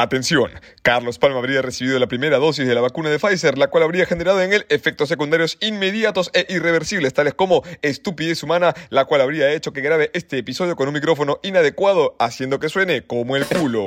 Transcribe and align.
Atención, 0.00 0.52
Carlos 0.82 1.18
Palma 1.18 1.38
habría 1.38 1.60
recibido 1.60 1.98
la 1.98 2.06
primera 2.06 2.38
dosis 2.38 2.68
de 2.68 2.74
la 2.76 2.80
vacuna 2.80 3.10
de 3.10 3.18
Pfizer, 3.18 3.58
la 3.58 3.66
cual 3.66 3.82
habría 3.82 4.06
generado 4.06 4.40
en 4.40 4.52
él 4.52 4.64
efectos 4.68 5.08
secundarios 5.08 5.58
inmediatos 5.60 6.30
e 6.34 6.46
irreversibles, 6.50 7.14
tales 7.14 7.34
como 7.34 7.64
estupidez 7.82 8.44
humana, 8.44 8.74
la 8.90 9.06
cual 9.06 9.22
habría 9.22 9.52
hecho 9.52 9.72
que 9.72 9.80
grabe 9.80 10.12
este 10.14 10.38
episodio 10.38 10.76
con 10.76 10.86
un 10.86 10.94
micrófono 10.94 11.40
inadecuado, 11.42 12.14
haciendo 12.20 12.60
que 12.60 12.68
suene 12.68 13.08
como 13.08 13.34
el 13.34 13.44
culo. 13.44 13.86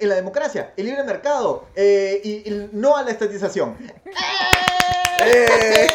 En 0.00 0.08
la 0.08 0.14
democracia, 0.14 0.72
el 0.76 0.86
libre 0.86 1.04
mercado 1.04 1.66
eh, 1.74 2.20
y, 2.24 2.50
y 2.50 2.68
no 2.72 2.96
a 2.96 3.02
la 3.02 3.10
estatización. 3.10 3.76
¡Eh! 5.22 5.86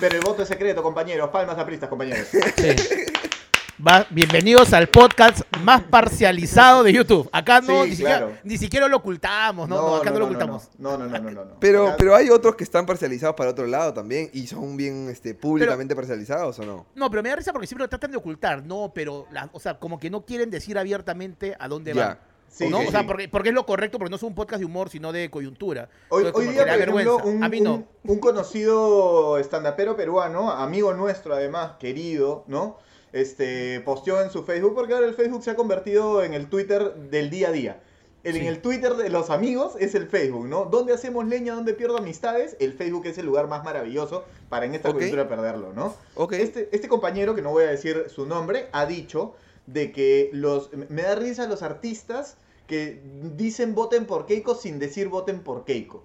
Pero 0.00 0.16
el 0.16 0.22
voto 0.22 0.42
es 0.42 0.48
secreto, 0.48 0.82
compañeros, 0.82 1.30
palmas 1.30 1.58
apristas, 1.58 1.88
compañeros. 1.88 2.28
Sí. 2.28 2.40
Va- 3.86 4.06
bienvenidos 4.10 4.72
al 4.74 4.88
podcast 4.88 5.40
más 5.62 5.82
parcializado 5.84 6.82
de 6.82 6.92
YouTube. 6.92 7.28
Acá 7.32 7.60
no, 7.60 7.84
Sí, 7.84 7.90
ni, 7.90 7.96
siquiera, 7.96 8.40
ni 8.44 8.58
siquiera 8.58 8.88
lo 8.88 8.96
ocultamos, 8.98 9.68
¿no? 9.68 9.76
No, 9.76 9.96
acá 9.96 10.10
no, 10.10 10.18
lo 10.18 10.24
ocultamos. 10.26 10.68
No, 10.76 10.98
no, 10.98 11.06
no, 11.06 11.18
no, 11.18 11.30
no, 11.30 11.44
no. 11.46 11.60
Pero, 11.60 11.86
Acá- 11.88 11.96
pero 11.96 12.14
hay 12.14 12.28
otros 12.28 12.56
que 12.56 12.64
están 12.64 12.84
parcializados 12.84 13.36
para 13.36 13.50
otro 13.50 13.66
lado 13.66 13.94
también 13.94 14.28
y 14.34 14.46
son 14.48 14.76
bien 14.76 15.08
este, 15.08 15.34
públicamente 15.34 15.96
parcializados 15.96 16.58
o 16.58 16.64
no. 16.66 16.86
No, 16.94 17.08
pero 17.10 17.22
me 17.22 17.30
da 17.30 17.36
risa 17.36 17.52
porque 17.52 17.66
siempre 17.66 17.84
lo 17.84 17.88
tratan 17.88 18.10
de 18.10 18.18
ocultar, 18.18 18.62
no, 18.64 18.92
pero, 18.94 19.26
la- 19.30 19.48
o 19.52 19.60
sea, 19.60 19.78
como 19.78 19.98
que 19.98 20.10
no 20.10 20.26
quieren 20.26 20.50
decir 20.50 20.76
abiertamente 20.76 21.56
a 21.58 21.66
dónde 21.68 21.94
Ya. 21.94 22.06
van. 22.06 22.18
Sí, 22.50 22.68
¿no? 22.68 22.80
sí, 22.80 22.88
o 22.88 22.90
sea, 22.90 23.00
sí. 23.02 23.06
porque, 23.06 23.28
porque 23.28 23.48
es 23.50 23.54
lo 23.54 23.64
correcto, 23.64 23.96
porque 23.98 24.10
no 24.10 24.16
es 24.16 24.22
un 24.24 24.34
podcast 24.34 24.58
de 24.58 24.66
humor, 24.66 24.90
sino 24.90 25.12
de 25.12 25.30
coyuntura. 25.30 25.88
Hoy, 26.08 26.24
Entonces, 26.26 26.48
hoy 26.48 26.54
día, 26.54 26.64
por 26.66 26.74
ejemplo, 26.80 27.16
un, 27.24 27.44
a 27.44 27.48
mí 27.48 27.60
no. 27.60 27.74
un- 27.76 27.86
un 28.04 28.18
conocido 28.18 29.38
estandapero 29.38 29.96
peruano, 29.96 30.50
amigo 30.50 30.92
nuestro 30.92 31.32
además, 31.34 31.72
querido, 31.78 32.44
¿no? 32.48 32.76
Este, 33.12 33.80
posteó 33.80 34.22
en 34.22 34.30
su 34.30 34.44
Facebook, 34.44 34.74
porque 34.74 34.94
ahora 34.94 35.06
el 35.06 35.14
Facebook 35.14 35.42
se 35.42 35.50
ha 35.50 35.56
convertido 35.56 36.22
en 36.22 36.34
el 36.34 36.48
Twitter 36.48 36.94
del 36.94 37.30
día 37.30 37.48
a 37.48 37.52
día. 37.52 37.80
El- 38.22 38.36
En 38.36 38.44
el 38.46 38.60
Twitter 38.60 38.94
de 38.96 39.08
los 39.08 39.30
amigos 39.30 39.76
es 39.80 39.94
el 39.94 40.06
Facebook, 40.06 40.46
¿no? 40.46 40.66
Donde 40.66 40.92
hacemos 40.92 41.26
leña, 41.26 41.54
donde 41.54 41.72
pierdo 41.72 41.96
amistades, 41.96 42.54
el 42.60 42.74
Facebook 42.74 43.06
es 43.06 43.16
el 43.16 43.24
lugar 43.26 43.48
más 43.48 43.64
maravilloso 43.64 44.24
para 44.50 44.66
en 44.66 44.74
esta 44.74 44.90
Ok. 44.90 44.98
cultura 44.98 45.26
perderlo, 45.26 45.72
¿no? 45.72 45.94
Ok. 46.16 46.34
Este, 46.34 46.68
este 46.72 46.86
compañero, 46.88 47.34
que 47.34 47.40
no 47.42 47.50
voy 47.50 47.64
a 47.64 47.68
decir 47.70 48.04
su 48.08 48.26
nombre, 48.26 48.68
ha 48.72 48.84
dicho 48.84 49.34
de 49.66 49.90
que 49.90 50.28
los 50.34 50.70
me 50.90 51.02
da 51.02 51.14
risa 51.14 51.46
los 51.48 51.62
artistas 51.62 52.36
que 52.66 53.00
dicen 53.36 53.74
voten 53.74 54.04
por 54.06 54.26
Keiko 54.26 54.54
sin 54.54 54.78
decir 54.78 55.08
voten 55.08 55.40
por 55.40 55.64
Keiko, 55.64 56.04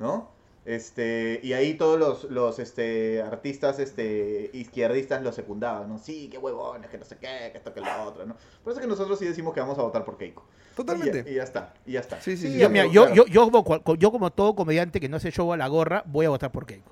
¿no? 0.00 0.30
Este, 0.64 1.40
y 1.42 1.52
ahí 1.52 1.74
todos 1.74 1.98
los, 1.98 2.24
los 2.24 2.58
este, 2.58 3.20
artistas 3.20 3.78
este, 3.78 4.50
izquierdistas 4.54 5.22
lo 5.22 5.30
secundaban, 5.30 5.88
¿no? 5.88 5.98
Sí, 5.98 6.28
qué 6.30 6.38
huevones, 6.38 6.88
que 6.88 6.96
no 6.96 7.04
sé 7.04 7.16
qué, 7.16 7.50
que 7.52 7.58
esto, 7.58 7.74
que 7.74 7.80
lo 7.82 8.02
otro, 8.04 8.24
¿no? 8.24 8.34
Por 8.62 8.72
eso 8.72 8.80
que 8.80 8.86
nosotros 8.86 9.18
sí 9.18 9.26
decimos 9.26 9.52
que 9.52 9.60
vamos 9.60 9.78
a 9.78 9.82
votar 9.82 10.04
por 10.06 10.16
Keiko. 10.16 10.42
Y 10.42 10.70
ya, 10.70 10.76
Totalmente. 10.76 11.30
y 11.30 11.34
ya 11.34 11.42
está, 11.42 11.74
y 11.84 11.92
ya 11.92 12.00
está. 12.00 12.20
Sí, 12.20 12.36
sí, 12.36 12.50
sí. 12.50 12.58
Yo, 12.58 12.70
mira, 12.70 12.86
yo, 12.86 13.12
yo, 13.12 13.26
yo, 13.26 13.50
como, 13.50 13.94
yo 13.96 14.10
como 14.10 14.30
todo 14.30 14.54
comediante 14.54 15.00
que 15.00 15.08
no 15.08 15.18
hace 15.18 15.30
show 15.30 15.52
a 15.52 15.56
la 15.58 15.68
gorra, 15.68 16.02
voy 16.06 16.24
a 16.24 16.30
votar 16.30 16.50
por 16.50 16.64
Keiko. 16.64 16.90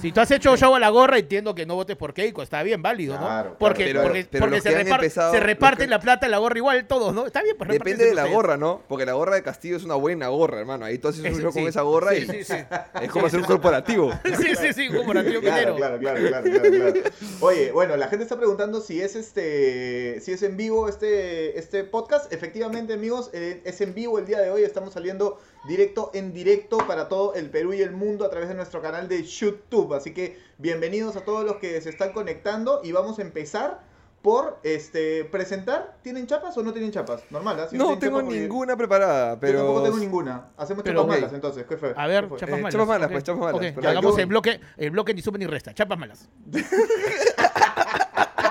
Si 0.00 0.12
tú 0.12 0.20
has 0.20 0.30
hecho 0.30 0.56
show 0.56 0.74
a 0.74 0.78
la 0.78 0.88
gorra, 0.90 1.18
entiendo 1.18 1.54
que 1.54 1.66
no 1.66 1.74
votes 1.74 1.96
por 1.96 2.12
Keiko, 2.14 2.42
está 2.42 2.62
bien, 2.62 2.82
válido, 2.82 3.14
¿no? 3.14 3.26
Claro, 3.26 3.56
porque 3.58 3.90
claro. 3.90 4.00
Pero- 4.00 4.08
porque, 4.08 4.28
pero 4.30 4.42
porque 4.44 4.56
los 4.56 4.62
se, 4.64 4.80
empezado- 4.80 5.32
reparten 5.40 5.86
que- 5.86 5.90
la 5.90 6.00
plata 6.00 6.26
en 6.26 6.32
la 6.32 6.38
gorra 6.38 6.58
igual 6.58 6.86
todos, 6.86 7.14
¿no? 7.14 7.26
Está 7.26 7.42
bien, 7.42 7.56
pues 7.56 7.70
Depende 7.70 8.04
de 8.06 8.14
la 8.14 8.22
ustedes. 8.22 8.36
gorra, 8.36 8.56
¿no? 8.56 8.82
Porque 8.88 9.04
la 9.06 9.12
gorra 9.14 9.34
de 9.36 9.42
Castillo 9.42 9.76
es 9.76 9.84
una 9.84 9.94
buena 9.94 10.28
gorra, 10.28 10.60
hermano. 10.60 10.84
Ahí 10.84 10.98
tú 10.98 11.08
haces 11.08 11.20
un 11.24 11.40
show 11.40 11.52
con 11.52 11.62
sí. 11.62 11.68
esa 11.68 11.82
gorra 11.82 12.14
y 12.14 12.22
Sí, 12.26 12.26
sí, 12.38 12.44
sí. 12.44 12.54
es 13.02 13.10
como 13.10 13.26
hacer 13.26 13.40
un 13.40 13.46
corporativo. 13.46 14.12
sí, 14.24 14.54
sí, 14.56 14.72
sí, 14.72 14.88
Claro, 14.88 15.04
Minero. 15.14 15.40
claro, 15.40 15.98
claro, 15.98 15.98
claro, 15.98 16.50
claro, 16.50 16.70
claro. 16.92 17.10
Oye, 17.40 17.72
bueno, 17.72 17.96
la 17.96 18.08
gente 18.08 18.24
está 18.24 18.36
preguntando 18.36 18.80
si 18.80 19.00
es 19.00 19.16
este, 19.16 20.20
si 20.20 20.32
es 20.32 20.42
en 20.42 20.56
vivo 20.56 20.88
este, 20.88 21.58
este 21.58 21.84
podcast. 21.84 22.32
Efectivamente, 22.32 22.92
amigos, 22.92 23.30
eh, 23.32 23.62
es 23.64 23.80
en 23.80 23.94
vivo 23.94 24.18
el 24.18 24.26
día 24.26 24.40
de 24.40 24.50
hoy. 24.50 24.62
Estamos 24.62 24.92
saliendo 24.92 25.38
directo 25.66 26.10
en 26.14 26.32
directo 26.32 26.78
para 26.86 27.08
todo 27.08 27.34
el 27.34 27.50
Perú 27.50 27.72
y 27.74 27.82
el 27.82 27.90
mundo 27.92 28.24
a 28.24 28.30
través 28.30 28.48
de 28.48 28.54
nuestro 28.54 28.80
canal 28.80 29.08
de 29.08 29.22
YouTube. 29.22 29.94
Así 29.94 30.14
que 30.14 30.38
bienvenidos 30.58 31.16
a 31.16 31.24
todos 31.24 31.44
los 31.44 31.56
que 31.56 31.80
se 31.80 31.90
están 31.90 32.12
conectando 32.12 32.80
y 32.84 32.92
vamos 32.92 33.18
a 33.18 33.22
empezar 33.22 33.80
por 34.22 34.58
este 34.64 35.24
presentar. 35.24 35.96
¿Tienen 36.02 36.26
chapas 36.26 36.56
o 36.58 36.62
no 36.62 36.72
tienen 36.72 36.90
chapas? 36.90 37.22
Normal, 37.30 37.60
¿ah? 37.60 37.68
Si 37.68 37.76
No 37.76 37.84
tienen 37.84 38.00
tengo 38.00 38.16
chapas, 38.18 38.24
porque 38.26 38.40
ninguna 38.40 38.76
preparada, 38.76 39.34
Yo 39.34 39.40
pero. 39.40 39.58
tampoco 39.58 39.82
tengo 39.84 39.98
ninguna. 39.98 40.46
Hacemos 40.56 40.82
Pero, 40.82 41.02
chapas 41.02 41.16
malas 41.16 41.32
entonces. 41.32 41.66
¿Qué 41.66 41.76
fue? 41.76 41.92
A 41.96 42.06
ver, 42.06 42.24
chapas 42.36 42.48
Eh, 42.48 42.52
malas. 42.62 42.72
chapas 42.72 42.88
malas, 42.88 43.10
pues, 43.12 43.24
chapas 43.24 43.40
malas, 43.40 43.54
Ok, 43.54 43.60
perfecto. 43.60 43.82
ya 43.82 43.90
hagamos 43.90 44.16
Yo- 44.16 44.20
el 44.22 44.26
bloque, 44.26 44.60
el 44.76 44.90
bloque 44.90 45.14
ni 45.14 45.22
suma 45.22 45.38
ni 45.38 45.46
resta. 45.46 45.72
Chapas 45.74 45.98
malas. 45.98 46.28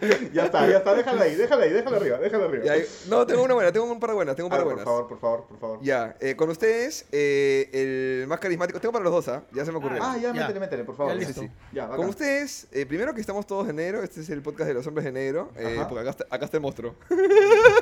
Ya 0.32 0.46
está, 0.46 0.68
ya 0.68 0.78
está. 0.78 0.94
Déjala 0.94 1.22
ahí, 1.22 1.34
déjala 1.34 1.64
ahí, 1.64 1.72
déjala 1.72 1.96
arriba, 1.96 2.18
déjala 2.18 2.44
arriba. 2.46 2.64
Ya, 2.64 2.74
No, 3.08 3.26
tengo 3.26 3.42
una 3.42 3.54
buena, 3.54 3.72
tengo 3.72 3.86
un 3.90 3.98
par 4.00 4.10
de 4.10 4.16
buenas, 4.16 4.36
tengo 4.36 4.48
un 4.48 4.50
par 4.50 4.64
por 4.64 4.82
favor, 4.84 5.08
por 5.08 5.18
favor, 5.20 5.44
por 5.46 5.58
favor. 5.58 5.78
Ya, 5.82 6.16
eh, 6.20 6.36
con 6.36 6.50
ustedes, 6.50 7.06
eh, 7.12 7.70
el 7.72 8.26
más 8.26 8.38
carismático. 8.40 8.80
Tengo 8.80 8.92
para 8.92 9.04
los 9.04 9.12
dos, 9.12 9.28
¿ah? 9.28 9.42
Ya 9.52 9.64
se 9.64 9.72
me 9.72 9.78
ocurrió. 9.78 9.98
Ah, 10.02 10.16
ya, 10.16 10.32
Ya. 10.32 10.42
métele, 10.42 10.60
métele, 10.60 10.84
por 10.84 10.96
favor. 10.96 11.12
Ya, 11.14 11.20
Sí, 11.20 11.26
listo. 11.26 11.40
sí. 11.42 11.50
Ya. 11.72 11.88
Con 11.88 12.06
ustedes, 12.08 12.66
eh, 12.72 12.86
primero 12.86 13.14
que 13.14 13.20
estamos 13.20 13.46
todos 13.46 13.66
de 13.66 13.72
negro, 13.72 14.02
este 14.02 14.20
es 14.20 14.30
el 14.30 14.42
podcast 14.42 14.68
de 14.68 14.74
los 14.74 14.86
hombres 14.86 15.04
de 15.04 15.12
negro, 15.12 15.50
eh, 15.56 15.76
Ajá. 15.78 15.88
porque 15.88 16.00
acá 16.02 16.10
está, 16.10 16.26
acá 16.30 16.44
está 16.44 16.56
el 16.56 16.62
monstruo. 16.62 16.94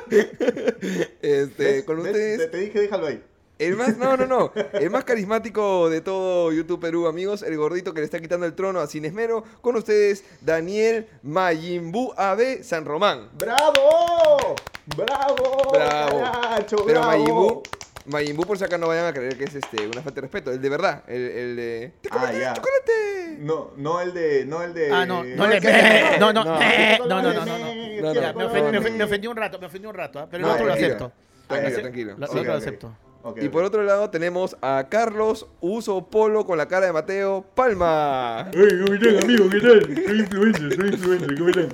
este, 1.21 1.63
¿Ves? 1.63 1.83
con 1.83 1.97
¿Ves? 1.97 2.05
ustedes, 2.07 2.37
Te, 2.39 2.47
te 2.47 2.57
dije, 2.57 2.79
déjalo 2.81 3.07
ahí. 3.07 3.23
El 3.57 3.75
más, 3.77 3.97
no, 3.97 4.17
no, 4.17 4.25
no, 4.25 4.51
el 4.73 4.89
más 4.89 5.03
carismático 5.05 5.89
de 5.89 6.01
todo 6.01 6.51
YouTube 6.51 6.79
Perú, 6.81 7.07
amigos, 7.07 7.41
el 7.41 7.55
gordito 7.57 7.93
que 7.93 8.01
le 8.01 8.05
está 8.05 8.19
quitando 8.19 8.45
el 8.45 8.53
trono 8.53 8.79
a 8.79 8.87
Sin 8.87 9.05
Esmero, 9.05 9.43
con 9.61 9.75
ustedes, 9.75 10.23
Daniel 10.41 11.07
Mayimbu 11.23 12.13
AB 12.17 12.63
San 12.63 12.85
Román. 12.85 13.29
¡Bravo! 13.37 14.55
¡Bravo! 14.97 15.71
Bravo. 15.73 16.19
caracho, 16.21 16.75
Pero 16.85 16.99
bravo! 17.01 17.07
Mayimbu, 17.17 17.63
Mayimbu 18.07 18.43
por 18.45 18.57
si 18.57 18.63
acá 18.65 18.77
no 18.77 18.87
vayan 18.87 19.05
a 19.05 19.13
creer 19.13 19.37
que 19.37 19.45
es 19.45 19.55
este, 19.55 19.87
una 19.87 20.01
falta 20.01 20.15
de 20.15 20.21
respeto, 20.21 20.51
el 20.51 20.61
de 20.61 20.69
verdad, 20.69 21.03
el, 21.07 21.21
el 21.21 21.55
de... 21.55 21.93
Ah, 22.11 22.31
ya. 22.31 22.53
¡Chocolate! 22.53 23.37
No, 23.39 23.71
no 23.77 23.99
el 23.99 24.13
de. 24.13 24.45
No 24.45 24.61
el 24.63 24.73
de. 24.73 24.91
Ah, 24.93 25.05
no, 25.05 25.21
no, 25.23 25.35
no, 25.47 25.51
es 25.51 25.59
que- 25.61 26.17
no, 26.19 26.31
no, 26.31 26.43
no. 26.45 26.57
no, 26.57 27.21
no, 27.21 27.21
no, 27.21 27.33
no, 27.33 27.45
no. 27.45 27.55
No, 28.01 28.13
Ya, 28.13 28.31
no, 28.31 28.39
me, 28.39 29.03
ofendí, 29.03 29.27
un 29.27 29.35
rato, 29.35 29.59
me 29.59 29.65
ofendí 29.65 29.87
un 29.87 29.93
rato, 29.95 30.19
¿ah? 30.19 30.27
pero 30.31 30.43
el 30.43 30.47
No, 30.47 30.53
otro 30.53 30.65
lo 30.67 30.73
tranquilo. 30.73 30.95
acepto. 30.95 31.11
Tranquilo, 31.47 31.75
Lo- 31.75 31.81
tranquilo. 31.81 32.11
Lo, 32.13 32.19
lo 32.19 32.25
otro 32.31 32.43
lo 32.43 32.53
acepto. 32.57 32.97
Y 33.37 33.49
por 33.49 33.63
otro 33.63 33.81
lado 33.83 34.09
tenemos 34.11 34.55
a 34.61 34.85
Carlos 34.89 35.47
Uso 35.59 36.05
Polo 36.09 36.45
con 36.45 36.57
la 36.59 36.67
cara 36.67 36.85
de 36.85 36.93
Mateo 36.93 37.43
Palma. 37.55 38.51
Hey, 38.53 38.67
¿cómo 38.83 38.93
están, 38.93 39.23
amigo? 39.23 39.49
¿Qué 39.49 39.59
tal? 39.61 39.81
Soy 40.05 40.19
influencer, 40.19 40.75
soy 40.75 40.87
influencer, 40.89 41.35
¿cómo 41.37 41.49
están? 41.49 41.69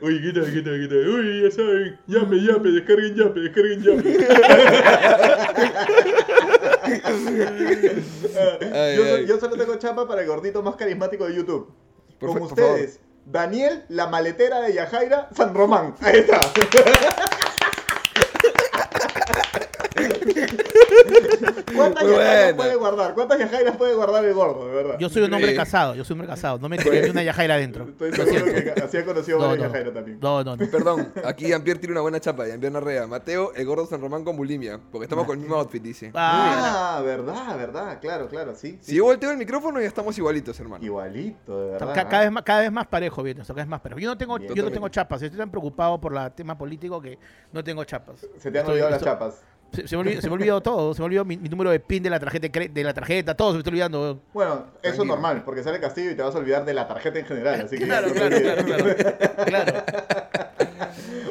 Uy, 0.00 0.22
¿qué 0.22 0.32
tal, 0.32 0.52
qué 0.52 0.62
tal, 0.62 0.80
qué 0.80 0.88
tal? 0.88 1.08
Uy, 1.08 1.42
ya 1.42 1.50
saben, 1.50 1.98
yape, 2.06 2.40
yape, 2.40 2.68
descarguen 2.68 3.14
yape, 3.16 3.40
descarguen 3.40 3.82
yape. 3.82 4.18
Ay, 8.72 8.96
yo, 8.96 9.04
so- 9.04 9.14
ay. 9.16 9.26
yo 9.26 9.40
solo 9.40 9.56
tengo 9.56 9.76
chapa 9.76 10.06
para 10.06 10.22
el 10.22 10.28
gordito 10.28 10.62
más 10.62 10.76
carismático 10.76 11.26
de 11.26 11.34
YouTube. 11.34 11.72
Por 12.20 12.32
favor. 12.32 12.48
ustedes, 12.48 13.00
Daniel, 13.26 13.84
la 13.88 14.06
maletera 14.06 14.60
de 14.60 14.72
Yajaira, 14.74 15.28
San 15.36 15.54
Román. 15.54 15.94
Ahí 16.00 16.18
está. 16.20 16.40
¿Cuántas 21.74 22.04
Yajairas 22.04 22.54
puede 22.54 22.76
guardar? 22.76 23.14
¿Cuántas 23.14 23.38
Yajairas 23.38 23.76
puede 23.76 23.94
guardar 23.94 24.24
el 24.24 24.34
gordo, 24.34 24.66
de 24.68 24.74
verdad? 24.74 24.96
Yo 24.98 25.08
soy 25.08 25.22
un 25.22 25.32
hombre 25.34 25.50
Sí. 25.50 25.56
casado, 25.56 25.94
yo 25.94 26.04
soy 26.04 26.14
un 26.14 26.20
hombre 26.20 26.34
casado. 26.34 26.58
No 26.58 26.68
me 26.68 26.78
tiré 26.78 27.02
ni 27.02 27.10
una 27.10 27.22
yajaira 27.22 27.54
adentro. 27.54 27.86
Estoy 27.88 28.12
seguro 28.12 28.44
que 28.46 28.74
así 28.82 28.96
ha 28.96 29.04
conocido 29.04 29.38
a 29.38 29.40
No, 29.42 29.48
varias 29.48 29.68
no. 29.68 29.72
Yajaira 29.74 29.94
también. 29.94 30.18
No, 30.20 30.44
no, 30.44 30.56
no. 30.56 30.66
Perdón, 30.70 31.12
aquí 31.24 31.46
Jean-Pierre 31.46 31.78
tiene 31.80 31.92
una 31.92 32.00
buena 32.02 32.20
chapa, 32.20 32.46
Jean-Pierre 32.46 32.72
Narrea. 32.74 33.06
Mateo, 33.06 33.52
el 33.54 33.64
gordo 33.66 33.86
San 33.86 34.00
Román 34.00 34.24
con 34.24 34.36
bulimia, 34.36 34.80
porque 34.90 35.04
estamos 35.04 35.24
con 35.26 35.34
el 35.36 35.40
mismo 35.40 35.56
outfit, 35.56 35.82
dice. 35.82 36.10
Ah, 36.14 36.96
Ah, 36.98 37.02
verdad, 37.02 37.56
verdad, 37.56 37.98
claro, 38.00 38.28
claro, 38.28 38.54
sí. 38.54 38.78
Si 38.80 38.94
yo 38.96 39.04
volteo 39.04 39.30
el 39.30 39.36
micrófono 39.36 39.80
ya 39.80 39.86
estamos 39.86 40.16
igualitos, 40.18 40.58
hermano. 40.60 40.84
Igualito, 40.84 41.60
de 41.60 41.70
verdad. 41.72 41.94
ca- 41.94 42.08
cada, 42.08 42.22
vez 42.24 42.32
más, 42.32 42.42
cada 42.42 42.60
vez 42.60 42.72
más 42.72 42.86
parejo 42.86 43.24
esto, 43.26 43.42
cada 43.42 43.54
vez 43.54 43.66
más 43.66 43.80
parejo. 43.80 44.00
Yo 44.00 44.08
no 44.10 44.18
tengo, 44.18 44.38
Bien. 44.38 44.54
yo 44.54 44.62
no 44.64 44.70
tengo 44.70 44.88
chapas, 44.88 45.22
estoy 45.22 45.38
tan 45.38 45.50
preocupado 45.50 46.00
por 46.00 46.16
el 46.16 46.32
tema 46.32 46.56
político 46.56 47.00
que 47.00 47.18
no 47.52 47.62
tengo 47.62 47.84
chapas. 47.84 48.26
Se 48.38 48.50
te 48.50 48.58
han 48.58 48.66
olvidado 48.66 48.90
las 48.90 49.02
chapas. 49.02 49.42
Se, 49.72 49.86
se 49.86 49.96
me 49.96 50.00
olvidó, 50.00 50.20
se 50.22 50.28
me 50.28 50.34
olvidó 50.34 50.60
todo, 50.62 50.94
se 50.94 51.00
me 51.02 51.06
olvidó 51.06 51.24
mi, 51.24 51.36
mi 51.36 51.48
número 51.48 51.70
de 51.70 51.78
PIN 51.78 52.02
de 52.02 52.10
la 52.10 52.18
tarjeta, 52.18 52.48
de 52.68 52.84
la 52.84 52.94
tarjeta, 52.94 53.36
todo 53.36 53.50
se 53.50 53.54
me 53.54 53.58
está 53.60 53.70
olvidando. 53.70 54.20
Bueno, 54.32 54.64
eso 54.82 55.02
es 55.02 55.08
normal, 55.08 55.42
porque 55.44 55.62
sale 55.62 55.78
Castillo 55.78 56.10
y 56.10 56.14
te 56.14 56.22
vas 56.22 56.34
a 56.34 56.38
olvidar 56.38 56.64
de 56.64 56.72
la 56.74 56.88
tarjeta 56.88 57.18
en 57.18 57.26
general, 57.26 57.60
así 57.60 57.76
que 57.78 57.84
Claro, 57.84 58.10
claro, 58.12 58.36
claro, 58.40 58.64
claro. 58.64 58.96
Claro. 59.46 59.84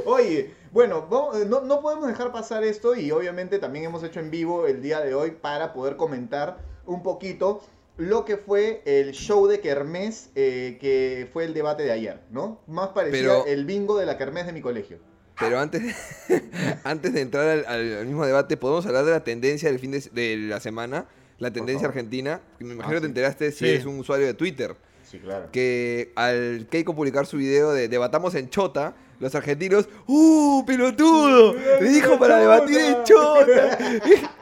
Oye, 0.06 0.54
bueno, 0.72 1.08
vamos- 1.10 1.46
no, 1.48 1.62
no 1.62 1.82
podemos 1.82 2.08
dejar 2.08 2.32
pasar 2.32 2.64
esto 2.64 2.96
y 2.96 3.12
obviamente 3.12 3.60
también 3.60 3.86
hemos 3.86 4.04
hecho 4.04 4.20
en 4.20 4.30
vivo 4.32 4.68
el 4.68 4.82
día 4.82 5.00
de 5.02 5.14
hoy 5.16 5.32
para 5.32 5.74
poder 5.74 5.96
comentar 5.98 6.58
un 6.86 7.04
poquito 7.04 7.62
lo 7.98 8.24
que 8.26 8.38
fue 8.38 8.82
el 8.86 9.12
show 9.14 9.48
de 9.48 9.60
Kermés, 9.60 10.30
eh, 10.36 10.78
que 10.80 11.28
fue 11.34 11.46
el 11.46 11.54
debate 11.54 11.84
de 11.84 11.92
ayer, 11.92 12.20
¿no? 12.32 12.62
Más 12.68 12.90
parecía 12.90 13.20
Pero- 13.22 13.46
el 13.48 13.66
bingo 13.66 13.98
de 13.98 14.06
la 14.06 14.18
Kermés 14.18 14.46
de 14.46 14.54
mi 14.54 14.62
colegio. 14.62 15.00
Pero 15.40 15.60
antes, 15.60 15.96
antes 16.84 17.14
de 17.14 17.22
entrar 17.22 17.48
al, 17.48 17.66
al- 17.68 17.98
al 18.00 18.06
mismo 18.06 18.26
debate, 18.26 18.58
podemos 18.58 18.86
hablar 18.86 19.06
de 19.06 19.12
la 19.12 19.24
tendencia 19.24 19.70
del 19.70 19.80
fin 19.80 19.92
de, 19.92 20.00
de 20.12 20.38
la 20.38 20.60
semana, 20.60 21.06
la 21.40 21.52
tendencia 21.52 21.88
argentina. 21.88 22.42
que 22.58 22.66
Me 22.66 22.74
imagino 22.74 22.98
Ah, 22.98 23.00
que 23.00 23.02
te 23.02 23.06
sí. 23.08 23.10
enteraste 23.12 23.52
si 23.52 23.68
eres 23.70 23.86
un 23.86 24.00
usuario 24.00 24.26
de 24.26 24.34
Twitter. 24.34 24.76
Sí, 25.10 25.20
claro. 25.20 25.50
Que 25.52 26.12
al 26.16 26.68
Keiko 26.70 26.96
publicar 26.96 27.26
su 27.26 27.38
video 27.38 27.72
de 27.72 27.88
Debatamos 27.88 28.36
en 28.36 28.50
Chota, 28.50 28.94
los 29.20 29.34
argentinos, 29.36 29.88
¡uh, 30.08 30.66
pelotudo! 30.66 31.56
Me 31.82 31.90
dijo 31.90 32.18
para 32.20 32.40
debatir 32.40 32.78
en 32.80 33.04
Chota. 33.04 33.78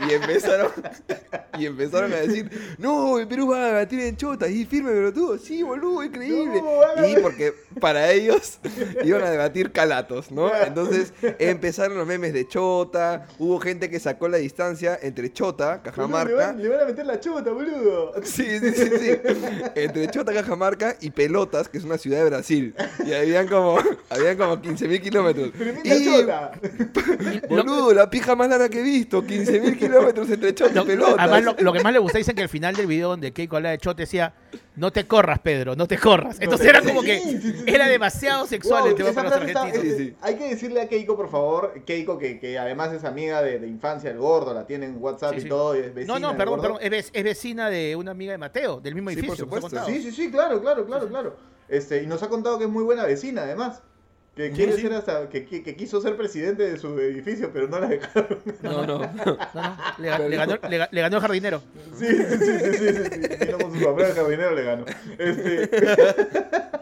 Y 0.08 0.14
empezaron, 0.14 0.72
y 1.58 1.66
empezaron 1.66 2.14
a 2.14 2.18
decir, 2.18 2.50
no, 2.78 3.18
el 3.20 3.28
Perú 3.28 3.50
va 3.50 3.64
a 3.64 3.68
debatir 3.68 4.00
en 4.02 4.18
Chota. 4.18 4.48
Y 4.48 4.66
firme, 4.66 4.92
pelotudo, 4.92 5.38
sí, 5.38 5.64
boludo, 5.64 6.04
increíble. 6.04 6.62
Y 7.08 7.22
porque 7.22 7.54
para 7.80 8.12
ellos 8.12 8.60
iban 9.04 9.24
a 9.24 9.30
debatir 9.30 9.72
calatos, 9.72 10.32
¿no? 10.32 10.52
Entonces 10.56 11.14
empezaron 11.40 11.98
los 11.98 12.08
memes 12.08 12.34
de 12.34 12.48
Chota, 12.48 13.28
hubo 13.40 13.60
gente 13.60 13.90
que 13.90 14.00
sacó 14.00 14.28
la 14.28 14.38
distancia 14.38 15.00
entre 15.02 15.32
Chota, 15.32 15.76
Le 15.78 15.82
Cajamarca. 15.82 16.36
van, 16.36 16.62
le 16.62 16.70
van 16.70 16.82
a 16.82 16.86
meter 16.86 17.06
la 17.06 17.20
chota, 17.20 17.52
boludo. 17.52 18.14
Sí, 18.24 18.60
sí, 18.60 18.72
sí, 18.74 18.90
sí. 19.00 19.12
Entre 19.76 20.10
Chota, 20.10 20.34
Cajamarca 20.34 20.96
y 21.00 21.10
Pelotas, 21.12 21.70
que 21.70 21.78
es 21.78 21.84
una 21.84 21.98
ciudad 21.98 22.20
de 22.24 22.30
Brasil. 22.30 22.76
Y 23.06 23.14
habían 23.14 23.48
como, 23.48 23.78
habían 24.10 24.38
como 24.38 24.60
15.000 24.66 25.02
kilómetros. 25.02 25.52
Y, 25.84 27.48
boludo, 27.50 27.94
la 27.94 28.10
pija 28.10 28.36
más 28.36 28.50
larga 28.50 28.70
que 28.70 28.80
he 28.80 28.84
visto. 28.84 29.24
15.000 29.24 29.78
kilómetros 29.78 30.30
entre 30.30 30.54
Chota 30.56 30.74
Lo- 30.74 30.84
y 30.84 30.86
Pelotas. 30.88 31.16
además, 31.20 31.44
lo, 31.44 31.64
lo 31.64 31.74
que 31.74 31.80
más 31.84 31.94
le 31.94 32.00
gusta 32.00 32.18
dicen 32.18 32.36
que 32.36 32.42
al 32.42 32.50
final 32.50 32.76
del 32.76 32.88
video 32.88 33.10
donde 33.10 33.32
Keiko 33.34 33.56
habla 33.58 33.72
de 33.72 33.78
Chote 33.78 34.04
decía, 34.04 34.34
no 34.76 34.92
te 34.92 35.06
corras, 35.08 35.40
Pedro, 35.40 35.76
no 35.76 35.88
te 35.88 35.98
corras. 35.98 36.38
Entonces 36.40 36.68
era 36.68 36.82
como 36.82 37.02
que 37.02 37.20
Sí, 37.20 37.40
sí, 37.42 37.52
sí, 37.54 37.64
era 37.68 37.88
demasiado 37.88 38.46
sexual 38.46 38.82
Wow, 38.84 38.90
el 38.92 38.96
tema 38.96 39.14
para 39.14 39.30
los 39.40 39.56
argentinos. 39.56 39.78
Sí, 39.82 39.96
sí. 39.98 40.16
Hay 40.22 40.36
que 40.36 40.50
decirle 40.50 40.82
a 40.82 40.88
Keiko, 40.90 41.16
por 41.16 41.30
favor, 41.30 41.74
Keiko, 41.86 42.18
que, 42.18 42.40
que 42.40 42.58
además 42.60 42.92
es 42.94 43.04
amiga 43.04 43.42
de, 43.42 43.60
de 43.60 43.68
infancia 43.68 44.10
del 44.10 44.20
gordo, 44.20 44.54
la 44.54 44.66
tiene 44.66 44.86
en 44.88 44.98
WhatsApp 45.02 45.36
Sí, 45.38 45.46
y 45.46 45.50
todo, 45.50 45.76
y 45.76 45.80
es 45.80 45.94
vecina 45.94 46.20
No, 46.20 46.32
no, 46.32 46.38
perdón, 46.38 46.62
perdón, 46.62 46.78
es, 46.82 46.92
vec- 46.92 47.10
es 47.14 47.24
vecina 47.24 47.70
de 47.70 47.96
una 47.96 48.12
amiga 48.12 48.32
de 48.32 48.38
Mateo, 48.38 48.80
del 48.82 48.96
mismo 48.96 49.10
Sí, 49.12 49.16
por 49.18 49.24
edificio. 49.26 49.46
ha 49.46 49.60
supuesto. 49.62 49.86
Sí, 49.86 50.02
sí, 50.02 50.12
sí, 50.12 50.32
claro, 50.32 50.62
claro, 50.62 50.86
claro, 50.86 51.08
claro. 51.08 51.36
Este, 51.68 52.04
y 52.04 52.08
nos 52.08 52.22
ha 52.22 52.30
contado 52.30 52.58
que 52.60 52.66
es 52.66 52.70
muy 52.70 52.84
buena 52.84 53.06
vecina, 53.06 53.42
además. 53.44 53.82
Que 54.36 54.52
quiere 54.52 54.74
sí. 54.74 54.82
ser 54.82 54.92
hasta, 54.94 55.30
que, 55.30 55.46
que- 55.46 55.64
que 55.64 55.76
quiso 55.78 56.02
ser 56.02 56.18
presidente 56.18 56.64
de 56.70 56.78
su 56.78 57.00
edificio, 57.00 57.52
pero 57.54 57.70
no 57.70 57.80
la 57.80 57.88
dejaron. 57.88 58.38
No, 58.62 58.86
no. 58.86 59.00
No, 59.26 59.38
no, 59.54 59.78
le, 59.98 60.10
ga- 60.12 60.28
le 60.28 60.36
ganó, 60.36 60.54
le 60.70 60.78
ga- 60.80 60.90
le 60.92 61.02
ganó 61.02 61.16
el 61.16 61.22
jardinero. 61.22 61.62
Sí, 61.98 62.06
sí, 62.06 62.38
sí, 62.38 62.60
sí, 62.60 62.78
sí, 62.78 63.28
sí, 63.40 63.52
con 63.54 63.74
su 63.74 63.80
sombrero 63.80 64.10
de 64.14 64.14
jardinero, 64.22 64.52
le 64.54 64.64
ganó. 64.64 64.86
Este... 65.18 65.70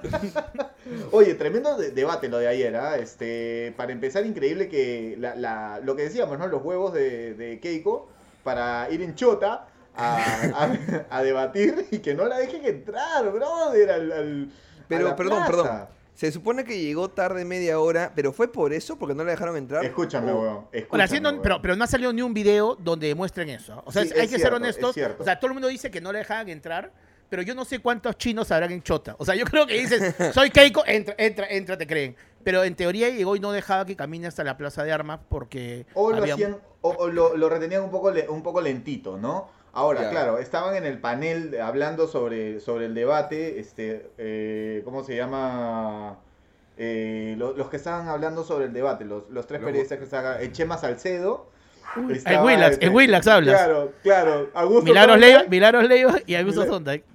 Oye, 1.12 1.36
tremendo 1.36 1.78
de- 1.78 1.92
debate 1.92 2.28
lo 2.28 2.40
de 2.40 2.48
ayer, 2.48 2.76
¿ah? 2.76 2.98
Este, 2.98 3.74
para 3.78 3.92
empezar, 3.92 4.26
increíble 4.26 4.68
que 4.68 5.16
la, 5.20 5.36
la- 5.36 5.80
lo 5.84 5.96
que 5.96 6.04
decíamos, 6.04 6.40
¿no? 6.40 6.48
Los 6.48 6.64
huevos 6.64 6.94
de, 6.94 7.36
de 7.36 7.60
Keiko 7.60 8.10
para 8.44 8.88
ir 8.92 9.02
en 9.04 9.14
chota 9.16 9.68
a, 9.96 10.18
a- 10.56 11.06
a 11.18 11.24
debatir 11.24 11.86
y 11.92 12.00
que 12.00 12.16
no 12.16 12.26
la 12.26 12.40
dejen 12.40 12.66
entrar, 12.66 13.32
brother, 13.32 13.92
al, 13.92 14.12
al- 14.12 14.50
a 14.50 14.86
Pero, 14.88 15.08
la 15.10 15.16
perdón, 15.16 15.38
plaza. 15.46 15.52
perdón. 15.52 15.88
Se 16.14 16.32
supone 16.32 16.64
que 16.64 16.80
llegó 16.80 17.10
tarde 17.10 17.44
media 17.44 17.80
hora, 17.80 18.12
pero 18.16 18.32
fue 18.34 18.48
por 18.52 18.72
eso, 18.72 18.98
porque 19.00 19.16
no 19.16 19.24
la 19.24 19.32
dejaron 19.32 19.58
entrar. 19.58 19.84
Escúchame, 19.84 20.32
O- 20.32 20.42
weón. 20.42 20.58
Escúchame, 20.72 20.88
Ahora, 20.92 21.04
haciendo- 21.06 21.30
weón. 21.30 21.42
pero, 21.42 21.62
pero 21.62 21.76
no 21.76 21.84
ha 21.84 21.88
salido 21.88 22.14
ni 22.14 22.22
un 22.22 22.34
video 22.34 22.76
donde 22.76 23.08
demuestren 23.08 23.50
eso. 23.50 23.82
O 23.86 23.92
sea, 23.92 24.04
Sí, 24.04 24.12
hay 24.16 24.26
es 24.26 24.32
que 24.32 24.38
ser 24.40 24.54
honestos. 24.54 24.96
O 25.20 25.24
sea, 25.24 25.40
todo 25.40 25.48
el 25.48 25.54
mundo 25.54 25.68
dice 25.68 25.90
que 25.90 26.02
no 26.02 26.12
le 26.12 26.20
dejaban 26.20 26.50
entrar, 26.50 26.92
pero 27.30 27.42
yo 27.42 27.56
no 27.56 27.66
sé 27.66 27.80
cuántos 27.80 28.16
chinos 28.18 28.52
habrán 28.52 28.72
en 28.72 28.84
Chota. 28.84 29.16
O 29.18 29.26
sea, 29.26 29.34
yo 29.34 29.44
creo 29.46 29.66
que 29.66 29.74
dices, 29.80 30.14
soy 30.34 30.52
Keiko, 30.52 30.84
entra, 30.86 31.16
entra, 31.18 31.48
entra, 31.50 31.78
te 31.78 31.88
creen. 31.88 32.16
Pero 32.44 32.64
en 32.64 32.76
teoría 32.76 33.10
llegó 33.10 33.36
y 33.36 33.40
no 33.40 33.52
dejaba 33.52 33.86
que 33.86 33.96
camine 33.96 34.28
hasta 34.28 34.44
la 34.44 34.56
plaza 34.56 34.84
de 34.84 34.92
armas 34.92 35.20
porque 35.30 35.88
O 35.96 36.12
lo 36.12 36.18
había- 36.18 36.36
hacían, 36.36 36.58
o, 36.82 36.90
o 36.92 37.08
lo, 37.08 37.36
lo 37.36 37.50
retenían 37.50 37.82
un 37.82 37.90
poco, 37.90 38.12
le- 38.12 38.30
un 38.30 38.44
poco 38.44 38.62
lentito, 38.62 39.18
¿no? 39.18 39.50
Ahora, 39.76 40.04
Ya. 40.04 40.10
claro, 40.12 40.38
estaban 40.38 40.76
en 40.76 40.86
el 40.86 41.00
panel 41.00 41.60
hablando 41.60 42.08
sobre, 42.08 42.60
sobre 42.60 42.86
el 42.86 42.94
debate, 42.94 43.60
este, 43.60 44.08
eh, 44.20 44.82
¿cómo 44.86 45.04
se 45.04 45.16
llama? 45.16 46.18
Eh, 46.78 47.36
lo- 47.38 47.54
los 47.54 47.70
que 47.70 47.78
estaban 47.78 48.08
hablando 48.08 48.44
sobre 48.44 48.66
el 48.66 48.74
debate, 48.74 49.04
los, 49.06 49.30
los 49.30 49.46
tres 49.48 49.62
periodistas 49.62 49.98
que 49.98 50.04
estaban, 50.06 50.42
eh, 50.42 50.52
Chema 50.52 50.78
Salcedo. 50.78 51.52
en 51.96 52.10
estaba, 52.10 52.44
Willax, 52.46 52.72
este, 52.74 52.86
en 52.88 52.96
Willax 52.96 53.28
hablas. 53.28 53.56
Claro, 53.56 53.92
claro, 54.02 54.50
Augusto 54.56 54.84
Milagros 54.86 55.20
Leiva, 55.20 55.44
Milagros 55.48 55.84
Leiva 55.88 56.16
y 56.26 56.34
Augusto. 56.36 56.66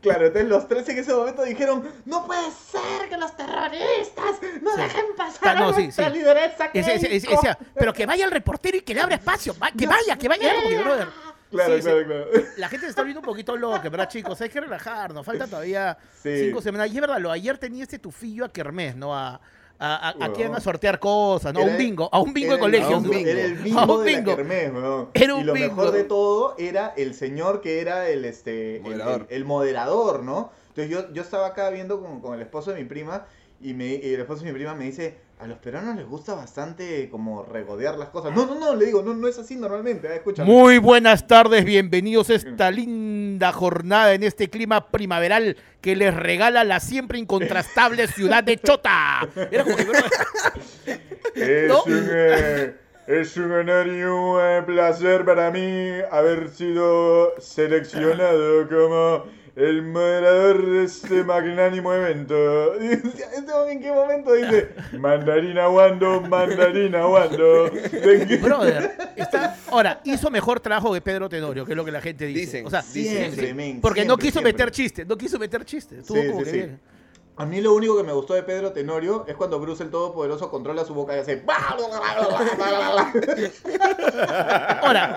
Claro, 0.00 0.26
entonces 0.26 0.44
los 0.48 0.68
tres 0.68 0.88
en 0.88 0.98
ese 0.98 1.12
momento 1.12 1.42
dijeron, 1.42 1.82
no 2.04 2.24
puede 2.26 2.48
ser 2.52 3.08
que 3.08 3.16
los 3.16 3.36
terroristas 3.36 4.40
no 4.62 4.74
Sí. 4.76 4.80
dejen 4.80 5.04
Ah, 5.10 5.16
pasar 5.16 5.58
no, 5.58 5.68
a 5.70 5.74
sí, 5.74 5.82
nuestra 5.84 6.06
sí. 6.10 6.12
lideresa 6.18 6.66
Ese- 6.72 6.94
ese- 6.94 7.16
ese- 7.16 7.26
Keiko". 7.26 7.42
decía, 7.42 7.58
pero 7.74 7.92
que 7.92 8.06
vaya 8.06 8.24
el 8.24 8.30
reportero 8.30 8.76
y 8.76 8.82
que 8.82 8.94
le 8.94 9.00
abra 9.00 9.16
espacio. 9.16 9.52
va- 9.60 9.72
que 9.76 9.86
vaya, 9.86 10.16
que 10.16 10.28
vaya. 10.28 10.52
porque, 10.62 10.78
brother, 10.78 11.08
Claro, 11.50 11.74
Sí, 11.76 11.82
sí. 11.82 11.88
claro, 11.88 12.04
claro. 12.06 12.26
La 12.58 12.68
gente 12.68 12.86
se 12.86 12.90
está 12.90 13.02
volviendo 13.02 13.20
un 13.20 13.26
poquito 13.26 13.56
loca, 13.56 13.88
¿verdad, 13.88 14.08
chicos? 14.08 14.40
Hay 14.40 14.48
que 14.50 14.60
relajarnos. 14.60 15.24
Falta 15.24 15.46
todavía 15.46 15.96
Sí. 16.22 16.44
cinco 16.46 16.60
semanas. 16.60 16.90
Y 16.92 16.94
es 16.96 17.00
verdad, 17.00 17.18
lo 17.20 17.30
ayer 17.30 17.56
tenía 17.58 17.82
este 17.84 17.98
tufillo 17.98 18.44
a 18.44 18.48
Kermés, 18.50 18.96
¿no? 18.96 19.14
A, 19.16 19.40
a, 19.80 20.08
a, 20.08 20.24
a 20.24 20.32
quien 20.32 20.52
a 20.54 20.60
sortear 20.60 20.98
cosas, 20.98 21.54
¿no? 21.54 21.60
A 21.60 21.64
un 21.64 21.78
bingo, 21.78 22.08
a 22.12 22.18
un 22.20 22.34
bingo 22.34 22.54
de 22.54 22.58
colegio. 22.58 22.96
a 22.96 22.98
un 22.98 23.08
bingo. 23.08 23.28
Era 23.30 23.44
el 23.44 23.58
A 23.58 23.62
bingo 23.62 23.98
un 23.98 24.04
de 24.04 24.10
la 24.12 24.18
bingo. 24.18 24.36
kermés, 24.36 24.72
weón. 24.72 25.08
Era 25.14 25.34
un 25.34 25.40
y 25.40 25.44
lo 25.44 25.52
bingo. 25.54 25.68
mejor 25.68 25.92
de 25.92 26.04
todo 26.04 26.54
era 26.58 26.92
el 26.96 27.14
señor 27.14 27.60
que 27.60 27.80
era 27.80 28.08
el 28.08 28.24
este 28.24 28.76
el- 28.76 28.82
Moderador. 28.82 29.26
El, 29.30 29.36
el 29.36 29.44
moderador, 29.44 30.22
¿no? 30.24 30.50
Entonces 30.70 30.90
yo, 30.90 31.12
yo 31.12 31.22
estaba 31.22 31.46
acá 31.46 31.70
viendo 31.70 32.00
con, 32.00 32.20
con 32.20 32.34
el 32.34 32.40
esposo 32.42 32.72
de 32.72 32.82
mi 32.82 32.88
prima 32.88 33.24
y, 33.60 33.74
me, 33.74 33.86
y 33.94 34.14
el 34.14 34.20
esposo 34.20 34.44
de 34.44 34.52
mi 34.52 34.56
prima 34.56 34.74
me 34.74 34.84
dice, 34.84 35.16
a 35.38 35.46
los 35.46 35.58
peruanos 35.58 35.96
les 35.96 36.06
gusta 36.06 36.34
bastante 36.34 37.08
como 37.10 37.44
regodear 37.44 37.96
las 37.96 38.08
cosas. 38.08 38.34
No, 38.34 38.46
no, 38.46 38.54
no, 38.54 38.74
le 38.74 38.86
digo, 38.86 39.02
no, 39.02 39.14
no 39.14 39.28
es 39.28 39.38
así 39.38 39.56
normalmente, 39.56 40.08
¿eh? 40.08 40.16
escúchame. 40.16 40.50
Muy 40.50 40.78
buenas 40.78 41.26
tardes, 41.26 41.64
bienvenidos 41.64 42.30
a 42.30 42.34
esta 42.34 42.70
linda 42.70 43.52
jornada 43.52 44.14
en 44.14 44.22
este 44.22 44.48
clima 44.48 44.90
primaveral 44.90 45.56
que 45.80 45.96
les 45.96 46.14
regala 46.14 46.64
la 46.64 46.80
siempre 46.80 47.18
incontrastable 47.18 48.06
ciudad 48.08 48.42
de 48.42 48.58
Chota. 48.58 49.28
Era 49.50 49.64
como 49.64 49.76
que, 49.76 49.84
¿No? 51.68 51.84
es 53.08 53.36
un 53.38 53.50
honor 53.50 53.86
y 53.86 54.02
un 54.02 54.64
placer 54.66 55.24
para 55.24 55.50
mí 55.50 55.90
haber 56.10 56.50
sido 56.50 57.32
seleccionado 57.40 58.68
como 58.68 59.24
el 59.56 59.82
moderador 59.82 60.64
de 60.64 60.84
este 60.84 61.24
magnánimo 61.24 61.92
evento. 61.92 62.74
Y 62.80 62.88
decía, 62.88 63.26
¿Este 63.36 63.50
hombre 63.52 63.72
en 63.72 63.80
qué 63.80 63.90
momento 63.90 64.32
dice 64.34 64.68
mandarina 64.98 65.68
Wando, 65.68 66.20
mandarina 66.20 67.06
Wando? 67.06 67.70
¿De 67.70 68.26
qué- 68.28 68.36
brother, 68.36 68.92
está, 69.16 69.56
ahora, 69.68 70.00
hizo 70.04 70.30
mejor 70.30 70.60
trabajo 70.60 70.92
que 70.92 71.00
Pedro 71.00 71.28
Tenorio, 71.28 71.64
que 71.64 71.72
es 71.72 71.76
lo 71.76 71.84
que 71.84 71.90
la 71.92 72.00
gente 72.02 72.26
dice. 72.26 72.40
Dicen, 72.40 72.66
o 72.66 72.70
sea. 72.70 72.82
Siempre, 72.82 73.54
porque 73.80 74.04
no 74.04 74.16
quiso 74.18 74.32
siempre. 74.40 74.52
meter 74.52 74.70
chistes, 74.70 75.06
no 75.06 75.16
quiso 75.16 75.38
meter 75.38 75.64
chistes. 75.64 76.00
Estuvo 76.00 76.20
Sí, 76.20 76.28
como 76.28 76.38
sí, 76.40 76.44
que 76.44 76.50
sí. 76.50 76.56
bien. 76.58 76.80
A 77.38 77.46
mí 77.46 77.60
lo 77.60 77.72
único 77.74 77.96
que 77.96 78.02
me 78.02 78.12
gustó 78.12 78.34
de 78.34 78.42
Pedro 78.42 78.72
Tenorio 78.72 79.24
es 79.28 79.36
cuando 79.36 79.60
Bruce 79.60 79.82
el 79.84 79.90
Todopoderoso 79.90 80.50
controla 80.50 80.84
su 80.84 80.92
boca 80.94 81.16
y 81.16 81.20
hace... 81.20 81.44
Ahora, 84.82 85.16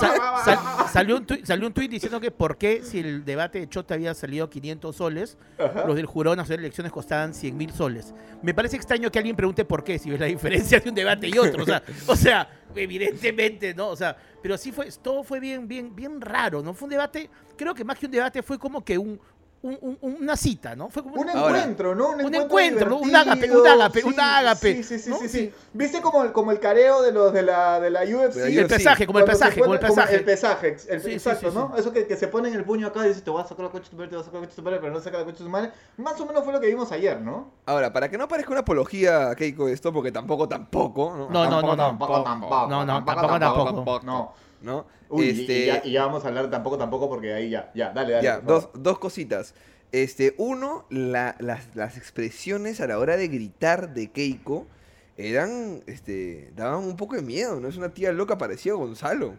Sa- 0.00 0.44
sal- 0.44 0.58
salió, 0.92 1.16
un 1.16 1.26
tuit, 1.26 1.44
salió 1.44 1.66
un 1.66 1.72
tuit 1.74 1.90
diciendo 1.90 2.20
que 2.20 2.30
por 2.30 2.56
qué 2.56 2.82
si 2.82 3.00
el 3.00 3.24
debate 3.24 3.60
de 3.60 3.68
Chota 3.68 3.94
había 3.94 4.14
salido 4.14 4.48
500 4.48 4.94
soles, 4.96 5.36
los 5.86 5.96
del 5.96 6.06
jurado 6.06 6.34
nacional 6.36 6.60
de 6.62 6.66
elecciones 6.66 6.92
costaban 6.92 7.34
100 7.34 7.56
mil 7.56 7.72
soles. 7.72 8.14
Me 8.42 8.54
parece 8.54 8.76
extraño 8.76 9.10
que 9.10 9.18
alguien 9.18 9.36
pregunte 9.36 9.64
por 9.64 9.84
qué, 9.84 9.98
si 9.98 10.10
ves 10.10 10.20
la 10.20 10.26
diferencia 10.26 10.80
de 10.80 10.88
un 10.88 10.94
debate 10.94 11.28
y 11.28 11.38
otro. 11.38 11.62
O 11.62 11.66
sea, 11.66 11.82
o 12.06 12.16
sea 12.16 12.48
evidentemente, 12.74 13.74
¿no? 13.74 13.88
O 13.88 13.96
sea, 13.96 14.16
pero 14.42 14.56
sí 14.56 14.72
fue, 14.72 14.88
todo 15.02 15.22
fue 15.22 15.40
bien, 15.40 15.68
bien, 15.68 15.94
bien 15.94 16.20
raro, 16.20 16.62
¿no? 16.62 16.72
Fue 16.74 16.86
un 16.86 16.90
debate, 16.90 17.28
creo 17.56 17.74
que 17.74 17.84
más 17.84 17.98
que 17.98 18.06
un 18.06 18.12
debate 18.12 18.42
fue 18.42 18.58
como 18.58 18.82
que 18.84 18.96
un, 18.96 19.20
un- 19.62 19.98
un- 20.02 20.16
una 20.22 20.36
cita, 20.36 20.74
¿no? 20.74 20.88
Fue 20.90 21.02
como 21.02 21.20
Un 21.20 21.30
Ahora, 21.30 21.58
encuentro, 21.60 21.94
¿no? 21.94 22.10
Un 22.10 22.24
un 22.24 22.34
encuentro. 22.34 22.96
Un 22.96 23.14
ágape, 23.14 23.50
un 23.50 23.66
ágape, 23.66 24.00
sí, 24.02 24.08
un 24.08 24.20
ágape, 24.20 24.74
Sí, 24.76 24.82
sí, 24.82 24.98
sí, 24.98 25.10
¿no? 25.10 25.18
sí, 25.18 25.28
Sí. 25.28 25.38
sí. 25.38 25.54
¿Viste 25.72 26.00
como 26.00 26.24
el, 26.24 26.32
como 26.32 26.50
el 26.50 26.58
careo 26.58 27.00
de 27.02 27.12
los 27.12 27.32
de 27.32 27.42
la, 27.42 27.78
de 27.78 27.90
la 27.90 28.00
UFC? 28.02 28.50
Y 28.50 28.58
el 28.58 28.66
pesaje, 28.66 29.06
como 29.06 29.20
el 29.20 29.24
pesaje, 29.24 29.60
como 29.60 29.74
el 29.74 29.80
pesaje. 29.80 30.16
el 30.16 30.24
pesaje, 30.24 30.78
Sí, 30.78 30.88
sí, 31.00 31.10
exacto, 31.12 31.50
sí, 31.50 31.56
¿no? 31.56 31.74
Eso 31.76 31.92
que, 31.92 32.06
que 32.06 32.16
se 32.16 32.26
ponen 32.28 32.54
el 32.54 32.64
puño 32.64 32.88
acá 32.88 33.04
y 33.04 33.08
dice, 33.10 33.20
te 33.22 33.30
voy 33.30 33.40
a 33.42 33.46
sacar 33.46 33.66
la 33.66 33.70
coche 33.70 33.84
de 33.84 33.90
tu 33.90 33.96
madre, 33.96 34.08
te 34.10 34.16
voy 34.16 34.22
a 34.22 34.24
sacar 34.26 34.40
la 34.40 34.46
coche 34.46 34.56
de 34.56 34.56
tu 34.56 34.62
madre, 34.64 34.78
pero 34.80 34.92
no 34.92 35.00
saca 35.00 35.18
la 35.18 35.24
coche 35.24 35.38
de 35.38 35.44
tu 35.44 35.50
madre. 35.50 35.70
Más 35.96 36.20
o 36.20 36.26
menos 36.26 36.42
fue 36.44 36.52
lo 36.52 36.60
que 36.60 36.66
vimos 36.66 36.90
ayer, 36.92 37.20
¿no? 37.20 37.52
Ahora, 37.66 37.92
para 37.92 38.08
que 38.08 38.18
no 38.18 38.26
parezca 38.28 38.50
una 38.50 38.60
apología 38.60 39.30
a 39.30 39.34
Keiko 39.36 39.68
esto, 39.68 39.92
porque 39.92 40.10
tampoco, 40.10 40.48
tampoco, 40.48 41.14
¿no? 41.16 41.30
No, 41.30 41.44
no, 41.48 41.62
no, 41.62 41.68
no. 41.68 41.76
Tampoco, 41.76 42.22
tampoco. 42.24 42.66
No, 42.68 42.84
no, 42.84 43.04
tampoco, 43.04 43.38
tampoco. 43.38 44.00
No. 44.04 44.32
¿No? 44.62 44.86
Uy, 45.08 45.28
Este, 45.28 45.58
y, 45.58 45.66
ya, 45.66 45.82
y 45.84 45.92
ya 45.92 46.06
vamos 46.06 46.24
a 46.24 46.28
hablar 46.28 46.50
tampoco, 46.50 46.78
tampoco, 46.78 47.08
porque 47.08 47.34
ahí 47.34 47.50
ya, 47.50 47.70
ya, 47.74 47.90
dale, 47.92 48.12
dale. 48.12 48.24
Ya, 48.24 48.40
dos, 48.40 48.68
dos 48.74 48.98
cositas. 48.98 49.54
Este, 49.92 50.34
uno, 50.38 50.86
la- 50.88 51.36
las, 51.38 51.74
las 51.76 51.96
expresiones 51.98 52.80
a 52.80 52.86
la 52.86 52.98
hora 52.98 53.16
de 53.16 53.28
gritar 53.28 53.92
de 53.92 54.10
Keiko 54.10 54.66
eran, 55.18 55.82
este, 55.86 56.50
daban 56.56 56.84
un 56.84 56.96
poco 56.96 57.14
de 57.16 57.22
miedo, 57.22 57.60
¿no? 57.60 57.68
Es 57.68 57.76
una 57.76 57.92
tía 57.92 58.10
loca 58.12 58.38
parecida 58.38 58.72
a 58.72 58.76
Gonzalo. 58.76 59.34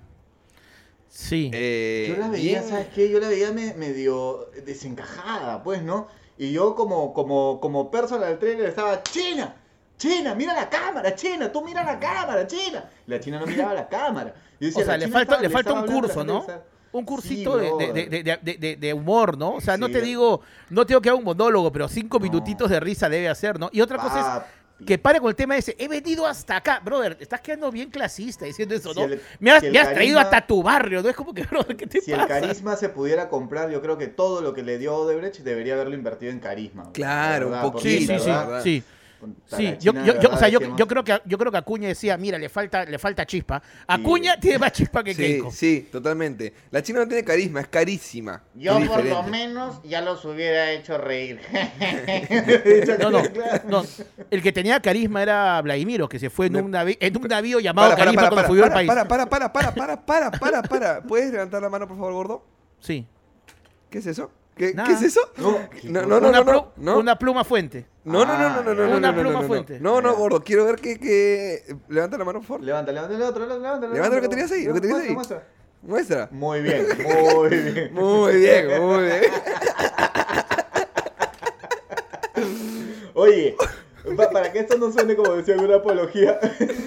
Sí. 1.09 1.49
Eh, 1.53 2.07
Yo 2.09 2.17
la 2.17 2.29
veía, 2.29 2.59
bien- 2.59 2.69
¿sabes 2.69 2.87
qué? 2.93 3.09
Yo 3.09 3.19
la 3.19 3.29
veía 3.29 3.51
me- 3.51 3.73
medio 3.75 4.49
desencajada, 4.65 5.63
pues, 5.63 5.83
¿no? 5.83 6.07
Y 6.37 6.51
yo 6.51 6.73
como, 6.75 7.13
como, 7.13 7.59
como 7.59 7.91
personal 7.91 8.39
trainer 8.39 8.65
estaba, 8.65 9.03
China, 9.03 9.55
China, 9.97 10.35
mira 10.35 10.53
la 10.53 10.69
cámara, 10.69 11.15
China, 11.15 11.51
tú 11.51 11.63
mira 11.63 11.83
la 11.83 11.99
cámara, 11.99 12.45
China. 12.47 12.83
La 13.07 13.19
China 13.19 13.39
no 13.39 13.45
miraba 13.45 13.73
la 13.73 13.87
cámara. 13.87 14.33
Yo 14.59 14.67
decía, 14.67 14.81
O 14.83 14.85
sea, 14.85 14.97
le 14.97 15.07
falta, 15.07 15.21
estaba- 15.35 15.41
le 15.41 15.49
falta 15.49 15.73
un 15.73 15.85
curso, 15.85 16.23
¿no? 16.23 16.45
Un 16.91 17.05
cursito 17.05 17.53
Sí, 17.57 17.59
de, 17.65 17.69
brother. 17.71 17.93
de- 17.93 18.05
de- 18.09 18.23
de- 18.23 18.39
de- 18.41 18.57
de- 18.57 18.75
de 18.75 18.93
humor, 18.93 19.37
¿no? 19.37 19.53
O 19.55 19.61
sea, 19.61 19.77
no 19.77 19.89
te 19.89 19.99
digo, 20.01 20.41
no 20.69 20.85
tengo 20.85 21.01
que 21.01 21.09
haga 21.09 21.17
un 21.17 21.23
monólogo, 21.23 21.71
pero 21.71 21.87
cinco 21.87 22.19
No. 22.19 22.23
minutitos 22.25 22.69
de 22.69 22.79
risa 22.79 23.09
debe 23.09 23.29
hacer, 23.29 23.59
¿no? 23.59 23.69
Y 23.71 23.81
otra 23.81 23.97
cosa 23.97 24.45
es 24.79 24.85
que 24.85 24.97
pare 24.99 25.19
con 25.19 25.29
el 25.29 25.35
tema 25.35 25.55
ese. 25.57 25.75
He 25.79 25.87
venido 25.87 26.27
hasta 26.27 26.57
acá, 26.57 26.79
brother. 26.83 27.17
Estás 27.19 27.41
quedando 27.41 27.71
bien 27.71 27.89
clasista 27.89 28.45
diciendo 28.45 28.75
eso, 28.75 28.93
Si 28.93 28.99
¿no? 28.99 29.05
el- 29.05 29.21
me 29.39 29.51
has, 29.51 29.61
si 29.61 29.67
el 29.67 29.73
me 29.73 29.79
has 29.79 29.93
traído 29.93 30.19
hasta 30.19 30.45
tu 30.45 30.61
barrio, 30.61 31.01
¿no? 31.01 31.09
Es 31.09 31.15
como 31.15 31.33
que, 31.33 31.43
brother, 31.51 31.75
¿qué 31.77 31.87
te 31.87 32.01
Si 32.01 32.11
el 32.11 32.17
pasa? 32.17 32.27
carisma 32.41 32.75
se 32.75 32.89
pudiera 32.89 33.27
comprar, 33.29 33.71
yo 33.71 33.81
creo 33.81 33.97
que 33.97 34.07
todo 34.07 34.41
lo 34.41 34.53
que 34.53 34.61
le 34.61 34.77
dio 34.77 34.95
Odebrecht 34.95 35.39
debería 35.39 35.73
haberlo 35.75 35.95
invertido 35.95 36.31
en 36.31 36.39
carisma. 36.39 36.91
Claro, 36.91 37.47
un 37.47 37.51
verdad, 37.53 37.71
porque 37.71 37.89
Sí, 37.89 38.05
poquito, 38.07 38.23
sí, 38.23 38.29
sí, 38.63 38.81
sí. 38.81 38.83
Sí, 39.45 39.75
yo, 39.79 39.93
yo, 40.03 40.29
o 40.31 40.37
sea, 40.37 40.49
yo, 40.49 40.59
yo 40.75 40.87
creo 40.87 41.03
que 41.03 41.19
yo 41.25 41.37
creo 41.37 41.51
que 41.51 41.57
Acuña 41.57 41.87
decía, 41.87 42.17
mira, 42.17 42.37
le 42.37 42.49
falta, 42.49 42.85
le 42.85 42.97
falta 42.99 43.25
chispa. 43.25 43.61
Acuña 43.87 44.37
tiene 44.41 44.59
más 44.59 44.71
chispa 44.71 45.03
que 45.03 45.13
Sí, 45.13 45.21
Keiko. 45.21 45.51
sí, 45.51 45.87
totalmente. 45.91 46.53
La 46.71 46.81
China 46.81 46.99
no 46.99 47.07
tiene 47.07 47.23
carisma, 47.23 47.61
es 47.61 47.67
carísima. 47.67 48.43
Yo 48.55 48.77
Es 48.77 48.87
por 48.89 49.03
lo 49.05 49.23
menos 49.23 49.81
ya 49.83 50.01
los 50.01 50.23
hubiera 50.25 50.71
hecho 50.71 50.97
reír. 50.97 51.39
No, 52.99 53.09
no, 53.09 53.21
no. 53.67 53.83
El 54.29 54.41
que 54.41 54.51
tenía 54.51 54.79
carisma 54.81 55.21
era 55.21 55.61
Vladimiro, 55.61 56.07
que 56.07 56.19
se 56.19 56.29
fue 56.29 56.47
en 56.47 56.55
un, 56.57 56.71
navi- 56.71 56.97
en 56.99 57.17
un 57.17 57.23
navío 57.23 57.59
llamado 57.59 57.89
Para, 57.89 57.95
para, 57.97 58.05
Carisma 58.05 58.21
para, 58.21 58.29
cuando 58.29 58.41
para, 58.41 58.47
subió 58.47 58.63
al 58.63 58.69
para, 58.69 58.75
país. 58.75 58.87
para, 58.87 59.27
para, 59.29 59.51
para, 59.53 59.73
para, 59.73 59.73
para, 59.75 60.31
para, 60.31 60.31
para, 60.31 60.61
para. 60.63 61.01
¿Puedes 61.03 61.31
levantar 61.31 61.61
la 61.61 61.69
mano, 61.69 61.87
por 61.87 61.97
favor, 61.97 62.13
gordo? 62.13 62.45
Sí. 62.79 63.05
¿Qué 63.89 63.99
es 63.99 64.05
eso? 64.07 64.31
¿Qué. 64.55 64.73
¿qué 64.75 64.91
es 64.93 65.01
eso? 65.01 65.21
No, 65.37 65.57
No, 65.83 66.01
no, 66.05 66.19
no, 66.19 66.29
una, 66.29 66.43
no, 66.43 66.71
no. 66.77 66.97
una 66.99 67.17
pluma 67.17 67.43
fuente. 67.43 67.85
No, 68.03 68.23
no, 68.25 68.37
no, 68.37 68.49
no, 68.49 68.63
no, 68.63 68.73
no, 68.75 68.87
no, 68.87 68.97
Una 68.97 69.11
no, 69.11 69.17
no, 69.17 69.21
pluma 69.21 69.33
no, 69.33 69.41
no. 69.41 69.47
fuente. 69.47 69.79
No, 69.79 70.01
no, 70.01 70.15
gordo, 70.15 70.43
quiero 70.43 70.65
ver 70.65 70.75
que, 70.75 70.99
que... 70.99 71.75
Levanta 71.89 72.17
la 72.17 72.25
mano, 72.25 72.39
por 72.39 72.47
favor. 72.47 72.63
Levanta, 72.63 72.91
levanta 72.91 73.15
el 73.15 73.21
otro, 73.23 73.45
levanta, 73.47 73.87
Levanta 73.87 74.15
lo 74.17 74.21
que 74.21 74.29
tenías 74.29 74.51
ahí, 74.51 74.65
lo 74.65 74.73
que 74.75 74.81
tenías 74.81 74.99
ahí. 75.01 75.11
Muestra, 75.13 75.43
Muestra. 75.81 76.29
Muy 76.31 76.61
bien, 76.61 76.85
muy 77.03 77.49
bien. 77.49 77.93
Muy 77.93 78.35
bien, 78.37 78.81
muy 78.81 79.03
bien. 79.05 79.23
Oye, 83.15 83.55
pa- 84.17 84.29
para 84.29 84.51
que 84.51 84.59
esto 84.59 84.77
no 84.77 84.91
suene 84.91 85.15
como 85.15 85.33
decía 85.35 85.55
una 85.57 85.75
apología, 85.77 86.39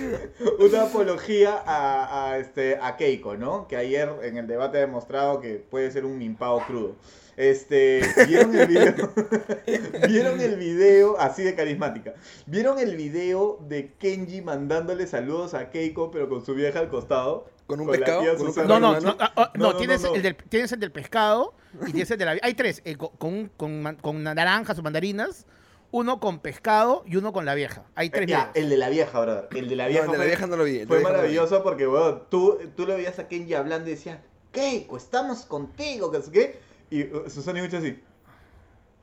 una 0.59 0.83
apología 0.83 1.63
a, 1.65 2.31
a, 2.31 2.39
este, 2.39 2.79
a 2.81 2.97
Keiko, 2.97 3.37
¿no? 3.37 3.67
Que 3.69 3.77
ayer 3.77 4.11
en 4.23 4.37
el 4.39 4.47
debate 4.47 4.79
ha 4.79 4.81
demostrado 4.83 5.41
que 5.41 5.55
puede 5.71 5.91
ser 5.91 6.05
un 6.05 6.19
mimpao 6.19 6.61
crudo. 6.67 6.97
Este, 7.37 8.01
¿vieron 8.27 8.57
el 8.59 8.67
video? 8.67 8.95
¿Vieron 10.09 10.41
el 10.41 10.57
video 10.57 11.19
así 11.21 11.43
de 11.43 11.55
carismática? 11.55 12.15
¿Vieron 12.47 12.79
el 12.79 12.97
video 12.97 13.59
de 13.69 13.93
Kenji 13.99 14.41
mandándole 14.41 15.07
saludos 15.07 15.53
a 15.53 15.71
Keiko 15.71 16.11
pero 16.11 16.29
con 16.31 16.45
su 16.45 16.55
vieja 16.55 16.79
al 16.79 16.89
costado? 16.89 17.47
¿Con 17.67 17.81
un 17.81 17.89
la 17.89 17.93
pescado? 17.93 18.23
¿Con 18.39 18.47
un 18.49 18.69
No, 18.69 18.81
no, 19.01 19.17
ah, 19.19 19.33
ah, 19.37 19.53
No, 19.55 19.67
no, 19.67 19.73
no, 19.73 19.77
tienes, 19.77 20.03
no, 20.03 20.11
no. 20.11 20.15
El 20.17 20.23
del, 20.23 20.37
tienes 20.37 20.73
el 20.73 20.81
del 20.81 20.93
pescado 20.93 21.53
y 21.87 21.91
tienes 21.93 22.11
el 22.11 22.19
de 22.19 22.25
la... 22.25 22.37
Hay 22.41 22.55
tres, 22.55 22.83
co- 22.97 23.11
con, 23.19 23.35
un- 23.35 23.49
con, 23.57 23.97
con 24.01 24.23
naranjas 24.23 24.79
o 24.79 24.83
mandarinas, 24.83 25.45
uno 25.91 26.21
con 26.21 26.39
pescado 26.39 27.03
y 27.07 27.17
uno 27.17 27.33
con 27.35 27.45
la 27.45 27.55
vieja. 27.55 27.85
Hay 27.97 28.09
tres 28.09 28.29
Ya, 28.29 28.37
videos. 28.53 28.57
el 28.57 28.71
de 28.71 28.77
la 28.79 28.89
vieja, 28.89 29.21
brother. 29.21 29.49
El 29.55 29.69
de 29.69 29.77
la 29.77 29.85
No, 29.85 29.89
vieja. 29.91 30.05
el 30.07 30.11
de 30.13 30.17
la 30.17 30.23
fue- 30.23 30.27
vieja 30.29 30.47
no 30.47 30.57
lo 30.57 30.65
vi. 30.65 30.71
el 30.79 30.79
de 30.81 30.87
Fue 30.87 30.97
la 30.97 31.01
vieja 31.01 31.11
no 31.13 31.17
lo 31.23 31.29
vi. 31.29 31.35
maravilloso 31.35 31.63
porque, 31.63 31.87
weón, 31.89 32.23
tú, 32.31 32.59
tú 32.77 32.87
le 32.87 32.95
veías 32.95 33.19
a 33.19 33.29
Kenji 33.29 33.53
hablando 33.55 33.89
y 33.91 33.95
decía, 33.95 34.23
Keiko, 34.53 34.97
estamos 34.97 35.45
contigo, 35.45 36.11
que 36.11 36.23
sé 36.23 36.31
qué. 36.31 36.66
Y 36.91 37.03
uh, 37.05 37.29
Susana 37.29 37.61
escucha 37.61 37.79
así. 37.79 37.99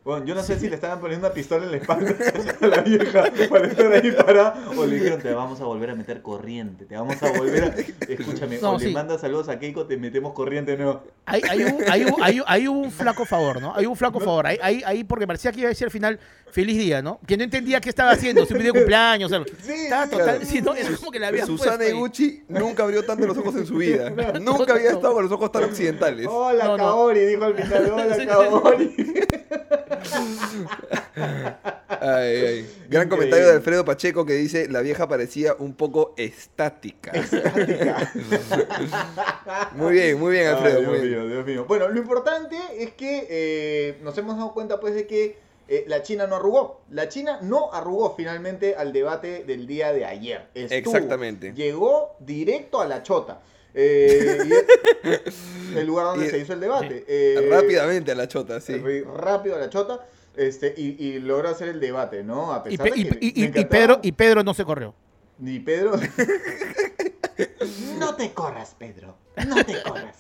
Bueno, 0.03 0.25
yo 0.25 0.35
no 0.35 0.43
sé 0.43 0.59
si 0.59 0.67
le 0.67 0.75
estaban 0.75 0.99
poniendo 0.99 1.25
una 1.27 1.33
pistola 1.33 1.63
en 1.63 1.71
la 1.71 1.77
espalda 1.77 2.13
a 2.61 2.67
la 2.67 2.81
vieja 2.81 3.23
para 3.49 3.67
estar 3.67 3.91
ahí 3.93 4.11
para. 4.11 4.53
O 4.75 4.85
le 4.85 4.95
dijeron, 4.95 5.21
te 5.21 5.33
vamos 5.33 5.61
a 5.61 5.63
volver 5.63 5.91
a 5.91 5.95
meter 5.95 6.21
corriente, 6.21 6.83
te 6.85 6.95
vamos 6.97 7.23
a 7.23 7.31
volver 7.31 7.63
a. 7.63 7.67
Escúchame, 8.11 8.57
No, 8.61 8.71
o 8.73 8.77
le 8.79 8.91
mandas 8.91 9.21
saludos 9.21 9.47
a 9.47 9.57
Keiko, 9.59 9.85
te 9.85 9.95
metemos 9.95 10.33
corriente 10.33 10.75
hubo- 12.03 12.17
ahí 12.47 12.67
hubo 12.67 12.79
un 12.79 12.91
flaco 13.01 13.23
favor, 13.25 13.61
¿no? 13.61 13.73
Hay 13.73 13.85
un 13.85 13.95
flaco 13.95 14.19
favor. 14.19 14.45
Ahí, 14.45 14.57
ahí, 14.61 14.81
ahí 14.85 15.03
porque 15.05 15.25
parecía 15.25 15.53
que 15.53 15.59
iba 15.61 15.67
a 15.67 15.69
decir 15.69 15.85
al 15.85 15.91
final, 15.91 16.19
feliz 16.51 16.77
día, 16.77 17.01
¿no? 17.01 17.21
Que 17.25 17.37
no 17.37 17.45
entendía 17.45 17.79
qué 17.79 17.87
estaba 17.87 18.11
haciendo, 18.11 18.45
su 18.45 18.55
video 18.55 18.73
de 18.73 18.79
cumpleaños. 18.79 19.31
o 19.31 19.35
sea, 19.45 19.45
Sí, 19.63 19.71
estaba 19.83 20.07
total, 20.09 20.25
claro. 20.25 20.39
sí, 20.45 20.61
no, 20.61 20.75
era 20.75 20.89
como 20.97 21.11
que 21.11 21.19
la 21.19 21.27
había 21.29 21.45
Susana 21.45 21.77
puesto 21.77 21.83
ahí. 21.93 21.97
Iguchi 21.97 22.43
nunca 22.49 22.83
abrió 22.83 23.03
tanto 23.05 23.25
los 23.25 23.37
ojos 23.37 23.55
en 23.55 23.65
su 23.65 23.75
vida. 23.75 24.09
Nunca 24.41 24.73
había 24.73 24.89
estado 24.91 25.13
con 25.13 25.23
los 25.23 25.31
ojos 25.31 25.49
tan 25.49 25.63
occidentales. 25.63 26.27
Hola, 26.29 26.65
No, 26.65 26.71
no. 26.77 26.83
Kaori, 26.83 27.21
dijo 27.21 27.45
al 27.45 27.55
final, 27.55 27.89
hola. 27.93 28.25
Kaori. 28.27 28.95
Ay, 32.01 32.35
ay. 32.45 32.85
Gran 32.89 33.09
comentario 33.09 33.47
de 33.47 33.53
Alfredo 33.53 33.85
Pacheco 33.85 34.25
que 34.25 34.33
dice, 34.33 34.67
la 34.67 34.81
vieja 34.81 35.07
parecía 35.07 35.55
un 35.57 35.73
poco 35.73 36.13
estática. 36.17 37.11
muy 39.75 39.93
bien, 39.93 40.19
muy 40.19 40.33
bien, 40.33 40.47
Alfredo. 40.47 40.79
Ay, 40.79 40.85
muy 40.85 40.97
Dios 40.99 41.07
bien. 41.07 41.19
mío, 41.19 41.27
Dios 41.27 41.45
mío. 41.45 41.65
Bueno, 41.67 41.87
lo 41.87 41.97
importante 41.99 42.57
es 42.77 42.93
que 42.93 43.27
eh, 43.29 43.99
nos 44.03 44.17
hemos 44.17 44.37
dado 44.37 44.53
cuenta 44.53 44.79
pues 44.79 44.95
de 44.95 45.07
que 45.07 45.37
eh, 45.67 45.85
la 45.87 46.03
China 46.03 46.27
no 46.27 46.35
arrugó. 46.35 46.81
La 46.89 47.09
China 47.09 47.39
no 47.41 47.71
arrugó 47.71 48.15
finalmente 48.15 48.75
al 48.75 48.91
debate 48.91 49.43
del 49.45 49.65
día 49.65 49.93
de 49.93 50.05
ayer. 50.05 50.47
Estuvo, 50.53 50.95
Exactamente. 50.95 51.53
Llegó 51.53 52.15
directo 52.19 52.81
a 52.81 52.85
la 52.85 53.03
chota. 53.03 53.41
Eh, 53.75 54.37
y 54.45 54.53
es 55.07 55.21
el 55.75 55.87
lugar 55.87 56.05
donde 56.07 56.27
Y- 56.27 56.29
se 56.29 56.37
hizo 56.39 56.53
el 56.53 56.59
debate. 56.59 57.03
Eh, 57.07 57.47
Rápidamente 57.49 58.11
a 58.11 58.15
la 58.15 58.27
chota, 58.27 58.59
sí. 58.61 58.81
Rápido 59.15 59.55
a 59.55 59.59
la 59.59 59.69
chota. 59.69 60.05
Este, 60.35 60.73
y, 60.75 60.95
y 61.03 61.19
logró 61.19 61.49
hacer 61.49 61.69
el 61.69 61.79
debate, 61.79 62.23
¿no? 62.23 62.53
A 62.53 62.63
Y, 62.67 62.77
pesar 62.77 62.91
Pe- 62.93 62.99
y- 62.99 63.03
de 63.03 63.09
que 63.09 63.17
y- 63.25 63.61
y- 63.61 63.65
Pedro, 63.65 63.99
y 64.01 64.11
Pedro 64.13 64.43
no 64.43 64.53
se 64.53 64.65
corrió. 64.65 64.93
Ni 65.39 65.59
Pedro. 65.59 65.93
no 67.99 68.15
te 68.15 68.33
corras, 68.33 68.75
Pedro. 68.77 69.15
No 69.47 69.63
te 69.65 69.81
corras. 69.83 70.15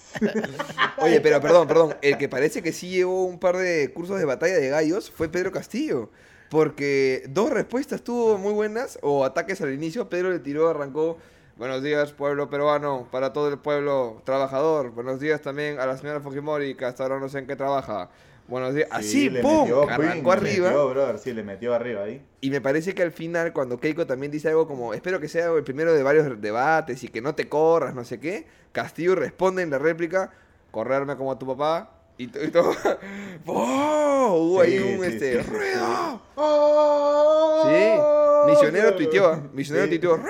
Oye, 0.97 1.21
pero 1.21 1.39
perdón, 1.41 1.67
perdón. 1.67 1.95
El 2.01 2.17
que 2.17 2.29
parece 2.29 2.61
que 2.61 2.71
sí 2.71 2.89
llevó 2.89 3.25
un 3.25 3.39
par 3.39 3.57
de 3.57 3.91
cursos 3.93 4.19
de 4.19 4.25
batalla 4.25 4.55
de 4.55 4.69
gallos 4.69 5.11
fue 5.11 5.29
Pedro 5.29 5.51
Castillo. 5.51 6.09
Porque 6.49 7.23
dos 7.29 7.49
respuestas 7.49 8.03
tuvo 8.03 8.37
muy 8.37 8.53
buenas, 8.53 8.99
o 9.01 9.25
ataques 9.25 9.59
al 9.61 9.73
inicio. 9.73 10.07
Pedro 10.09 10.31
le 10.31 10.39
tiró, 10.39 10.69
arrancó. 10.69 11.17
Buenos 11.55 11.83
días, 11.83 12.11
pueblo 12.13 12.49
peruano, 12.49 13.07
para 13.11 13.31
todo 13.31 13.47
el 13.49 13.59
pueblo 13.59 14.21
trabajador. 14.25 14.89
Buenos 14.91 15.19
días 15.19 15.41
también 15.41 15.79
a 15.79 15.85
la 15.85 15.97
señora 15.97 16.19
Fujimori, 16.19 16.73
que 16.75 16.85
hasta 16.85 17.03
ahora 17.03 17.19
no 17.19 17.29
sé 17.29 17.39
en 17.39 17.47
qué 17.47 17.55
trabaja. 17.55 18.09
Buenos 18.47 18.73
días. 18.73 18.87
Así, 18.91 19.29
Sí, 19.29 19.41
¡pum! 19.41 19.61
metió, 19.61 19.87
arrancó 19.87 20.31
arriba. 20.31 20.69
metió, 20.69 20.89
brother, 20.89 21.19
sí, 21.19 21.31
le 21.31 21.43
metió 21.43 21.73
arriba 21.75 22.03
ahí. 22.03 22.25
Y 22.41 22.49
me 22.49 22.59
parece 22.59 22.95
que 22.95 23.03
al 23.03 23.11
final, 23.11 23.53
cuando 23.53 23.79
Keiko 23.79 24.07
también 24.07 24.31
dice 24.31 24.49
algo 24.49 24.67
como, 24.67 24.93
espero 24.95 25.19
que 25.19 25.27
sea 25.27 25.51
el 25.51 25.63
primero 25.63 25.93
de 25.93 26.01
varios 26.01 26.41
debates 26.41 27.03
y 27.03 27.07
que 27.07 27.21
no 27.21 27.35
te 27.35 27.47
corras, 27.47 27.93
no 27.93 28.03
sé 28.03 28.19
qué, 28.19 28.47
Castillo 28.71 29.13
responde 29.15 29.61
en 29.61 29.69
la 29.69 29.77
réplica, 29.77 30.31
correrme 30.71 31.15
como 31.15 31.31
a 31.31 31.37
tu 31.39 31.45
papá. 31.45 31.91
Y, 32.17 32.27
to- 32.27 32.43
y 32.43 32.51
todo. 32.51 32.71
¡Oh! 33.47 34.37
Hubo 34.39 34.63
Sí, 34.63 34.71
ahí 34.73 34.79
un 34.97 34.99
sí, 35.03 35.11
este. 35.13 35.43
sí. 35.43 35.49
¡Ruido! 35.49 36.21
¡Oh! 36.35 37.63
Sí. 37.65 38.51
Misionero 38.51 38.83
Claro. 38.89 38.95
tuiteó, 38.97 39.27
¿ah? 39.29 39.41
Misionero 39.53 39.85
Sí. 39.85 39.89
tuiteó. 39.91 40.17
¡Ruido! 40.17 40.29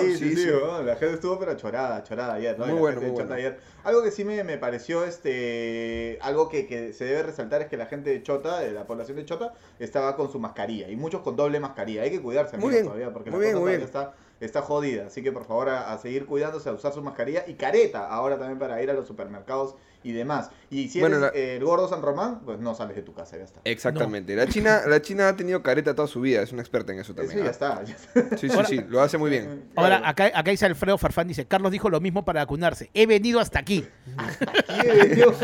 Sí, 0.00 0.16
sí, 0.16 0.36
sí, 0.36 0.50
oh, 0.50 0.82
la 0.82 0.96
gente 0.96 1.14
estuvo 1.14 1.38
pero 1.38 1.54
chorada, 1.56 2.02
chorada 2.02 2.34
ayer, 2.34 2.58
¿no? 2.58 2.66
Muy 2.66 2.78
bueno, 2.78 3.00
muy 3.00 3.10
bueno. 3.10 3.32
ayer. 3.34 3.60
Algo 3.84 4.02
que 4.02 4.10
sí 4.10 4.24
me, 4.24 4.42
me 4.42 4.56
pareció, 4.58 5.04
este, 5.04 6.18
algo 6.22 6.48
que, 6.48 6.66
que 6.66 6.92
se 6.94 7.04
debe 7.04 7.22
resaltar 7.22 7.60
es 7.62 7.68
que 7.68 7.76
la 7.76 7.86
gente 7.86 8.10
de 8.10 8.22
Chota, 8.22 8.60
de 8.60 8.72
la 8.72 8.86
población 8.86 9.16
de 9.18 9.24
Chota, 9.24 9.52
estaba 9.78 10.16
con 10.16 10.32
su 10.32 10.38
mascarilla 10.40 10.88
y 10.88 10.96
muchos 10.96 11.20
con 11.22 11.36
doble 11.36 11.60
mascarilla. 11.60 12.02
Hay 12.02 12.10
que 12.10 12.20
cuidarse, 12.22 12.56
Muy 12.56 12.70
bien, 12.70 12.84
todavía, 12.84 13.12
porque 13.12 13.30
muy 13.30 13.40
la 13.40 13.44
bien, 13.44 13.52
cosa 13.54 13.62
muy 13.64 13.72
todavía 13.78 13.86
está, 13.86 14.14
está 14.40 14.62
jodida. 14.62 15.06
Así 15.06 15.22
que 15.22 15.30
por 15.32 15.44
favor 15.44 15.68
a, 15.68 15.92
a 15.92 15.98
seguir 15.98 16.26
cuidándose, 16.26 16.68
a 16.70 16.72
usar 16.72 16.92
su 16.92 17.02
mascarilla 17.02 17.44
y 17.46 17.54
careta 17.54 18.08
ahora 18.08 18.38
también 18.38 18.58
para 18.58 18.82
ir 18.82 18.90
a 18.90 18.94
los 18.94 19.06
supermercados 19.06 19.74
y 20.04 20.12
demás. 20.12 20.50
Y 20.70 20.88
si 20.88 21.00
Bueno, 21.00 21.16
eres 21.16 21.32
la- 21.32 21.38
eh, 21.38 21.56
el 21.56 21.64
gordo 21.64 21.88
San 21.88 22.02
Román, 22.02 22.40
pues 22.44 22.58
no 22.60 22.74
sales 22.74 22.94
de 22.94 23.02
tu 23.02 23.12
casa, 23.14 23.36
ya 23.36 23.44
está. 23.44 23.60
Exactamente. 23.64 24.36
La, 24.36 24.46
China, 24.46 24.82
la 24.86 25.00
China 25.02 25.28
ha 25.30 25.36
tenido 25.36 25.62
careta 25.62 25.94
toda 25.94 26.06
su 26.06 26.20
vida, 26.20 26.42
es 26.42 26.52
una 26.52 26.62
experta 26.62 26.92
en 26.92 27.00
eso 27.00 27.12
Eso 27.12 27.22
también. 27.22 27.40
ya 27.42 27.48
¿ah? 27.48 27.50
está. 27.50 27.82
ya 27.84 27.94
está. 27.94 28.36
Sí, 28.36 28.48
sí, 28.48 28.58
sí, 28.68 28.80
lo 28.88 29.00
hace 29.00 29.18
muy 29.18 29.30
bien. 29.30 29.64
Ahora, 29.76 30.06
acá, 30.08 30.30
acá 30.34 30.50
dice 30.50 30.66
Alfredo 30.66 30.98
Farfán, 30.98 31.26
dice, 31.28 31.46
Carlos 31.46 31.72
dijo 31.72 31.88
lo 31.90 32.00
mismo 32.00 32.24
para 32.24 32.40
vacunarse. 32.42 32.90
He 32.94 33.06
venido 33.06 33.40
hasta 33.40 33.58
aquí. 33.58 33.86
aquí 34.16 34.88
he 34.88 34.92
venido. 35.08 35.34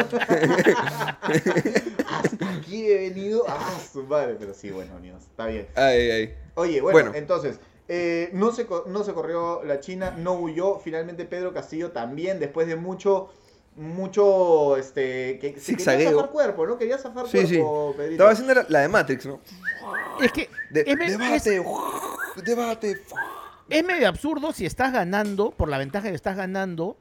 Hasta 2.08 2.50
aquí 2.58 2.86
he 2.86 3.08
venido. 3.10 3.44
Ah, 3.48 3.78
su 3.92 4.02
madre. 4.04 4.36
Pero 4.38 4.54
sí, 4.54 4.70
bueno, 4.70 4.94
amigos, 4.96 5.22
está 5.22 5.46
bien. 5.46 5.66
Ay, 5.74 6.10
ay. 6.10 6.34
Oye, 6.54 6.80
bueno, 6.80 6.98
Bueno. 7.00 7.14
entonces, 7.16 7.58
eh, 7.88 8.30
no, 8.32 8.52
se, 8.52 8.66
co- 8.66 8.84
no 8.86 9.02
se 9.04 9.12
corrió 9.12 9.62
la 9.64 9.80
China, 9.80 10.14
no 10.16 10.34
huyó. 10.34 10.78
Finalmente 10.78 11.24
Pedro 11.24 11.52
Castillo 11.52 11.90
también, 11.90 12.38
después 12.38 12.66
de 12.66 12.76
mucho, 12.76 13.32
mucho, 13.76 14.76
este, 14.76 15.38
que 15.38 15.58
se 15.58 15.76
quería 15.76 16.10
zafar 16.10 16.30
cuerpo, 16.30 16.66
¿no? 16.66 16.76
Quería 16.78 16.98
zafar 16.98 17.26
Sí, 17.28 17.46
sí. 17.46 17.56
cuerpo, 17.56 17.94
Pedrito. 17.96 18.12
Estaba 18.14 18.30
haciendo 18.32 18.54
la, 18.54 18.66
la 18.68 18.80
de 18.80 18.88
Matrix, 18.88 19.26
¿no? 19.26 19.40
Es 20.20 20.32
que 20.32 20.48
De- 20.70 20.84
es, 20.86 20.96
me- 20.96 21.06
es- 21.06 21.44
debate, 21.44 21.62
debate. 22.44 23.02
es 23.70 23.84
medio 23.84 24.08
absurdo 24.08 24.52
si 24.52 24.66
estás 24.66 24.92
ganando, 24.92 25.50
por 25.52 25.68
la 25.68 25.78
ventaja 25.78 26.08
que 26.08 26.14
estás 26.14 26.36
ganando, 26.36 26.96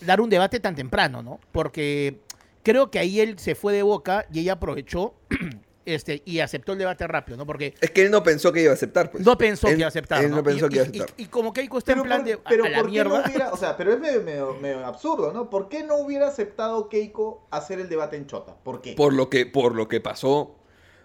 dar 0.00 0.20
un 0.20 0.30
debate 0.30 0.60
tan 0.60 0.74
temprano, 0.74 1.22
¿no? 1.22 1.40
Porque 1.50 2.18
creo 2.62 2.90
que 2.90 2.98
ahí 2.98 3.20
él 3.20 3.38
se 3.38 3.54
fue 3.54 3.72
de 3.72 3.82
boca 3.82 4.26
y 4.32 4.40
ella 4.40 4.54
aprovechó 4.54 5.14
este, 5.84 6.22
y 6.24 6.40
aceptó 6.40 6.72
el 6.72 6.78
debate 6.78 7.06
rápido, 7.06 7.36
¿no? 7.36 7.46
Porque 7.46 7.74
Es 7.80 7.90
que 7.90 8.02
él 8.02 8.10
no 8.10 8.22
pensó 8.22 8.52
que 8.52 8.62
iba 8.62 8.70
a 8.70 8.74
aceptar, 8.74 9.10
pues. 9.10 9.24
no 9.24 9.36
pensó 9.36 9.66
Él- 9.68 9.74
que 9.74 9.78
iba 9.80 9.86
a 9.86 9.88
aceptar. 9.88 10.24
Él 10.24 10.30
no, 10.30 10.42
pensó 10.42 10.66
Y- 10.66 10.68
que 10.70 10.74
iba 10.76 10.84
a 10.84 10.86
y- 10.86 10.90
aceptar. 10.90 11.14
Y, 11.18 11.22
y 11.22 11.26
como 11.26 11.52
Keiko 11.52 11.78
está 11.78 11.92
en 11.92 12.02
plan 12.02 12.18
por- 12.22 12.28
de 12.30 12.38
pero 12.48 12.64
a 12.64 12.68
la 12.68 12.78
¿por 12.78 12.90
qué 12.90 12.98
no 13.04 13.10
mierda. 13.10 13.24
hubiera, 13.26 13.52
o 13.52 13.56
sea, 13.56 13.76
pero 13.76 13.92
es 13.92 14.00
medio, 14.00 14.22
medio- 14.22 14.54
medio 14.60 14.86
absurdo, 14.86 15.32
¿no? 15.32 15.50
¿Por 15.50 15.68
qué 15.68 15.82
no 15.82 15.96
hubiera 15.96 16.28
aceptado 16.28 16.88
Keiko 16.88 17.46
hacer 17.50 17.80
el 17.80 17.88
debate 17.88 18.16
en 18.16 18.26
Chota? 18.26 18.54
¿Por 18.62 18.80
qué? 18.80 18.92
por 18.94 19.12
lo 19.12 19.28
que 19.30 19.46
por 19.46 19.74
lo 19.74 19.88
que 19.88 20.00
pasó, 20.00 20.54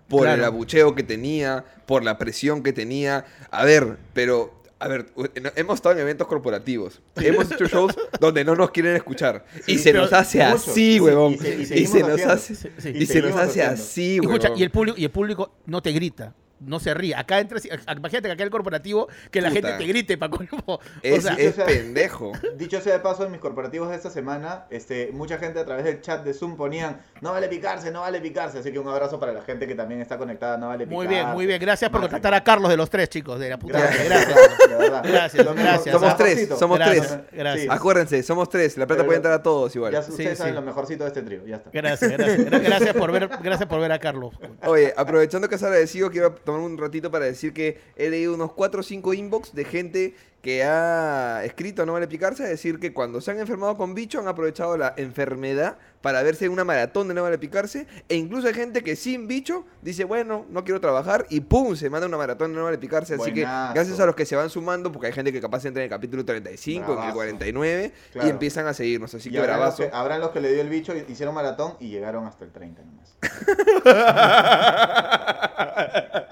por 0.07 0.21
Claro. 0.21 0.37
el 0.39 0.43
abucheo 0.45 0.95
que 0.95 1.03
tenía, 1.03 1.65
por 1.85 2.03
la 2.03 2.17
presión 2.17 2.63
que 2.63 2.71
tenía. 2.73 3.25
A 3.51 3.65
ver, 3.65 3.97
pero 4.13 4.53
a 4.79 4.87
ver, 4.87 5.07
hemos 5.55 5.75
estado 5.75 5.95
en 5.95 6.01
eventos 6.01 6.27
corporativos. 6.27 7.01
Hemos 7.15 7.51
hecho 7.51 7.65
shows 7.65 7.95
donde 8.19 8.43
no 8.45 8.55
nos 8.55 8.71
quieren 8.71 8.95
escuchar 8.95 9.43
y 9.65 9.77
se 9.79 9.91
nos 9.93 10.13
hace 10.13 10.43
mucho. 10.43 10.55
así, 10.55 10.71
Sí, 10.93 10.99
huevón. 10.99 11.33
y 11.33 11.37
se- 11.37 11.49
y 11.57 11.61
Y, 11.61 11.65
seguimos 11.65 11.91
se 11.91 11.99
nos 11.99 12.09
haciendo. 12.11 12.33
hace 12.33 12.55
Sí, 12.55 12.69
sí. 12.77 12.89
y 12.93 13.03
Y 13.03 13.05
se 13.05 13.21
nos 13.21 13.35
hace 13.35 13.63
así, 13.63 14.01
Y 14.15 14.19
escucha, 14.19 14.47
huevón. 14.49 14.59
y 14.59 14.63
el 14.63 14.71
público, 14.71 14.97
y 14.99 15.03
el 15.05 15.11
público 15.11 15.51
no 15.65 15.81
te 15.81 15.91
grita, 15.91 16.33
no 16.59 16.79
se 16.79 16.93
ríe. 16.93 17.15
Acá 17.15 17.39
entra, 17.39 17.59
imagínate 17.95 18.27
que 18.27 18.31
acá 18.31 18.43
el 18.43 18.49
corporativo, 18.49 19.07
que 19.31 19.41
la 19.41 19.49
Puta. 19.49 19.61
gente 19.69 19.77
te 19.83 19.87
grite 19.89 20.17
para 20.17 20.29
colmo. 20.31 20.47
O 20.67 20.79
Es, 21.03 21.23
sea, 21.23 21.33
es 21.35 21.53
pendejo. 21.55 22.31
Dicho 22.55 22.81
sea 22.81 22.93
de 22.93 22.99
paso, 22.99 23.25
en 23.25 23.31
mis 23.31 23.39
corporativos 23.41 23.89
de 23.89 23.95
esta 23.95 24.09
semana, 24.09 24.65
este, 24.69 25.09
mucha 25.13 25.37
gente 25.37 25.59
a 25.59 25.65
través 25.65 25.85
del 25.85 26.01
chat 26.01 26.23
de 26.23 26.33
Zoom 26.33 26.55
ponían, 26.57 26.99
no 27.21 27.31
vale 27.31 27.47
picarse, 27.47 27.91
no 27.91 28.01
vale 28.01 28.19
picarse. 28.21 28.59
Así 28.59 28.71
que 28.71 28.79
un 28.79 28.87
abrazo 28.87 29.19
para 29.19 29.31
la 29.33 29.41
gente 29.41 29.67
que 29.67 29.75
también 29.75 30.01
está 30.01 30.17
conectada, 30.17 30.57
no 30.57 30.67
vale 30.67 30.85
picarse. 30.85 30.95
muy 30.95 31.07
bien, 31.07 31.27
muy 31.29 31.45
bien. 31.45 31.59
Gracias 31.61 31.89
por 31.89 32.01
contratar 32.01 32.33
a 32.33 32.43
Carlos 32.43 32.69
de 32.69 32.77
los 32.77 32.89
tres, 32.89 33.09
chicos, 33.09 33.39
de 33.39 33.49
la 33.49 33.57
puta. 33.59 33.79
Gracias, 33.79 34.07
Gracias. 35.03 35.55
Gracias, 35.55 35.93
Somos 35.93 36.17
tres, 36.17 36.49
somos 36.57 36.77
Gracias, 36.77 37.07
tres. 37.07 37.19
gracias. 37.31 37.63
Sí. 37.63 37.67
Acuérdense, 37.71 38.23
somos 38.23 38.49
tres. 38.49 38.77
La 38.77 38.85
plata 38.87 38.99
Pero- 39.01 39.05
puede 39.07 39.17
entrar 39.17 39.33
a 39.33 39.43
todos 39.43 39.75
igual. 39.75 39.91
Ya 39.93 40.01
Sí, 40.01 40.11
ustedes 40.11 40.37
saben 40.37 40.53
sí. 40.53 40.55
lo 40.59 40.61
mejorcito 40.65 41.03
de 41.03 41.07
este 41.09 41.21
trío, 41.21 41.45
ya 41.45 41.57
está. 41.57 41.69
Gracias, 41.71 42.11
gracias. 42.11 42.39
Gra- 42.39 42.61
Gracias 42.63 42.95
por 42.95 43.11
ver, 43.11 43.27
gracias 43.41 43.67
por 43.69 43.79
ver 43.79 43.91
a 43.91 43.99
Carlos. 43.99 44.33
Oye, 44.65 44.93
aprovechando 44.95 45.47
que 45.49 45.55
es 45.55 45.63
agradecido, 45.63 46.09
quiero 46.11 46.35
tomar 46.47 46.61
un 46.61 46.77
ratito 46.77 47.11
para 47.11 47.25
decir 47.25 47.51
que 47.51 47.77
he 47.97 48.09
leído 48.09 48.33
unos 48.33 48.53
4 48.53 48.79
o 48.79 48.83
5 48.83 49.13
inbox 49.13 49.53
de 49.53 49.65
gente 49.65 50.15
que 50.41 50.63
ha 50.63 51.43
escrito 51.43 51.85
No 51.85 51.91
Vale 51.91 52.07
Picarse, 52.07 52.43
a 52.43 52.47
decir 52.47 52.79
que 52.79 52.93
cuando 52.93 53.19
se 53.19 53.31
han 53.31 53.39
enfermado 53.39 53.75
con 53.75 53.93
bicho 53.93 54.17
han 54.17 54.29
aprovechado 54.29 54.77
la 54.77 54.93
enfermedad 54.95 55.77
para 56.07 56.23
verse 56.23 56.45
en 56.45 56.53
una 56.53 56.63
maratón 56.63 57.09
de 57.09 57.13
No 57.13 57.21
Vale 57.21 57.37
Picarse, 57.37 57.85
e 58.07 58.15
incluso 58.15 58.47
hay 58.47 58.53
gente 58.53 58.81
que 58.81 58.95
sin 58.95 59.27
bicho 59.27 59.65
dice, 59.81 60.05
bueno, 60.05 60.45
no 60.49 60.63
quiero 60.63 60.79
trabajar, 60.79 61.25
y 61.29 61.41
pum, 61.41 61.75
se 61.75 61.89
manda 61.89 62.07
una 62.07 62.15
maratón 62.15 62.53
de 62.53 62.57
No 62.59 62.63
Vale 62.63 62.77
Picarse, 62.77 63.15
así 63.15 63.33
que 63.33 63.41
gracias 63.41 63.99
a 63.99 64.05
los 64.05 64.15
que 64.15 64.25
se 64.25 64.37
van 64.37 64.49
sumando, 64.49 64.89
porque 64.89 65.07
hay 65.07 65.13
gente 65.13 65.33
que 65.33 65.41
capaz 65.41 65.65
entra 65.65 65.83
en 65.83 65.87
el 65.87 65.89
capítulo 65.89 66.23
35, 66.23 66.85
en 66.85 66.89
el 66.91 66.95
Bravazo. 66.95 67.13
49, 67.15 67.91
Claro. 68.13 68.25
y 68.25 68.31
empiezan 68.31 68.67
a 68.67 68.73
seguirnos, 68.73 69.13
así 69.13 69.27
Y 69.27 69.31
que 69.33 69.37
los, 69.39 69.47
bravazo. 69.47 69.83
que, 69.83 69.89
habrán 69.93 70.21
los 70.21 70.29
que 70.29 70.39
le 70.39 70.53
dio 70.53 70.61
el 70.61 70.69
bicho, 70.69 70.95
hicieron 70.95 71.35
maratón 71.35 71.73
y 71.81 71.89
llegaron 71.89 72.25
hasta 72.25 72.45
el 72.45 72.51
30 72.53 72.81
nomás. 72.83 73.17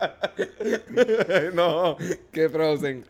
no, 1.54 1.98
que 2.32 2.50
Frozen. 2.50 3.06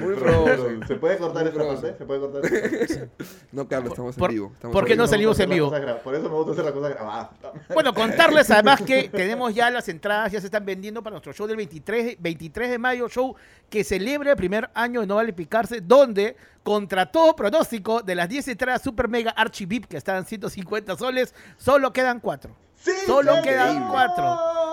Muy 0.00 0.14
Frozen. 0.14 0.86
¿Se 0.86 0.96
puede 0.96 1.18
cortar 1.18 1.46
esta 1.46 1.66
parte? 1.66 1.94
¿Se 1.98 2.04
puede 2.04 2.20
cortar 2.20 2.44
esta 2.44 3.06
No, 3.52 3.68
Carlos, 3.68 3.92
estamos 3.92 4.16
en 4.16 4.28
vivo. 4.28 4.50
Estamos 4.54 4.72
¿Por 4.72 4.84
qué 4.86 4.96
no 4.96 5.06
salimos 5.06 5.38
en 5.40 5.50
vivo? 5.50 5.72
Por 6.02 6.14
eso 6.14 6.28
me 6.28 6.34
gusta 6.34 6.52
hacer 6.52 6.64
las 6.64 6.74
cosas 6.74 6.90
grabadas. 6.90 7.30
Bueno, 7.72 7.92
contarles 7.94 8.50
además 8.50 8.82
que 8.82 9.08
tenemos 9.08 9.54
ya 9.54 9.70
las 9.70 9.88
entradas, 9.88 10.32
ya 10.32 10.40
se 10.40 10.46
están 10.46 10.64
vendiendo 10.64 11.02
para 11.02 11.14
nuestro 11.14 11.32
show 11.32 11.46
del 11.46 11.56
23, 11.56 12.16
23 12.20 12.70
de 12.70 12.78
mayo, 12.78 13.08
show 13.08 13.34
que 13.68 13.84
celebra 13.84 14.30
el 14.32 14.36
primer 14.36 14.70
año 14.74 15.00
de 15.00 15.06
No 15.06 15.16
Vale 15.16 15.32
Picarse, 15.32 15.80
donde 15.80 16.36
contra 16.62 17.10
todo 17.10 17.36
pronóstico 17.36 18.02
de 18.02 18.14
las 18.14 18.28
10 18.28 18.48
entradas 18.48 18.82
Super 18.82 19.08
Mega 19.08 19.30
Archivip 19.32 19.86
que 19.86 19.96
están 19.96 20.24
150 20.24 20.96
soles, 20.96 21.34
solo 21.58 21.92
quedan 21.92 22.20
4. 22.20 22.54
Sí, 22.76 22.92
solo 23.06 23.40
quedan 23.42 23.88
4. 23.88 24.63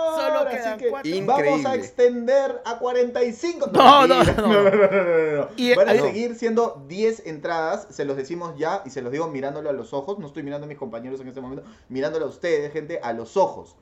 Así 0.60 0.70
que. 0.78 0.90
Vamos 1.26 1.66
a 1.66 1.76
extender 1.76 2.62
a 2.66 2.78
45. 2.80 3.68
No, 3.74 4.08
no, 4.08 4.24
no, 4.24 4.34
no, 4.34 4.64
no, 4.64 5.38
no. 5.38 5.48
Y- 5.58 5.74
Van 5.76 5.90
a 5.90 5.94
seguir 6.02 6.36
siendo 6.36 6.84
10 6.88 7.26
entradas, 7.26 7.88
se 7.90 8.06
los 8.06 8.18
decimos 8.18 8.56
ya 8.58 8.82
y 8.86 8.90
se 8.90 9.02
los 9.02 9.12
digo 9.12 9.28
mirándolo 9.28 9.70
a 9.70 9.74
los 9.74 9.94
ojos. 9.94 10.20
No 10.20 10.28
estoy 10.28 10.44
mirando 10.44 10.66
a 10.66 10.68
mis 10.68 10.78
compañeros 10.78 11.20
en 11.22 11.28
este 11.28 11.42
momento, 11.42 11.64
mirándolo 11.90 12.26
a 12.26 12.30
ustedes, 12.30 12.72
gente, 12.74 13.00
a 13.04 13.14
los 13.14 13.38
ojos. 13.38 13.76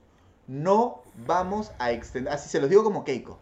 No 0.47 1.03
vamos 1.27 1.71
a 1.79 1.91
extender, 1.91 2.33
así 2.33 2.49
se 2.49 2.59
los 2.59 2.69
digo 2.69 2.83
como 2.83 3.03
Keiko. 3.03 3.37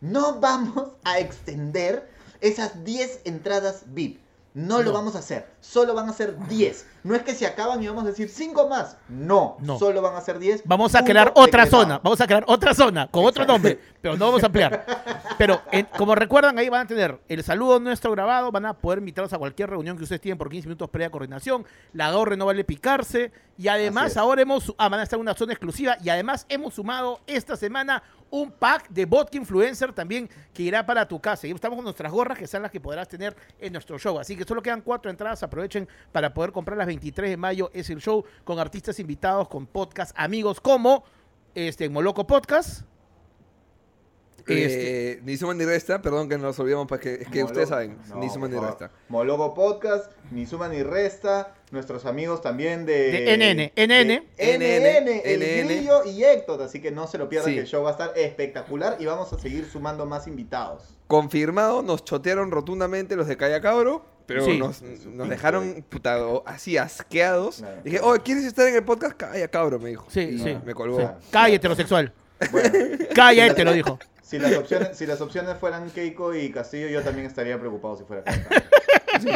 No 0.00 0.40
vamos 0.40 0.88
a 1.04 1.18
extender 1.18 2.08
esas 2.40 2.84
10 2.84 3.20
entradas 3.24 3.84
VIP. 3.86 4.20
No, 4.54 4.82
lo 4.82 4.92
vamos 4.92 5.16
a 5.16 5.20
hacer. 5.20 5.46
Solo 5.60 5.94
van 5.94 6.08
a 6.10 6.12
ser 6.12 6.36
10. 6.46 6.86
No 7.04 7.14
es 7.14 7.22
que 7.22 7.34
se 7.34 7.46
acaban 7.46 7.82
y 7.82 7.88
vamos 7.88 8.04
a 8.04 8.08
decir 8.08 8.28
5 8.28 8.68
más. 8.68 8.98
No, 9.08 9.56
No. 9.60 9.78
solo 9.78 10.02
van 10.02 10.14
a 10.14 10.20
ser 10.20 10.38
10. 10.38 10.62
Vamos 10.66 10.94
a 10.94 11.02
crear 11.02 11.28
otra 11.34 11.62
decretado. 11.64 11.82
zona, 11.82 12.00
vamos 12.02 12.20
a 12.20 12.26
crear 12.26 12.44
otra 12.46 12.74
zona 12.74 13.08
con 13.10 13.24
otro 13.24 13.46
nombre, 13.46 13.80
pero 14.02 14.16
no 14.16 14.26
vamos 14.26 14.42
a 14.42 14.46
ampliar. 14.46 14.84
Pero 15.38 15.60
en- 15.72 15.86
como 15.96 16.14
recuerdan, 16.14 16.56
ahí 16.58 16.68
van 16.68 16.82
a 16.82 16.86
tener 16.86 17.18
el 17.28 17.42
saludo 17.42 17.80
nuestro 17.80 18.12
grabado, 18.12 18.52
van 18.52 18.66
a 18.66 18.74
poder 18.74 18.98
invitarnos 19.00 19.32
a 19.32 19.38
cualquier 19.38 19.70
reunión 19.70 19.96
que 19.96 20.02
ustedes 20.04 20.20
tienen 20.20 20.36
por 20.38 20.48
15 20.50 20.68
minutos 20.68 20.88
previa 20.90 21.10
coordinación, 21.10 21.64
la 21.94 22.12
gorra 22.12 22.36
no 22.36 22.46
vale 22.46 22.62
picarse, 22.62 23.32
y 23.56 23.66
además 23.68 24.16
ahora 24.16 24.42
hemos, 24.42 24.72
ah, 24.78 24.88
van 24.88 25.00
a 25.00 25.02
estar 25.02 25.16
en 25.16 25.22
una 25.22 25.34
zona 25.34 25.54
exclusiva, 25.54 25.96
y 26.02 26.10
además 26.10 26.44
hemos 26.48 26.74
sumado 26.74 27.20
esta 27.26 27.56
semana 27.56 28.02
un 28.32 28.50
pack 28.50 28.88
de 28.88 29.04
Vodka 29.04 29.36
Influencer 29.36 29.92
también 29.92 30.28
que 30.54 30.62
irá 30.62 30.84
para 30.84 31.06
tu 31.06 31.20
casa. 31.20 31.46
Y 31.46 31.50
estamos 31.50 31.76
con 31.76 31.84
nuestras 31.84 32.10
gorras 32.10 32.38
que 32.38 32.46
son 32.46 32.62
las 32.62 32.70
que 32.70 32.80
podrás 32.80 33.06
tener 33.06 33.36
en 33.60 33.74
nuestro 33.74 33.98
show. 33.98 34.18
Así 34.18 34.36
que 34.36 34.44
solo 34.44 34.62
quedan 34.62 34.80
cuatro 34.80 35.10
entradas, 35.10 35.42
aprovechen 35.42 35.86
para 36.10 36.32
poder 36.32 36.50
comprar 36.50 36.78
las 36.78 36.86
23 36.86 37.30
de 37.30 37.36
mayo. 37.36 37.70
Es 37.74 37.90
el 37.90 38.00
show 38.00 38.24
con 38.44 38.58
artistas 38.58 38.98
invitados, 38.98 39.48
con 39.48 39.66
podcast, 39.66 40.12
amigos 40.16 40.60
como 40.60 41.04
este 41.54 41.90
Moloco 41.90 42.26
Podcast. 42.26 42.91
Este, 44.46 45.12
Eh, 45.12 45.20
ni 45.24 45.36
suma 45.36 45.54
ni 45.54 45.64
resta, 45.64 46.00
perdón 46.02 46.28
que 46.28 46.38
nos 46.38 46.58
olvidamos, 46.58 46.86
porque 46.86 47.14
es 47.22 47.28
que 47.28 47.40
Moloco- 47.42 47.46
ustedes 47.46 47.68
saben, 47.68 47.96
no, 48.08 48.16
ni 48.16 48.28
suma 48.30 48.48
ni 48.48 48.58
resta. 48.58 48.90
Mologo 49.08 49.54
Podcast, 49.54 50.12
ni 50.30 50.46
suma 50.46 50.68
ni 50.68 50.82
resta. 50.82 51.54
Nuestros 51.70 52.04
amigos 52.04 52.42
también 52.42 52.84
de. 52.84 53.12
De 53.12 53.32
NN, 53.36 53.72
NN. 53.76 54.22
de 54.36 54.54
NN, 54.58 55.22
el 55.24 55.42
NN. 55.42 55.74
Grillo 55.74 56.04
y 56.04 56.22
Héctor. 56.22 56.60
Así 56.62 56.82
que 56.82 56.90
no 56.90 57.06
se 57.06 57.16
lo 57.18 57.28
pierdan, 57.30 57.48
Sí. 57.50 57.54
que 57.54 57.60
el 57.62 57.66
show 57.66 57.82
va 57.82 57.88
a 57.90 57.92
estar 57.92 58.12
espectacular 58.16 58.96
y 58.98 59.06
vamos 59.06 59.32
a 59.32 59.38
seguir 59.38 59.64
sumando 59.64 60.04
más 60.04 60.26
invitados. 60.26 60.98
Confirmado, 61.06 61.82
nos 61.82 62.04
chotearon 62.04 62.50
rotundamente 62.50 63.16
los 63.16 63.26
de 63.26 63.36
Calla 63.38 63.60
Cabro, 63.62 64.04
pero 64.26 64.44
Sí. 64.44 64.58
nos, 64.58 64.82
nos 64.82 65.28
dejaron 65.30 65.84
puta, 65.88 66.26
o- 66.26 66.42
así 66.46 66.76
asqueados. 66.76 67.56
Claro. 67.58 67.80
Dije, 67.84 68.00
oye, 68.00 68.22
¿quieres 68.22 68.44
estar 68.44 68.66
en 68.68 68.74
el 68.74 68.84
podcast? 68.84 69.16
Calla 69.16 69.48
Cabro, 69.48 69.78
me 69.78 69.90
dijo. 69.90 70.06
Sí, 70.10 70.20
Y 70.20 70.38
sí. 70.40 70.58
Me 70.64 70.74
colgó. 70.74 71.00
sí. 71.00 71.06
Calla 71.30 71.54
heterosexual. 71.54 72.12
Bueno, 72.50 72.70
Calla, 73.14 73.54
te 73.54 73.64
lo 73.64 73.72
dijo. 73.72 73.98
Si 74.22 74.38
las, 74.38 74.56
opciones, 74.56 74.96
si 74.96 75.06
las 75.06 75.20
opciones 75.20 75.56
fueran 75.58 75.90
Keiko 75.90 76.34
y 76.34 76.50
Castillo, 76.50 76.88
yo 76.88 77.02
también 77.02 77.26
estaría 77.26 77.58
preocupado 77.58 77.96
si 77.96 78.04
fuera 78.04 78.22
Keiko. 78.24 78.48
Yo 79.22 79.28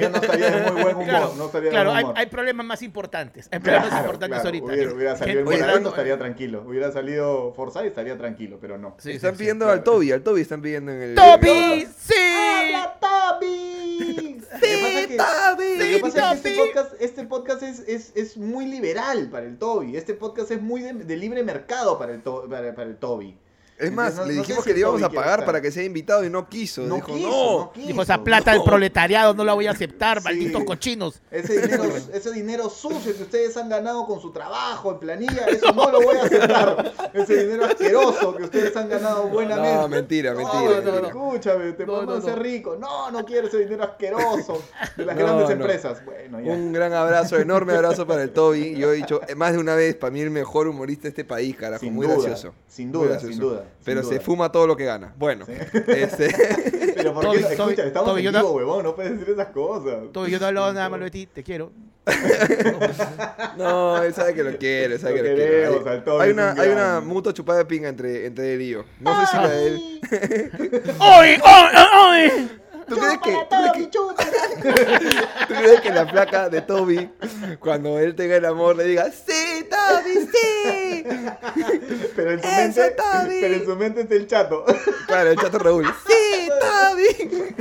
yo 0.00 0.08
no 0.10 0.16
estaría 0.16 0.50
de 0.50 0.70
muy 0.72 0.82
buen 0.82 0.94
humor. 0.96 1.04
Claro, 1.08 1.34
no 1.36 1.46
estaría 1.46 1.70
claro 1.70 1.92
de 1.94 2.04
hay, 2.16 2.26
problemas 2.26 2.64
más 2.64 2.82
importantes. 2.82 3.48
Hay 3.52 3.58
problemas 3.58 3.88
Claro, 3.88 4.04
importantes 4.04 4.40
claro, 4.40 4.48
ahorita. 4.48 4.66
Hubiera, 4.66 4.92
hubiera 4.94 5.16
salido 5.16 5.38
el 5.40 5.44
Morando, 5.44 5.64
hablando- 5.66 5.88
estaría 5.90 6.18
tranquilo. 6.18 6.64
Hubiera 6.66 6.90
salido 6.90 7.52
Forsyth, 7.54 7.84
estaría 7.84 8.16
tranquilo, 8.16 8.58
pero 8.60 8.78
no. 8.78 8.96
Sí, 8.98 9.12
están 9.12 9.32
sí, 9.32 9.36
sí. 9.36 9.38
pidiendo 9.42 9.68
al 9.68 9.84
Toby, 9.84 10.12
al 10.12 10.22
Toby 10.22 10.40
están 10.40 10.62
pidiendo 10.62 10.92
en 10.92 11.02
el... 11.02 11.14
¡Toby! 11.14 11.86
¡Sí! 11.98 12.14
¡Habla, 12.16 12.98
Toby! 13.00 14.40
Que 14.60 14.78
pasa 14.80 15.00
es 15.00 15.06
que- 15.08 15.16
Toby! 15.18 15.78
Lo 15.78 15.84
que 15.84 15.98
pasa 16.00 16.32
es 16.32 16.40
que 16.40 16.48
este 16.48 16.64
podcast, 16.64 16.92
este 17.02 17.24
podcast 17.24 17.62
es, 17.62 17.80
es, 17.80 18.12
es 18.16 18.36
muy 18.38 18.66
liberal 18.66 19.28
para 19.30 19.44
el 19.46 19.58
Toby. 19.58 19.96
Este 19.96 20.14
podcast 20.14 20.50
es 20.50 20.62
muy 20.62 20.80
de, 20.80 20.92
de 20.94 21.16
libre 21.16 21.42
mercado 21.42 21.98
para 21.98 22.12
el, 22.14 22.22
to- 22.22 22.48
para, 22.48 22.74
para 22.74 22.88
el 22.88 22.96
Toby. 22.96 23.36
Es 23.76 23.90
más, 23.92 24.10
Entonces, 24.12 24.28
le 24.28 24.34
no 24.34 24.40
dijimos 24.42 24.62
sé 24.64 24.70
si 24.70 24.70
que 24.70 24.74
le 24.74 24.80
íbamos 24.80 25.02
a 25.02 25.08
pagar 25.10 25.30
estar. 25.40 25.44
para 25.46 25.60
que 25.60 25.72
sea 25.72 25.82
invitado 25.82 26.24
y 26.24 26.30
no 26.30 26.48
quiso. 26.48 26.82
No 26.82 26.94
Dijo, 26.96 27.06
quiso, 27.14 27.28
no. 27.28 27.58
no 27.58 27.72
quiso. 27.72 27.86
Dijo, 27.88 28.02
esa 28.02 28.22
plata 28.22 28.52
del 28.52 28.62
proletariado 28.62 29.34
no 29.34 29.44
la 29.44 29.52
voy 29.54 29.66
a 29.66 29.72
aceptar, 29.72 30.18
Sí. 30.18 30.24
malditos 30.24 30.62
cochinos. 30.64 31.20
Ese 31.30 31.60
dinero, 31.60 31.84
ese 32.12 32.32
dinero 32.32 32.70
sucio 32.70 33.16
que 33.16 33.24
ustedes 33.24 33.56
han 33.56 33.68
ganado 33.68 34.06
con 34.06 34.20
su 34.20 34.30
trabajo 34.32 34.92
en 34.92 34.98
planilla, 35.00 35.46
eso 35.48 35.72
no 35.72 35.90
lo 35.90 36.00
voy 36.02 36.16
a 36.16 36.22
aceptar. 36.22 36.92
Ese 37.12 37.44
dinero 37.46 37.64
asqueroso 37.64 38.36
que 38.36 38.44
ustedes 38.44 38.76
han 38.76 38.88
ganado 38.88 39.24
buenamente. 39.28 39.74
No, 39.76 39.88
mentira, 39.88 40.34
mentira. 40.34 40.60
No, 40.60 40.70
no, 40.80 40.92
mentira. 40.92 41.08
Escúchame, 41.08 41.72
te 41.72 41.84
no, 41.86 41.96
hacer 42.12 42.36
no. 42.36 42.42
rico. 42.42 42.76
No, 42.78 43.10
no 43.10 43.24
quiero 43.24 43.48
ese 43.48 43.58
dinero 43.58 43.82
asqueroso 43.84 44.62
de 44.96 45.04
las 45.04 45.16
No, 45.16 45.22
grandes 45.24 45.46
no. 45.48 45.52
empresas. 45.52 46.04
Bueno, 46.04 46.40
ya. 46.40 46.52
Un 46.52 46.72
gran 46.72 46.92
abrazo, 46.92 47.36
enorme 47.38 47.72
abrazo 47.74 48.06
para 48.06 48.22
el 48.22 48.30
Toby. 48.30 48.76
Yo 48.76 48.92
he 48.92 48.96
dicho 48.96 49.20
más 49.36 49.52
de 49.52 49.58
una 49.58 49.74
vez, 49.74 49.96
para 49.96 50.12
mí 50.12 50.20
el 50.20 50.30
mejor 50.30 50.68
humorista 50.68 51.02
de 51.02 51.08
este 51.08 51.24
país, 51.24 51.56
carajo. 51.56 51.80
Sin 51.80 51.92
muy 51.94 52.06
duda, 52.06 52.16
gracioso. 52.18 52.54
sin 52.68 52.92
duda, 52.92 53.06
gracioso. 53.08 53.32
sin 53.32 53.40
duda, 53.40 53.63
Pero 53.84 54.02
duda. 54.02 54.12
se 54.12 54.20
fuma 54.20 54.50
todo 54.52 54.66
lo 54.66 54.76
que 54.76 54.84
gana. 54.84 55.12
Bueno, 55.16 55.44
este, 55.86 56.28
Pero 56.96 57.12
¿por 57.14 57.24
Toby, 57.24 57.36
qué 57.38 57.42
no? 57.42 57.48
Toby, 57.48 57.70
Escucha, 57.72 57.86
estamos 57.86 58.10
Toby, 58.10 58.26
en 58.26 58.32
vivo, 58.32 58.52
huevón, 58.52 58.84
no 58.84 58.94
puedes 58.94 59.12
decir 59.18 59.34
esas 59.34 59.48
cosas. 59.48 59.94
Todo, 60.12 60.26
yo 60.26 60.38
no 60.38 60.46
hablo 60.46 60.72
nada 60.72 60.88
malo 60.88 61.04
de 61.04 61.10
ti, 61.10 61.26
te 61.26 61.42
quiero. 61.42 61.72
no, 63.56 64.02
él 64.02 64.12
sabe 64.14 64.34
que 64.34 64.42
lo 64.42 64.56
quiere, 64.58 64.98
sabe 64.98 65.16
Lo 65.16 65.22
que 65.22 65.30
lo 65.30 65.36
quiere. 65.36 66.00
Toby, 66.02 66.22
Hay 66.22 66.28
es 66.30 66.34
una, 66.34 66.52
un 66.52 66.60
hay 66.60 66.68
una 66.68 67.00
mutua 67.00 67.32
chupada 67.32 67.58
de 67.60 67.64
pinga 67.64 67.88
entre, 67.88 68.26
entre 68.26 68.54
él 68.54 68.62
y 68.62 68.68
yo. 68.70 68.84
No 69.00 69.20
sé 69.20 69.26
si 69.30 69.36
la 69.36 69.48
de 69.48 69.66
él. 69.68 70.00
¡Oy, 70.98 71.40
oy, 71.42 71.70
oy! 72.02 72.50
¿Tú 72.86 72.96
crees 72.98 73.18
que, 73.18 73.32
tú 73.32 73.56
crees 73.56 73.72
que- 73.72 73.86
tú 75.48 75.54
crees 75.54 75.80
que 75.80 75.90
la 75.90 76.06
flaca 76.06 76.50
de 76.50 76.60
Toby, 76.60 77.10
cuando 77.58 77.98
él 77.98 78.14
tenga 78.14 78.36
el 78.36 78.44
amor, 78.44 78.76
le 78.76 78.84
diga, 78.84 79.10
sí, 79.10 79.32
Toby, 79.62 80.28
sí? 80.32 81.04
Pero 82.16 82.30
en 82.32 82.40
su 82.42 82.46
Eso, 82.48 82.56
mente, 82.56 82.90
Toby. 82.90 83.38
pero 83.40 83.54
en 83.54 83.64
su 83.64 83.76
mente 83.76 84.00
está 84.02 84.14
el 84.14 84.26
chato. 84.26 84.64
Claro, 85.06 85.30
el 85.30 85.38
chato 85.38 85.58
Raúl. 85.58 85.86
Sí, 86.06 86.48
Toby. 86.60 87.54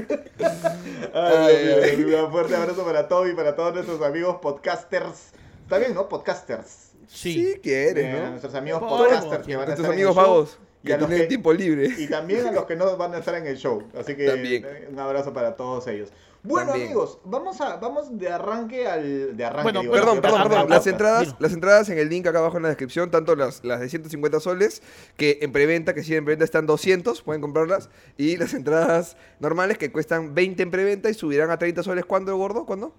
Ay, 1.13 1.33
Ay, 1.45 1.65
Dios 1.65 1.79
ay. 1.83 1.97
mío, 1.97 2.25
Un 2.25 2.31
fuerte 2.31 2.55
abrazo 2.55 2.83
para 2.85 3.07
Toby 3.07 3.31
y 3.31 3.33
para 3.33 3.55
todos 3.55 3.73
nuestros 3.73 4.01
amigos 4.01 4.37
podcasters. 4.41 5.31
Está 5.63 5.77
bien, 5.77 5.93
¿no? 5.93 6.09
Podcasters. 6.09 6.91
Sí. 7.07 7.33
Sí, 7.33 7.59
quieres, 7.61 8.03
Eh, 8.05 8.11
a 8.11 8.23
¿no? 8.23 8.29
nuestros 8.31 8.55
amigos 8.55 8.79
Por 8.81 8.89
podcasters 8.89 9.45
que 9.45 9.55
van 9.55 9.63
a 9.63 9.75
Nuestros 9.75 9.85
estar 9.89 9.93
en 9.93 9.99
el 9.99 10.07
amigos 10.07 10.15
show. 10.15 10.47
Y 10.83 10.87
que 10.87 10.93
a 10.93 10.97
los 10.97 11.09
que- 11.09 11.23
tiempo 11.27 11.53
libre. 11.53 11.89
Y 11.97 12.07
también 12.07 12.45
a 12.47 12.51
los 12.51 12.65
que 12.65 12.75
no 12.75 12.97
van 12.97 13.13
a 13.13 13.19
estar 13.19 13.35
en 13.35 13.47
el 13.47 13.57
show. 13.57 13.83
Así 13.97 14.15
que 14.15 14.25
También. 14.27 14.65
un 14.91 14.99
abrazo 14.99 15.31
para 15.33 15.55
todos 15.55 15.87
ellos. 15.87 16.09
Bueno, 16.43 16.71
También. 16.71 16.87
amigos, 16.89 17.19
vamos 17.23 17.61
a 17.61 17.77
vamos 17.77 18.17
de 18.17 18.27
arranque 18.29 18.85
al 18.85 19.37
de 19.37 19.45
arranque. 19.45 19.63
Bueno, 19.63 19.81
digo, 19.81 19.93
Perdón, 19.93 20.19
perdón, 20.21 20.43
perdón. 20.43 20.69
Las 20.69 20.85
entradas, 20.87 21.21
Dilo. 21.21 21.37
las 21.39 21.53
entradas 21.53 21.89
en 21.89 21.97
el 21.97 22.09
link 22.09 22.27
acá 22.27 22.39
abajo 22.39 22.57
en 22.57 22.63
la 22.63 22.69
descripción, 22.69 23.09
tanto 23.09 23.35
las, 23.37 23.63
las 23.63 23.79
de 23.79 23.87
150 23.87 24.41
soles, 24.41 24.81
que 25.15 25.39
en 25.41 25.53
preventa, 25.53 25.93
que 25.93 26.03
sí 26.03 26.13
en 26.13 26.25
preventa 26.25 26.43
están 26.43 26.65
200, 26.65 27.21
pueden 27.21 27.41
comprarlas, 27.41 27.89
y 28.17 28.35
las 28.35 28.53
entradas 28.53 29.15
normales 29.39 29.77
que 29.77 29.89
cuestan 29.91 30.35
20 30.35 30.63
en 30.63 30.71
preventa 30.71 31.09
y 31.09 31.13
subirán 31.13 31.49
a 31.49 31.57
30 31.57 31.81
soles. 31.81 32.03
¿Cuándo, 32.03 32.35
gordo? 32.35 32.65
¿Cuándo? 32.65 32.93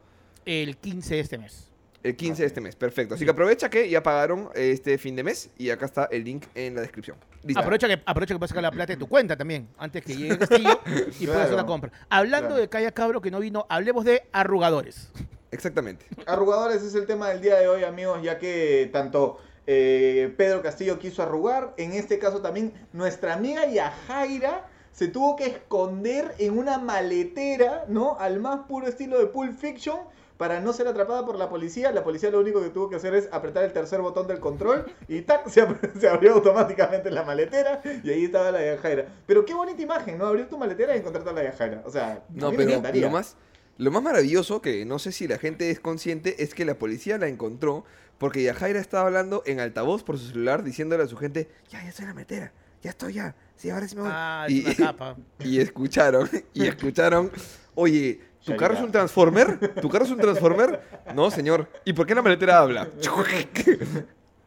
El 0.47 0.79
15 0.79 1.15
de 1.15 1.21
este 1.21 1.37
mes. 1.37 1.69
El 2.03 2.17
15 2.17 2.43
de 2.43 2.47
este 2.47 2.61
mes, 2.63 2.77
perfecto. 2.77 3.15
Así 3.15 3.25
que 3.25 3.31
aprovecha 3.31 3.69
que 3.69 3.89
ya 3.91 4.03
pagaron 4.03 4.49
este 4.55 4.97
fin 4.99 5.17
de 5.17 5.23
mes 5.23 5.51
y 5.59 5.69
acá 5.71 5.85
está 5.87 6.05
el 6.11 6.25
link 6.25 6.45
en 6.55 6.75
la 6.75 6.81
descripción. 6.81 7.17
Listo. 7.45 7.61
Aprovecha 7.61 7.87
que, 7.89 8.03
aprovecha 8.07 8.35
que 8.35 8.39
puedes 8.39 8.51
sacar 8.51 8.63
la 8.63 8.71
plata 8.71 8.93
de 8.95 8.97
tu 8.99 9.07
cuenta 9.07 9.37
también, 9.37 9.69
antes 9.79 10.03
que 10.05 10.17
llegue 10.17 10.31
el 10.33 10.39
castillo 10.39 10.81
y 11.21 11.27
puedas 11.27 11.43
hacer 11.45 11.57
la 11.57 11.67
compra. 11.67 11.93
Hablando 12.09 12.49
Claro. 12.49 12.61
de 12.61 12.69
Calla 12.69 12.93
Cabro 12.93 13.21
que 13.21 13.31
no 13.31 13.41
vino, 13.41 13.67
hablemos 13.69 14.05
de 14.05 14.23
arrugadores. 14.33 15.11
Exactamente. 15.51 16.07
Arrugadores 16.27 16.83
es 16.83 16.95
el 16.95 17.07
tema 17.07 17.29
del 17.29 17.41
día 17.41 17.57
de 17.57 17.69
hoy, 17.69 17.85
amigos, 17.85 18.21
ya 18.23 18.39
que 18.39 18.89
tanto 18.93 19.39
eh, 19.67 20.33
Pedro 20.37 20.63
Castillo 20.63 20.99
quiso 20.99 21.23
arrugar, 21.23 21.75
en 21.77 21.93
este 21.93 22.19
caso 22.19 22.41
también 22.41 22.73
nuestra 22.93 23.35
amiga 23.35 23.67
Yajaira 23.67 24.67
se 24.93 25.09
tuvo 25.09 25.37
que 25.37 25.47
esconder 25.47 26.35
en 26.39 26.57
una 26.59 26.79
maletera, 26.79 27.85
¿no? 27.89 28.17
Al 28.19 28.41
más 28.41 28.61
puro 28.69 28.87
estilo 28.87 29.19
de 29.19 29.27
Pulp 29.27 29.57
Fiction. 29.59 29.99
Para 30.37 30.61
no 30.61 30.73
ser 30.73 30.89
atrapada 30.89 31.25
por 31.25 31.37
la 31.39 31.49
policía, 31.49 31.93
la 31.93 32.03
policía 32.03 32.29
lo 32.31 32.41
único 32.41 32.61
que 32.61 32.69
tuvo 32.71 32.89
que 32.91 32.97
hacer 32.97 33.15
es 33.15 33.29
apretar 33.31 33.63
el 33.63 33.73
tercer 33.73 34.01
botón 34.01 34.27
del 34.27 34.41
control 34.41 34.85
y 35.07 35.23
¡tac! 35.23 35.49
Se, 35.49 35.63
ab- 35.67 35.79
se 36.01 36.09
abrió 36.09 36.35
automáticamente 36.35 37.11
la 37.13 37.23
maletera 37.23 37.81
y 38.03 38.11
ahí 38.11 38.25
estaba 38.25 38.51
la 38.51 38.65
Yajaira. 38.65 39.07
Pero 39.27 39.45
qué 39.45 39.55
bonita 39.55 39.81
imagen, 39.81 40.19
¿no? 40.19 40.27
Abrir 40.27 40.49
tu 40.49 40.59
maletera 40.59 40.95
y 40.97 40.99
encontrarte 40.99 41.31
a 41.31 41.33
la 41.35 41.45
Yajaira. 41.45 41.83
O 41.87 41.91
sea, 41.91 42.13
a 42.15 42.23
No, 42.31 42.51
me 42.51 42.57
pero 42.57 42.71
encantaría. 42.71 43.03
lo 43.03 43.11
más, 43.11 43.37
lo 43.79 43.91
más 43.93 44.03
maravilloso, 44.03 44.61
que 44.61 44.85
no 44.85 44.99
sé 44.99 45.13
si 45.13 45.29
la 45.29 45.39
gente 45.39 45.71
es 45.71 45.79
consciente, 45.79 46.43
es 46.43 46.53
que 46.55 46.65
la 46.65 46.75
policía 46.81 47.17
la 47.17 47.29
encontró 47.29 47.85
porque 48.19 48.43
Yajaira 48.43 48.81
estaba 48.81 49.07
hablando 49.07 49.43
en 49.47 49.61
altavoz 49.61 50.03
por 50.03 50.19
su 50.19 50.27
celular 50.29 50.65
diciéndole 50.65 51.05
a 51.05 51.07
su 51.07 51.17
gente, 51.17 51.49
ya, 51.69 51.81
ya 51.83 51.89
estoy 51.91 52.05
en 52.05 52.09
la 52.09 52.15
metera, 52.15 52.53
ya 52.83 52.91
estoy 52.91 53.13
ya, 53.15 53.37
sí, 53.57 53.71
ahora 53.71 53.87
sí 53.87 53.95
me 53.95 54.03
voy. 54.03 54.11
Ah, 54.13 54.47
y, 54.49 54.67
es 54.69 54.79
una 54.79 54.87
capa. 54.93 55.17
y 55.45 55.61
escucharon, 55.61 56.29
y 56.55 56.67
escucharon, 56.67 57.31
oye, 57.77 58.21
¿tu 58.45 58.57
carro 58.57 58.75
es 58.75 58.81
un 58.81 58.93
transformer? 58.93 59.75
¿Tu 59.81 59.89
carro 59.89 60.05
es 60.05 60.11
un 60.11 60.19
transformer? 60.19 60.81
No, 61.15 61.31
señor. 61.31 61.69
¿Y 61.85 61.93
por 61.93 62.07
qué 62.07 62.15
la 62.15 62.23
maletera 62.23 62.59
habla? 62.59 62.89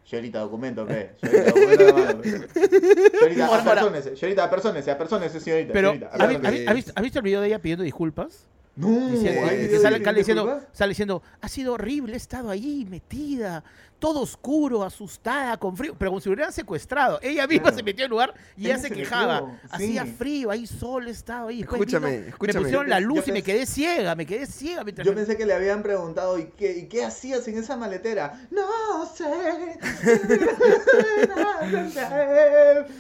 Señorita, 0.05 0.39
documento, 0.39 0.87
¿qué? 0.87 1.11
Señorita, 1.21 1.51
documento 1.51 1.83
de 1.83 1.91
la 1.91 1.93
mano. 1.93 2.23
Señorita, 2.23 3.45
Ahora, 3.45 3.59
ahora. 3.59 3.71
apersónese. 3.71 4.15
Señorita, 4.15 4.43
apersónese, 4.45 4.91
apersónese, 4.91 5.39
señorita. 5.41 5.73
Pero, 5.73 5.91
señorita, 5.91 6.47
¿has, 6.69 6.75
visto, 6.75 6.91
has 6.95 7.03
visto 7.03 7.19
el 7.19 7.23
video 7.23 7.41
de 7.41 7.47
ella 7.47 7.59
pidiendo 7.59 7.83
disculpas? 7.83 8.45
No, 8.77 8.87
Diciendo- 9.09 9.41
¿hay 9.49 9.65
eh, 9.65 9.69
que 9.69 9.79
sale, 9.79 10.01
sale 10.03 10.19
diciendo, 10.19 10.61
sale 10.71 10.89
diciendo, 10.91 11.23
ha 11.41 11.49
sido 11.49 11.73
horrible, 11.73 12.13
he 12.13 12.17
estado 12.17 12.51
ahí 12.51 12.85
metida, 12.89 13.63
todo 13.99 14.21
oscuro, 14.21 14.83
asustada, 14.83 15.57
con 15.57 15.75
frío, 15.75 15.95
pero 15.97 16.11
como 16.11 16.21
si 16.21 16.29
hubieran 16.29 16.53
secuestrado. 16.53 17.19
Ella 17.21 17.47
misma 17.47 17.63
Claro. 17.63 17.77
se 17.77 17.83
metió 17.83 18.03
en 18.03 18.05
el 18.05 18.09
lugar 18.11 18.33
y 18.55 18.65
ella 18.65 18.77
se 18.77 18.91
quejaba. 18.91 19.59
Hacía 19.69 20.05
frío, 20.05 20.51
ahí 20.51 20.67
sol 20.67 21.07
estaba 21.07 21.49
ahí. 21.49 21.61
Escúchame, 21.61 22.17
vino, 22.17 22.27
escúchame. 22.29 22.59
Me 22.59 22.63
pusieron 22.65 22.89
la 22.89 22.99
Yo 22.99 23.07
luz 23.07 23.27
y 23.27 23.31
me 23.31 23.41
quedé 23.43 23.65
ciega, 23.65 24.15
me 24.15 24.25
quedé 24.25 24.45
ciega 24.45 24.83
mientras 24.83 25.05
Yo 25.05 25.15
pensé 25.15 25.35
que 25.35 25.45
le 25.45 25.53
habían 25.53 25.81
preguntado, 25.83 26.37
¿y 26.37 26.45
qué, 26.57 26.77
¿y 26.77 26.87
qué 26.87 27.03
hacías 27.05 27.47
en 27.47 27.57
esa 27.57 27.75
maletera? 27.77 28.47
No 28.51 29.05
sé. 29.15 29.25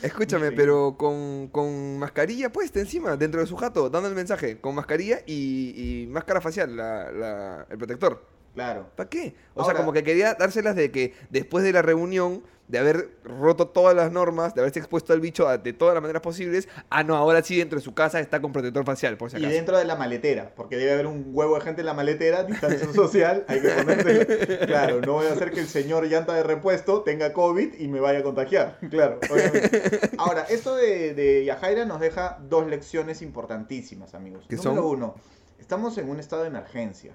Escúchame, 0.01 0.49
Sí. 0.49 0.53
pero 0.55 0.95
con, 0.97 1.47
con 1.49 1.99
mascarilla 1.99 2.51
puesta 2.51 2.79
encima, 2.79 3.15
dentro 3.17 3.41
de 3.41 3.47
su 3.47 3.55
jato, 3.55 3.89
dando 3.89 4.09
el 4.09 4.15
mensaje, 4.15 4.59
con 4.59 4.75
mascarilla 4.75 5.19
y, 5.25 6.03
y 6.03 6.07
máscara 6.07 6.41
facial, 6.41 6.75
la, 6.75 7.11
la- 7.11 7.67
el 7.69 7.77
protector. 7.77 8.36
Claro. 8.57 8.89
¿Para 8.95 9.07
qué? 9.09 9.35
O 9.53 9.61
Ahora- 9.61 9.75
sea, 9.75 9.79
como 9.81 9.93
que 9.93 10.03
quería 10.03 10.33
dárselas 10.33 10.75
de 10.75 10.91
que 10.91 11.13
después 11.29 11.63
de 11.63 11.71
la 11.73 11.81
reunión, 11.83 12.43
de 12.67 12.79
haber 12.79 13.11
roto 13.23 13.69
todas 13.69 13.95
las 13.95 14.11
normas, 14.11 14.53
de 14.53 14.59
haberse 14.59 14.79
expuesto 14.79 15.13
al 15.13 15.21
bicho 15.21 15.47
de 15.59 15.71
todas 15.71 15.93
las 15.93 16.01
maneras 16.01 16.21
posibles, 16.21 16.67
ah, 16.89 17.01
no, 17.01 17.15
ahora 17.15 17.41
sí 17.41 17.55
dentro 17.57 17.77
de 17.79 17.83
su 17.85 17.93
casa 17.93 18.19
está 18.19 18.41
con 18.41 18.51
protector 18.51 18.83
facial, 18.83 19.15
por 19.15 19.29
si 19.31 19.37
Y 19.37 19.39
acaso. 19.39 19.53
dentro 19.55 19.77
de 19.77 19.85
la 19.85 19.95
maletera, 19.95 20.51
porque 20.53 20.75
debe 20.75 20.91
haber 20.91 21.07
un 21.07 21.29
huevo 21.31 21.55
de 21.55 21.61
gente 21.61 21.79
en 21.81 21.85
la 21.85 21.93
maletera, 21.93 22.43
distancia 22.43 22.91
social, 22.93 23.45
hay 23.47 23.61
que 23.61 23.69
ponerse. 23.69 24.59
Claro, 24.67 24.99
no 24.99 25.13
voy 25.13 25.27
a 25.27 25.31
hacer 25.33 25.51
que 25.51 25.61
el 25.61 25.67
señor 25.67 26.07
llanta 26.07 26.33
de 26.33 26.43
repuesto 26.43 27.03
tenga 27.03 27.31
COVID 27.31 27.75
y 27.79 27.87
me 27.87 28.01
vaya 28.01 28.19
a 28.19 28.23
contagiar. 28.23 28.79
Claro, 28.89 29.19
obviamente. 29.31 30.09
Ahora, 30.17 30.41
esto 30.49 30.75
de, 30.75 31.13
de 31.13 31.45
Yajaira 31.45 31.85
nos 31.85 32.01
deja 32.01 32.37
dos 32.49 32.67
lecciones 32.67 33.21
importantísimas, 33.21 34.13
amigos. 34.13 34.45
¿Qué 34.49 34.57
Número 34.57 34.81
son? 34.81 34.85
uno, 34.91 35.15
estamos 35.57 35.97
en 35.99 36.09
un 36.09 36.19
estado 36.19 36.41
de 36.41 36.49
emergencia. 36.49 37.13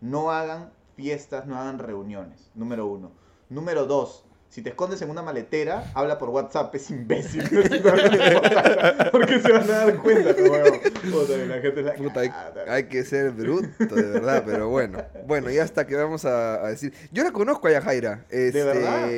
No 0.00 0.30
hagan 0.30 0.70
fiestas, 0.96 1.46
no 1.46 1.58
hagan 1.58 1.78
reuniones. 1.78 2.50
Número 2.54 2.86
uno. 2.86 3.12
Número 3.48 3.86
dos. 3.86 4.24
Si 4.48 4.62
te 4.62 4.70
escondes 4.70 5.02
en 5.02 5.10
una 5.10 5.20
maletera, 5.22 5.90
habla 5.94 6.16
por 6.18 6.28
WhatsApp, 6.30 6.72
es 6.76 6.88
imbécil. 6.90 7.42
Porque 9.12 9.40
se 9.40 9.52
van 9.52 9.62
a 9.62 9.66
dar 9.86 9.96
cuenta, 9.98 10.28
la 10.30 11.60
gente 11.60 11.80
es 11.80 11.86
la 11.86 11.94
Puta, 11.94 12.20
hay, 12.68 12.84
que 12.84 13.04
ser 13.04 13.30
bruto, 13.32 13.94
de 13.94 14.02
verdad, 14.02 14.42
pero 14.46 14.68
bueno. 14.68 15.02
Bueno, 15.26 15.50
ya 15.50 15.64
hasta 15.64 15.86
que 15.86 15.96
vamos 15.96 16.24
a, 16.24 16.64
a 16.64 16.68
decir. 16.70 16.92
Yo 17.10 17.24
la 17.24 17.32
conozco 17.32 17.66
a 17.68 17.72
Yajaira. 17.72 18.24
Este, 18.30 18.62
verdad? 18.62 19.08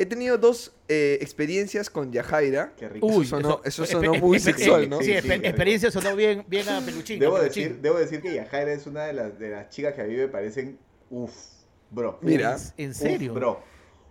He 0.00 0.06
tenido 0.06 0.38
dos 0.38 0.72
eh, 0.86 1.18
experiencias 1.20 1.90
con 1.90 2.12
Yajaira. 2.12 2.72
Qué 2.76 2.88
rico. 2.88 3.04
Uy, 3.08 3.26
sonó- 3.26 3.60
eso 3.64 3.84
sonó 3.84 4.14
muy 4.14 4.38
sexual, 4.38 4.88
¿no? 4.88 5.00
Sí, 5.00 5.06
Sí, 5.06 5.28
experiencia 5.32 5.90
sonó 5.90 6.14
bien, 6.14 6.44
bien 6.46 6.68
a 6.68 6.80
peluchín. 6.80 7.16
a 7.16 7.20
Debo 7.24 7.36
peluchín. 7.38 7.62
decir, 7.64 7.80
debo 7.82 7.98
decir 7.98 8.22
que 8.22 8.32
Yajaira 8.32 8.72
es 8.72 8.86
una 8.86 9.06
de 9.06 9.12
las, 9.12 9.36
de 9.40 9.50
las 9.50 9.70
chicas 9.70 9.94
que 9.94 10.02
a 10.02 10.04
mí 10.04 10.14
me 10.14 10.28
parecen 10.28 10.78
uff, 11.10 11.32
bro. 11.90 12.18
Mira. 12.22 12.56
¿En- 12.76 12.84
¿En 12.86 12.90
Uf, 12.90 12.96
serio? 12.96 13.34
bro. 13.34 13.60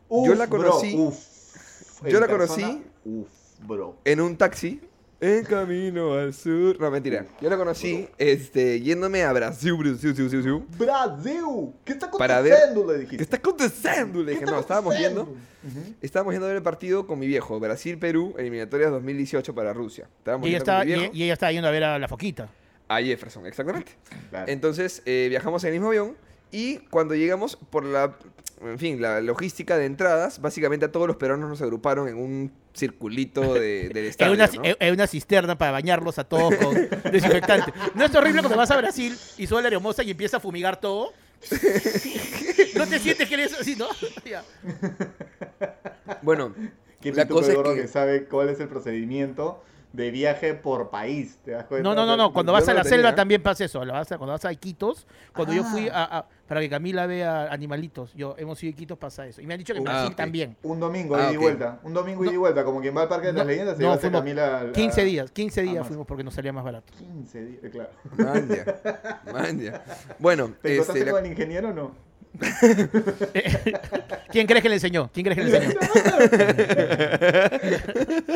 Yo 0.10 0.16
Uf, 0.34 0.38
la 0.38 0.46
bro, 0.46 0.60
conocí- 0.64 0.96
uf. 0.98 2.08
yo 2.08 2.20
la 2.20 2.28
persona, 2.28 2.68
conocí- 2.68 2.84
Uf, 3.06 3.28
bro. 3.66 3.98
en 4.06 4.22
un 4.22 4.38
taxi. 4.38 4.82
En 5.20 5.44
camino 5.46 6.14
al 6.14 6.32
sur. 6.32 6.80
No, 6.80 6.92
mentira. 6.92 7.26
Yo 7.42 7.50
la 7.50 7.58
conocí 7.58 8.08
este, 8.20 8.80
yéndome 8.82 9.24
a 9.24 9.34
Brasil, 9.34 9.74
Brasil, 9.74 10.14
Brasil, 10.14 10.30
Brasil. 10.44 10.64
Brasil, 10.78 11.74
¿qué 11.84 11.94
está 11.94 12.12
Para 12.12 12.40
ver- 12.42 12.54
aconteciendo? 12.54 12.86
Le 12.92 12.94
¿Qué 12.94 13.00
dijiste. 13.02 13.24
está 13.24 13.38
aconteciendo? 13.38 14.20
Le 14.20 14.26
¿Qué 14.26 14.32
dije, 14.34 14.44
está 14.44 14.52
no, 14.56 14.60
estábamos 14.62 14.96
viendo. 14.96 15.22
aconteciendo? 15.24 15.82
Ujú. 15.90 15.96
Estábamos 16.04 16.34
yendo 16.36 16.46
a 16.46 16.50
ver 16.50 16.58
el 16.58 16.62
partido 16.64 17.08
con 17.08 17.18
mi 17.18 17.26
viejo. 17.26 17.60
Brasil-Perú, 17.60 18.36
eliminatorias 18.38 18.92
2018 18.92 19.56
para 19.56 19.74
Rusia. 19.74 20.08
Estábamos 20.20 20.46
Y 20.46 20.50
ella, 20.52 20.60
yendo 20.60 20.72
estaba, 20.72 20.86
y, 20.86 21.18
y 21.20 21.24
ella 21.24 21.34
estaba 21.34 21.52
yendo 21.52 21.68
a 21.68 21.72
ver 21.72 21.84
a 21.84 21.98
la 21.98 22.08
foquita. 22.08 22.50
a 22.88 23.02
Jefferson, 23.02 23.48
exactamente. 23.48 23.94
Claro. 24.30 24.52
Entonces 24.52 25.02
eh, 25.08 25.26
viajamos 25.32 25.64
en 25.64 25.70
el 25.70 25.74
mismo 25.74 25.88
avión 25.88 26.16
y 26.52 26.78
cuando 26.90 27.14
llegamos 27.16 27.56
por 27.70 27.84
la, 27.86 28.16
en 28.62 28.80
fin, 28.80 29.02
la 29.02 29.22
logística 29.22 29.78
de 29.78 29.86
entradas, 29.86 30.40
básicamente 30.42 30.86
a 30.86 30.92
todos 30.92 31.08
los 31.08 31.18
peruanos 31.18 31.50
nos 31.50 31.62
agruparon 31.62 32.08
en 32.08 32.18
un 32.18 32.52
circulito 32.74 33.54
de, 33.54 33.90
del 33.90 33.98
En 34.06 34.06
estadio. 34.06 34.34
una, 34.34 34.48
¿no? 34.48 34.62
en- 34.64 34.94
una 34.94 35.08
cisterna 35.08 35.58
para 35.58 35.72
bañarlos 35.72 36.18
a 36.20 36.24
todos 36.24 36.56
con 36.56 36.74
desinfectante. 37.12 37.74
¿No 37.96 38.06
es 38.06 38.16
horrible 38.16 38.42
cuando 38.42 38.58
vas 38.58 38.72
a 38.72 38.78
Brasil 38.78 39.18
y 39.38 39.48
suena 39.48 39.70
la 39.70 39.76
hermosa 39.76 40.04
y 40.04 40.12
empieza 40.12 40.38
a 40.38 40.40
fumigar 40.40 40.80
todo? 40.80 41.12
¿No 42.76 42.88
te 42.88 43.00
sientes 43.00 43.28
que 43.28 43.34
eres 43.36 43.60
así, 43.60 43.76
no? 43.76 43.88
Ya. 44.26 44.44
Bueno, 46.22 46.54
Qué 47.02 47.12
la 47.14 47.28
cosa 47.28 47.52
es 47.52 47.58
que- 47.58 47.82
que... 47.82 47.88
sabe 47.88 48.26
cuál 48.26 48.50
es 48.50 48.60
el 48.60 48.68
procedimiento 48.68 49.64
de 49.94 50.12
viaje 50.12 50.54
por 50.54 50.90
país. 50.90 51.38
¿Te 51.44 51.52
das 51.52 51.66
cuenta? 51.66 51.88
No, 51.88 51.96
no, 51.96 52.06
no, 52.06 52.18
no. 52.18 52.34
Cuando 52.34 52.52
yo 52.52 52.54
vas 52.54 52.66
no 52.66 52.72
a 52.72 52.76
la 52.76 52.84
selva 52.84 53.10
tenía. 53.10 53.16
también 53.16 53.42
pasa 53.44 53.66
eso. 53.66 53.84
La 53.86 53.94
vas 53.94 54.12
a- 54.12 54.18
cuando 54.18 54.34
vas 54.34 54.46
a 54.46 54.52
Iquitos, 54.52 55.08
cuando 55.34 55.54
yo 55.54 55.64
fui 55.64 55.90
Ah. 55.90 56.04
a, 56.04 56.18
a- 56.20 56.26
para 56.48 56.62
que 56.62 56.70
Camila 56.70 57.06
vea 57.06 57.52
animalitos, 57.52 58.14
yo 58.14 58.36
hemos 58.38 58.62
ido 58.64 58.70
a 58.70 58.74
Iquitos 58.74 58.98
pasa 58.98 59.28
eso. 59.28 59.42
Y 59.42 59.48
me 59.48 59.54
han 59.54 59.58
dicho 59.60 59.74
que 59.74 59.80
en 59.80 59.88
Ah, 59.88 59.92
Brasil 59.92 60.12
ok. 60.12 60.16
también. 60.18 60.56
Un 60.64 60.80
domingo 60.80 61.16
Ah, 61.16 61.24
ida 61.24 61.34
y 61.34 61.38
vuelta. 61.38 61.80
Un 61.84 61.94
domingo 61.94 62.24
ida 62.24 62.32
y 62.32 62.36
No. 62.36 62.40
vuelta. 62.42 62.64
Como 62.64 62.82
quien 62.82 62.96
va 62.96 63.02
al 63.04 63.10
Parque 63.10 63.28
de 63.28 63.34
las 63.34 63.46
No, 63.46 63.50
Leyendas, 63.52 63.78
se 63.78 63.84
no, 63.84 63.88
lleva 63.90 63.96
a 63.96 64.00
fuimos 64.00 64.22
Camila. 64.22 64.60
al- 64.60 64.72
15 64.72 65.02
a- 65.02 65.04
días, 65.04 65.32
15 65.32 65.62
días 65.62 65.88
fuimos 65.88 66.08
porque 66.08 66.24
nos 66.24 66.34
salía 66.34 66.54
más 66.54 66.64
barato. 66.64 66.94
15 66.98 67.46
días, 67.46 67.62
claro. 67.72 67.90
Manja, 68.18 68.80
manja. 69.34 69.84
Bueno, 70.20 70.54
¿Te 70.62 70.78
este, 70.78 71.06
la- 71.06 71.12
con 71.12 71.26
el 71.26 71.32
ingeniero 71.32 71.70
o 71.70 71.74
no? 71.74 72.08
¿Quién 74.32 74.46
crees 74.46 74.62
que 74.62 74.70
le 74.70 74.76
enseñó? 74.76 75.10
¿Quién 75.12 75.26
crees 75.26 75.40
que 75.40 75.44
le 75.46 75.58
enseñó? 75.58 75.80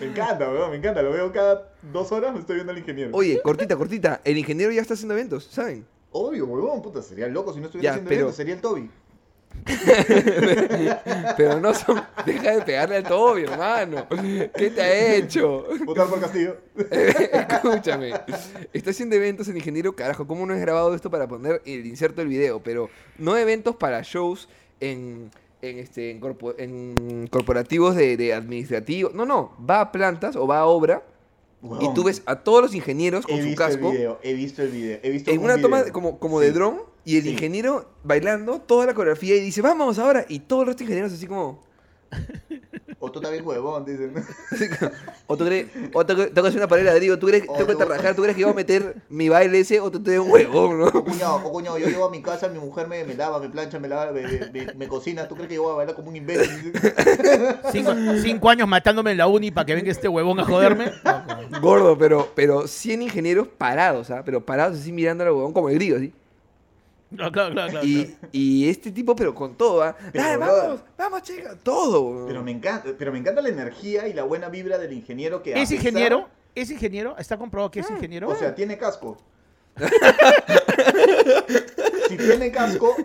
Me 0.00 0.06
encanta, 0.06 0.48
weón, 0.50 0.70
me 0.70 0.76
encanta. 0.76 1.02
Lo 1.02 1.12
veo 1.12 1.32
cada 1.32 1.68
dos 1.92 2.10
horas, 2.12 2.32
me 2.32 2.40
estoy 2.40 2.56
viendo 2.56 2.72
al 2.72 2.78
ingeniero. 2.78 3.10
Oye, 3.14 3.40
cortita, 3.42 3.76
cortita. 3.76 4.20
El 4.24 4.38
ingeniero 4.38 4.72
ya 4.72 4.80
está 4.82 4.94
haciendo 4.94 5.14
eventos, 5.14 5.44
¿saben? 5.44 5.84
Obvio, 6.20 6.46
weón, 6.46 6.82
puta, 6.82 7.00
sería 7.02 7.28
loco 7.28 7.52
si 7.54 7.60
no 7.60 7.66
estuviera 7.66 7.84
Ya, 7.84 7.90
haciendo 7.92 8.08
pero- 8.08 8.20
eventos, 8.22 8.36
sería 8.36 8.54
el 8.54 8.60
Toby. 8.60 8.90
Pero 11.36 11.60
no 11.60 11.74
son. 11.74 12.00
Deja 12.24 12.56
de 12.56 12.62
pegarle 12.62 12.96
al 12.96 13.02
Toby, 13.04 13.42
hermano. 13.42 14.06
¿Qué 14.56 14.70
te 14.70 14.80
ha 14.80 15.14
hecho? 15.16 15.64
Votar 15.84 16.06
por 16.08 16.20
Castillo. 16.20 16.56
Escúchame. 16.76 18.12
Está 18.72 18.90
haciendo 18.90 19.16
eventos 19.16 19.48
el 19.48 19.56
ingeniero, 19.56 19.94
carajo. 19.94 20.26
¿Cómo 20.26 20.46
no 20.46 20.54
es 20.54 20.60
grabado 20.60 20.94
esto 20.94 21.10
para 21.10 21.26
poner 21.28 21.62
el 21.64 21.86
inserto 21.86 22.20
del 22.20 22.28
video? 22.28 22.60
Pero 22.62 22.88
no 23.18 23.36
eventos 23.36 23.74
para 23.76 24.00
shows 24.02 24.48
en, 24.80 25.30
en, 25.62 25.78
este, 25.78 26.10
en, 26.10 26.20
corpo- 26.20 26.54
en 26.58 27.26
corporativos 27.30 27.96
de, 27.96 28.16
de 28.16 28.34
administrativos. 28.34 29.14
No, 29.14 29.24
no. 29.26 29.52
Va 29.68 29.80
a 29.80 29.92
plantas 29.92 30.36
o 30.36 30.46
va 30.46 30.58
a 30.60 30.66
obra 30.66 31.02
y 31.80 31.92
tú 31.94 32.04
ves 32.04 32.22
a 32.26 32.36
todos 32.44 32.62
los 32.62 32.74
ingenieros 32.74 33.24
he 33.26 33.32
con 33.32 33.38
su 33.40 33.46
visto 33.46 33.58
casco 33.62 33.90
el 33.90 33.96
video, 33.96 34.18
he 34.22 34.32
visto 34.34 34.62
el 34.62 34.68
video, 34.70 34.98
he 35.02 35.10
visto 35.10 35.30
en 35.30 35.38
un 35.38 35.44
una 35.44 35.60
toma 35.60 35.78
video. 35.78 35.92
como, 35.92 36.18
como 36.18 36.38
de 36.40 36.52
dron 36.52 36.82
y 37.04 37.16
el 37.16 37.22
Sí. 37.24 37.30
ingeniero 37.30 37.90
bailando 38.04 38.60
toda 38.60 38.86
la 38.86 38.94
coreografía 38.94 39.34
y 39.36 39.40
dice, 39.40 39.60
vamos 39.62 39.98
ahora. 39.98 40.24
Y 40.28 40.40
todos 40.40 40.66
los 40.66 40.80
ingenieros 40.80 41.12
así 41.12 41.26
como... 41.26 41.62
O 43.08 43.12
tú 43.12 43.20
también 43.20 43.46
huevón, 43.46 43.84
dicen. 43.84 44.12
o 45.26 45.36
tú 45.36 45.44
crees, 45.44 45.66
o 45.92 46.04
tengo, 46.06 46.26
tengo 46.26 46.42
que 46.42 46.48
hacer 46.48 46.60
una 46.60 46.68
pared 46.68 46.84
de 46.84 46.90
ladrillo, 46.90 47.18
tú 47.18 47.26
crees, 47.26 47.44
O 47.48 47.52
tengo 47.54 47.66
que 47.66 47.74
tú- 48.14 48.22
crees 48.22 48.34
que 48.34 48.40
iba 48.42 48.50
a 48.50 48.54
meter 48.54 48.96
mi 49.08 49.28
baile 49.28 49.60
ese 49.60 49.80
o 49.80 49.90
tú 49.90 50.02
te 50.02 50.18
un 50.20 50.30
huevón, 50.30 50.78
¿no? 50.78 50.86
O 50.86 51.04
cuñado, 51.04 51.36
o 51.36 51.52
cuñado, 51.52 51.78
yo 51.78 51.86
llego 51.88 52.04
a 52.04 52.10
mi 52.10 52.22
casa, 52.22 52.48
mi 52.48 52.58
mujer 52.58 52.86
me, 52.88 53.04
me 53.04 53.14
lava, 53.14 53.38
me 53.38 53.48
plancha, 53.48 53.78
me 53.78 53.88
lava, 53.88 54.12
me, 54.12 54.22
me- 54.52 54.74
me 54.74 54.88
cocina. 54.88 55.26
¿Tú 55.28 55.34
crees 55.34 55.48
que 55.48 55.54
yo 55.56 55.62
voy 55.62 55.72
a 55.72 55.76
bailar 55.76 55.94
como 55.96 56.08
un 56.08 56.16
imbécil? 56.16 56.72
Cinco, 57.72 57.92
cinco 58.22 58.50
años 58.50 58.68
matándome 58.68 59.12
en 59.12 59.18
la 59.18 59.26
uni 59.26 59.50
para 59.50 59.64
que 59.66 59.74
venga 59.74 59.90
este 59.90 60.08
huevón 60.08 60.38
a 60.40 60.44
joderme. 60.44 60.92
Gordo, 61.60 61.96
pero, 61.98 62.28
pero 62.34 62.66
100 62.66 63.02
ingenieros 63.02 63.48
parados, 63.48 64.10
¿ah? 64.10 64.22
Pero 64.24 64.44
parados 64.44 64.78
así 64.78 64.92
mirando 64.92 65.24
al 65.24 65.30
huevón 65.30 65.52
como 65.52 65.68
el 65.68 65.74
grillo, 65.76 65.98
¿sí? 65.98 66.12
No, 67.10 67.32
claro, 67.32 67.54
claro, 67.54 67.70
claro, 67.70 67.86
Y, 67.86 68.04
claro. 68.04 68.28
y 68.32 68.68
este 68.68 68.92
tipo, 68.92 69.16
pero 69.16 69.34
con 69.34 69.54
todo, 69.56 69.82
¿ah? 69.82 69.96
Pero, 70.12 70.24
Dale, 70.24 70.36
vamos, 70.36 70.80
vamos, 70.98 71.22
chica, 71.22 71.56
todo. 71.62 72.26
Pero 72.26 72.42
me 72.42 72.50
encanta, 72.50 72.90
pero 72.98 73.12
me 73.12 73.18
encanta 73.18 73.40
la 73.40 73.48
energía 73.48 74.06
y 74.08 74.12
la 74.12 74.24
buena 74.24 74.50
vibra 74.50 74.76
del 74.76 74.92
ingeniero 74.92 75.42
que 75.42 75.52
¿Es 75.54 75.70
pesar- 75.70 75.76
ingeniero? 75.76 76.28
¿Es 76.54 76.70
ingeniero? 76.70 77.16
¿Está 77.18 77.38
comprobado 77.38 77.70
que 77.70 77.80
es 77.80 77.90
ingeniero? 77.90 78.28
O 78.28 78.36
sea, 78.36 78.54
tiene 78.54 78.76
casco. 78.76 79.16
si 82.08 82.16
tiene 82.16 82.50
casco, 82.50 82.96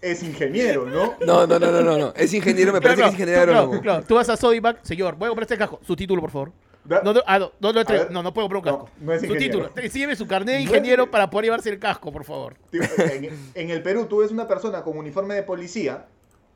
es 0.00 0.22
ingeniero, 0.22 0.86
¿no? 0.86 1.14
No, 1.26 1.46
no, 1.46 1.58
no, 1.58 1.70
no, 1.70 1.80
no, 1.82 1.98
no. 1.98 2.12
Es 2.16 2.32
ingeniero, 2.32 2.72
me 2.72 2.80
parece 2.80 3.02
Claro, 3.02 3.16
que 3.16 3.22
es 3.22 3.28
ingeniero 3.28 3.52
tú, 3.64 3.68
claro, 3.70 3.82
claro. 3.82 4.04
Tú 4.06 4.14
vas 4.14 4.28
a 4.30 4.36
Sodimac, 4.36 4.82
señor, 4.82 5.16
voy 5.16 5.26
a 5.26 5.30
comprar 5.30 5.44
este 5.44 5.58
casco. 5.58 5.80
Su 5.86 5.94
título, 5.96 6.20
por 6.20 6.30
favor. 6.30 6.52
Da- 6.84 7.00
No, 7.02 7.12
no, 7.14 7.20
ah, 7.26 7.38
no, 7.38 7.52
no, 7.60 7.72
no, 7.72 7.80
A 7.80 7.84
ver. 7.84 8.10
no, 8.10 8.22
no 8.22 8.34
puedo 8.34 8.48
comprar 8.48 8.74
un 8.74 8.80
casco. 8.82 8.94
no 9.00 9.12
es 9.12 9.20
Su 9.20 9.26
ingeniero. 9.26 9.68
título. 9.70 9.88
Sígueme 9.90 10.16
su 10.16 10.26
carnet 10.26 10.48
de 10.48 10.52
No 10.54 10.58
es 10.60 10.66
ingeniero 10.66 11.10
para 11.10 11.30
poder 11.30 11.44
llevarse 11.46 11.70
el 11.70 11.78
casco, 11.78 12.12
por 12.12 12.24
favor. 12.24 12.56
Tío, 12.70 12.82
En, 12.98 13.30
en 13.54 13.70
el 13.70 13.82
Perú, 13.82 14.06
tú 14.06 14.18
ves 14.18 14.30
una 14.30 14.46
persona 14.46 14.82
con 14.82 14.98
uniforme 14.98 15.34
de 15.34 15.42
policía, 15.42 16.06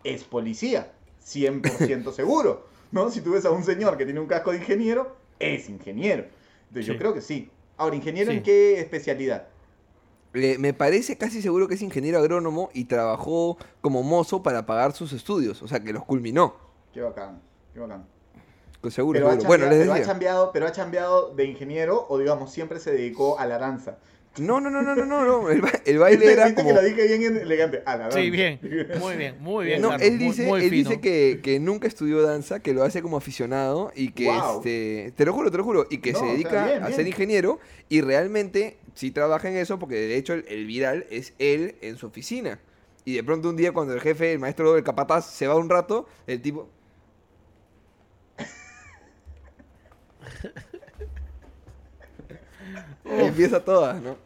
es 0.04 0.24
policía, 0.24 0.92
100% 1.24 2.12
seguro, 2.12 2.66
¿no? 2.92 3.10
Si 3.10 3.20
tú 3.22 3.32
ves 3.32 3.44
a 3.46 3.50
un 3.50 3.64
señor 3.64 3.96
que 3.96 4.04
tiene 4.04 4.20
un 4.20 4.26
casco 4.26 4.50
de 4.52 4.58
ingeniero, 4.58 5.16
es 5.38 5.68
ingeniero. 5.68 6.24
Entonces 6.68 6.86
Sí. 6.86 6.92
yo 6.92 6.98
creo 6.98 7.14
que 7.14 7.20
sí. 7.22 7.50
Ahora, 7.78 7.96
¿ingeniero 7.96 8.30
Sí. 8.30 8.36
en 8.38 8.42
qué 8.42 8.80
especialidad? 8.80 9.46
Me 10.34 10.74
parece 10.74 11.16
casi 11.16 11.40
seguro 11.40 11.66
que 11.68 11.74
es 11.74 11.82
ingeniero 11.82 12.18
agrónomo 12.18 12.68
y 12.74 12.84
trabajó 12.84 13.56
como 13.80 14.02
mozo 14.02 14.42
para 14.42 14.66
pagar 14.66 14.92
sus 14.92 15.12
estudios. 15.14 15.62
O 15.62 15.68
sea, 15.68 15.80
que 15.80 15.92
los 15.92 16.04
culminó. 16.04 16.54
Qué 16.92 17.00
bacán, 17.00 17.40
qué 17.72 17.80
bacán. 17.80 18.06
Seguro, 18.90 19.18
Pero 19.18 19.30
ha. 19.30 19.34
Bueno, 19.36 19.64
chambeado, 19.64 19.70
les 19.70 19.78
pero, 19.80 19.92
ha 19.92 19.94
decía. 19.96 20.06
chambeado, 20.12 20.50
pero 20.52 20.66
ha 20.66 20.72
chambeado 20.72 21.34
de 21.34 21.44
ingeniero 21.44 22.06
o 22.08 22.18
digamos 22.18 22.52
siempre 22.52 22.78
se 22.78 22.92
dedicó 22.92 23.38
a 23.38 23.46
la 23.46 23.58
danza. 23.58 23.98
No, 24.38 24.60
no, 24.60 24.70
no, 24.70 24.82
no, 24.82 24.94
no, 24.94 25.04
no. 25.04 25.24
no. 25.24 25.50
El, 25.50 25.60
ba- 25.62 25.72
el 25.84 25.98
baile 25.98 26.18
¿Viste, 26.18 26.32
era 26.32 26.54
como... 26.54 26.68
que 26.68 26.74
lo 26.74 26.82
dije 26.82 27.18
bien 27.18 27.36
elegante? 27.38 27.82
A 27.84 27.96
la 27.96 28.02
danza. 28.04 28.20
Sí, 28.20 28.30
bien. 28.30 28.60
Muy 29.00 29.16
bien, 29.16 29.36
muy 29.40 29.66
bien. 29.66 29.82
No, 29.82 29.96
él 29.96 30.16
dice, 30.16 30.46
muy 30.46 30.62
él 30.62 30.70
dice 30.70 31.00
que, 31.00 31.40
que 31.42 31.58
nunca 31.58 31.88
estudió 31.88 32.22
danza, 32.22 32.60
que 32.60 32.72
lo 32.72 32.84
hace 32.84 33.02
como 33.02 33.16
aficionado 33.16 33.90
y 33.96 34.12
que, 34.12 34.28
este, 34.28 35.12
te 35.16 35.24
lo 35.24 35.32
juro, 35.32 35.50
te 35.50 35.56
lo 35.58 35.64
juro, 35.64 35.86
y 35.90 35.98
que 35.98 36.12
No, 36.12 36.20
se 36.20 36.24
o 36.24 36.28
sea, 36.28 36.34
dedica 36.34 36.66
bien, 36.66 36.82
a 36.84 36.92
ser 36.92 37.08
ingeniero 37.08 37.58
y 37.88 38.00
realmente 38.00 38.78
sí 38.94 39.10
trabaja 39.10 39.48
en 39.48 39.56
eso 39.56 39.80
porque 39.80 39.96
de 39.96 40.16
hecho 40.16 40.34
el, 40.34 40.44
el 40.46 40.66
viral 40.66 41.04
es 41.10 41.34
él 41.40 41.74
en 41.80 41.96
su 41.96 42.06
oficina. 42.06 42.60
Y 43.04 43.14
de 43.14 43.24
pronto 43.24 43.48
un 43.48 43.56
día 43.56 43.72
cuando 43.72 43.92
el 43.94 44.00
jefe, 44.00 44.34
el 44.34 44.38
maestro 44.38 44.72
del 44.74 44.84
capataz 44.84 45.28
se 45.32 45.48
va 45.48 45.56
un 45.56 45.68
rato, 45.68 46.06
el 46.28 46.40
tipo... 46.40 46.68
empieza 53.18 53.64
todas, 53.64 54.00
¿no? 54.00 54.16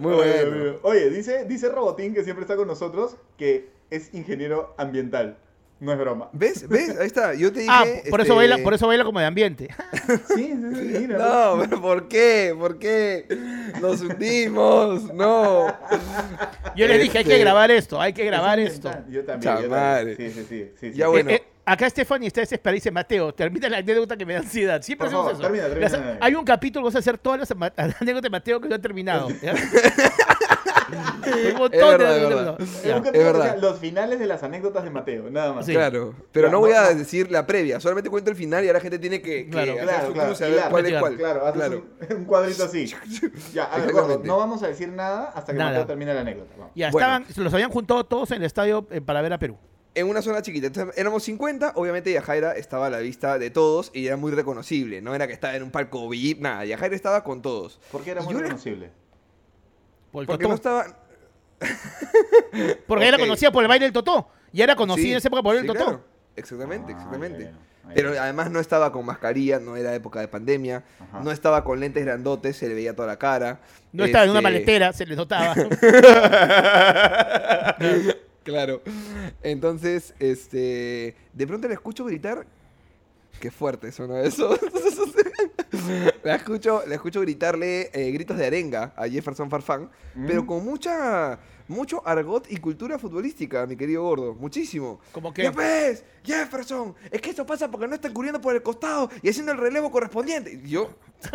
Muy 0.00 0.14
Oye, 0.14 0.44
bueno. 0.44 0.74
Oye, 0.82 1.10
dice, 1.10 1.44
dice 1.44 1.68
Robotín, 1.68 2.14
que 2.14 2.24
siempre 2.24 2.42
está 2.42 2.56
con 2.56 2.66
nosotros, 2.66 3.16
que 3.36 3.68
es 3.90 4.12
ingeniero 4.14 4.74
ambiental. 4.78 5.36
No 5.82 5.92
es 5.92 5.98
broma. 5.98 6.28
¿Ves? 6.32 6.68
¿Ves? 6.68 6.96
Ahí 6.96 7.08
está. 7.08 7.34
Yo 7.34 7.52
te 7.52 7.58
dije... 7.58 7.72
Ah, 7.72 7.84
por 8.08 8.20
eso, 8.20 8.34
este, 8.34 8.34
baila, 8.36 8.58
por 8.58 8.72
eso 8.72 8.86
baila 8.86 9.02
como 9.04 9.18
de 9.18 9.26
ambiente. 9.26 9.68
Sí, 10.28 10.54
sí, 10.54 10.74
sí, 10.76 10.98
mira. 11.00 11.18
No, 11.56 11.60
pero 11.60 11.82
¿por 11.82 12.06
qué? 12.06 12.54
¿Por 12.56 12.78
qué? 12.78 13.26
Nos 13.80 14.00
hundimos, 14.00 15.12
no. 15.12 15.66
Yo 16.76 16.86
les 16.86 17.02
dije, 17.02 17.18
hay 17.18 17.24
que 17.24 17.32
Este, 17.32 17.42
grabar 17.42 17.72
esto, 17.72 18.00
hay 18.00 18.12
que 18.12 18.22
Es 18.22 18.28
grabar 18.28 18.60
esto. 18.60 18.90
Yo 19.08 19.24
también. 19.24 19.56
yo 19.60 19.68
también. 19.68 20.16
Sí, 20.16 20.30
sí, 20.30 20.46
sí. 20.48 20.70
sí, 20.78 20.92
sí. 20.92 20.96
Ya 20.96 21.08
bueno. 21.08 21.30
Eh, 21.30 21.34
eh, 21.34 21.51
acá 21.64 21.88
Stephanie 21.90 22.26
está 22.28 22.40
desesperada 22.40 22.76
y 22.76 22.78
dice, 22.80 22.90
Mateo, 22.90 23.32
termina 23.34 23.68
la 23.68 23.78
anécdota 23.78 24.16
que 24.16 24.26
me 24.26 24.34
da 24.34 24.40
ansiedad. 24.40 24.82
Siempre 24.82 25.08
Por 25.08 25.14
hacemos 25.26 25.40
favor, 25.40 25.56
eso. 25.56 25.68
termina, 25.70 25.90
termina. 25.90 26.12
Las- 26.14 26.22
hay 26.22 26.34
un 26.34 26.44
capítulo, 26.44 26.84
vamos 26.84 26.96
a 26.96 26.98
hacer 26.98 27.18
todas 27.18 27.40
las 27.50 27.50
anécdotas 28.00 28.22
de 28.22 28.30
Mateo 28.30 28.60
que 28.60 28.68
no 28.68 28.74
han 28.74 28.82
terminado. 28.82 29.28
un 30.92 31.56
montón 31.58 31.72
Es 31.72 31.80
verdad, 31.98 32.14
de 32.14 32.26
anécdotas. 32.26 32.68
Es 32.84 33.12
verdad. 33.12 33.58
los 33.60 33.78
finales 33.78 34.18
de 34.18 34.26
las 34.26 34.42
anécdotas 34.42 34.84
de 34.84 34.90
Mateo, 34.90 35.30
nada 35.30 35.52
más. 35.52 35.64
Sí. 35.66 35.72
Claro, 35.72 36.14
pero 36.32 36.50
no 36.50 36.58
voy 36.60 36.72
no, 36.72 36.78
a 36.78 36.90
no. 36.92 36.98
decir 36.98 37.30
la 37.30 37.46
previa, 37.46 37.80
solamente 37.80 38.10
cuento 38.10 38.30
el 38.30 38.36
final 38.36 38.62
y 38.64 38.66
ahora 38.68 38.78
la 38.78 38.82
gente 38.82 38.98
tiene 38.98 39.22
que, 39.22 39.44
que 39.44 39.50
Claro. 39.50 39.72
hacer 39.72 39.84
Claro, 39.84 40.06
su 40.06 40.12
claro, 40.12 40.28
cruce 40.28 40.44
a 40.44 40.48
y 40.48 40.50
ver 40.52 40.60
la- 40.60 40.68
cuál 40.70 40.84
es 40.84 40.90
claro, 40.90 41.00
cuál. 41.06 41.16
Claro, 41.16 41.46
haces 41.46 41.54
Claro. 41.62 41.84
Un, 42.10 42.16
un 42.16 42.24
cuadrito 42.24 42.64
así. 42.64 42.92
Ya, 43.54 43.64
a 43.64 43.78
ver, 43.78 43.92
gordo, 43.92 44.20
no 44.24 44.36
vamos 44.36 44.62
a 44.62 44.68
decir 44.68 44.88
nada 44.88 45.32
hasta 45.34 45.52
que 45.52 45.58
Nada. 45.58 45.70
Mateo 45.70 45.86
termine 45.86 46.12
la 46.14 46.20
anécdota. 46.20 46.52
Vamos. 46.58 46.72
Ya, 46.74 46.90
Bueno. 46.90 47.06
estaban, 47.16 47.44
los 47.44 47.54
habían 47.54 47.70
juntado 47.70 48.04
todos 48.04 48.30
en 48.32 48.38
el 48.38 48.44
estadio 48.44 48.86
eh, 48.90 49.00
para 49.00 49.22
ver 49.22 49.32
a 49.32 49.38
Perú. 49.38 49.56
En 49.94 50.08
una 50.08 50.22
zona 50.22 50.40
chiquita, 50.40 50.68
entonces 50.68 50.94
éramos 50.96 51.22
50, 51.24 51.72
obviamente 51.74 52.10
Yajaira 52.12 52.52
estaba 52.52 52.86
a 52.86 52.90
la 52.90 52.98
vista 53.00 53.38
de 53.38 53.50
todos 53.50 53.90
y 53.92 54.06
era 54.06 54.16
muy 54.16 54.32
reconocible, 54.32 55.02
no 55.02 55.14
era 55.14 55.26
que 55.26 55.34
estaba 55.34 55.54
en 55.54 55.62
un 55.62 55.70
palco 55.70 56.08
VIP, 56.08 56.40
nada, 56.40 56.64
Yajaira 56.64 56.96
estaba 56.96 57.22
con 57.22 57.42
todos. 57.42 57.78
¿Por 57.90 58.02
qué 58.02 58.12
era 58.12 58.22
Y 58.22 58.24
muy 58.24 58.34
le- 58.34 58.40
reconocible? 58.40 58.90
Por 60.10 60.22
el 60.22 60.26
Porque 60.26 60.44
Totó. 60.44 60.48
no 60.48 60.54
estaba... 60.54 60.86
Porque 62.86 63.04
ella 63.04 63.12
la 63.12 63.16
Ok. 63.18 63.22
conocía 63.28 63.52
por 63.52 63.62
el 63.64 63.68
baile 63.68 63.84
del 63.86 63.92
Totó. 63.92 64.28
Y 64.52 64.62
era 64.62 64.74
conocida 64.76 65.04
Sí, 65.04 65.10
en 65.12 65.16
esa 65.18 65.28
época 65.28 65.42
por 65.42 65.54
el 65.56 65.60
sí, 65.62 65.66
Totó. 65.66 65.84
claro. 65.84 66.04
Exactamente, 66.36 66.92
Ah, 66.92 66.96
exactamente. 66.96 67.52
Pero 67.94 68.10
además 68.18 68.50
no 68.50 68.60
estaba 68.60 68.92
con 68.92 69.04
mascarilla, 69.04 69.58
no 69.58 69.76
era 69.76 69.94
época 69.94 70.20
de 70.20 70.28
pandemia, 70.28 70.84
Ajá. 71.00 71.20
no 71.20 71.30
estaba 71.32 71.64
con 71.64 71.80
lentes 71.80 72.04
grandotes, 72.04 72.56
se 72.56 72.68
le 72.68 72.74
veía 72.74 72.94
toda 72.96 73.08
la 73.08 73.18
cara. 73.18 73.60
No 73.92 74.04
estaba 74.04 74.24
en 74.24 74.30
una 74.30 74.38
Este, 74.38 74.50
maletera, 74.52 74.92
se 74.94 75.04
le 75.04 75.16
notaba. 75.16 75.54
Claro. 78.44 78.82
Entonces, 79.42 80.14
este. 80.18 81.14
De 81.32 81.46
pronto 81.46 81.68
la 81.68 81.74
escucho 81.74 82.04
gritar. 82.04 82.46
Qué 83.40 83.50
fuerte 83.50 83.90
suena 83.92 84.20
eso. 84.20 84.56
la, 86.22 86.34
escucho, 86.36 86.82
la 86.86 86.94
escucho 86.94 87.20
gritarle 87.20 87.90
eh, 87.92 88.10
gritos 88.12 88.36
de 88.36 88.46
arenga 88.46 88.92
a 88.96 89.08
Jefferson 89.08 89.50
Farfán, 89.50 89.90
Mm. 90.14 90.26
pero 90.26 90.46
con 90.46 90.64
mucha. 90.64 91.38
Mucho 91.68 92.02
argot 92.06 92.50
y 92.50 92.56
cultura 92.58 92.98
futbolística, 92.98 93.66
mi 93.66 93.76
querido 93.76 94.02
gordo. 94.02 94.34
Muchísimo. 94.34 95.00
Como 95.12 95.32
que-. 95.32 95.50
Jefferson, 96.24 96.94
es 97.10 97.20
que 97.20 97.30
eso 97.30 97.44
pasa 97.44 97.70
porque 97.70 97.88
no 97.88 97.94
están 97.94 98.12
cubriendo 98.12 98.40
por 98.40 98.54
el 98.54 98.62
costado 98.62 99.10
y 99.22 99.28
haciendo 99.28 99.52
el 99.52 99.58
relevo 99.58 99.90
correspondiente. 99.90 100.60
Y 100.64 100.68
yo. 100.70 100.90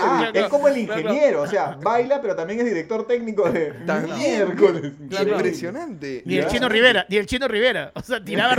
Ah, 0.00 0.28
Claro, 0.30 0.38
es 0.38 0.48
como 0.48 0.68
el 0.68 0.84
claro. 0.86 1.00
ingeniero, 1.00 1.42
o 1.42 1.46
sea, 1.48 1.76
baila, 1.82 2.20
pero 2.22 2.36
también 2.36 2.60
es 2.60 2.66
director 2.66 3.04
técnico 3.04 3.50
de 3.50 3.72
También. 3.84 4.16
miércoles. 4.16 4.92
Claro. 5.10 5.32
Impresionante. 5.32 6.22
Ni 6.24 6.36
el 6.38 6.46
chino 6.46 6.68
Rivera, 6.68 7.04
ni 7.08 7.16
el 7.16 7.26
chino 7.26 7.48
Rivera. 7.48 7.90
O 7.96 8.00
sea, 8.02 8.22
tiraba. 8.24 8.54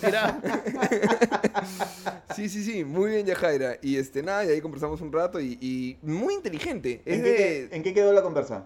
tiraba. 0.00 0.40
Sí, 2.34 2.48
sí, 2.48 2.64
sí, 2.64 2.84
muy 2.84 3.10
bien 3.10 3.26
Yajaira. 3.26 3.76
Y 3.82 3.96
este, 3.96 4.22
nada, 4.22 4.44
y 4.44 4.48
ahí 4.50 4.60
conversamos 4.60 5.00
un 5.00 5.12
rato 5.12 5.40
y, 5.40 5.58
y 5.60 5.98
muy 6.02 6.34
inteligente. 6.34 7.02
Es 7.04 7.16
¿En 7.18 7.24
de, 7.24 7.36
qué, 7.36 7.68
¿En 7.72 7.82
qué 7.82 7.92
quedó 7.94 8.12
la 8.12 8.22
conversa? 8.22 8.64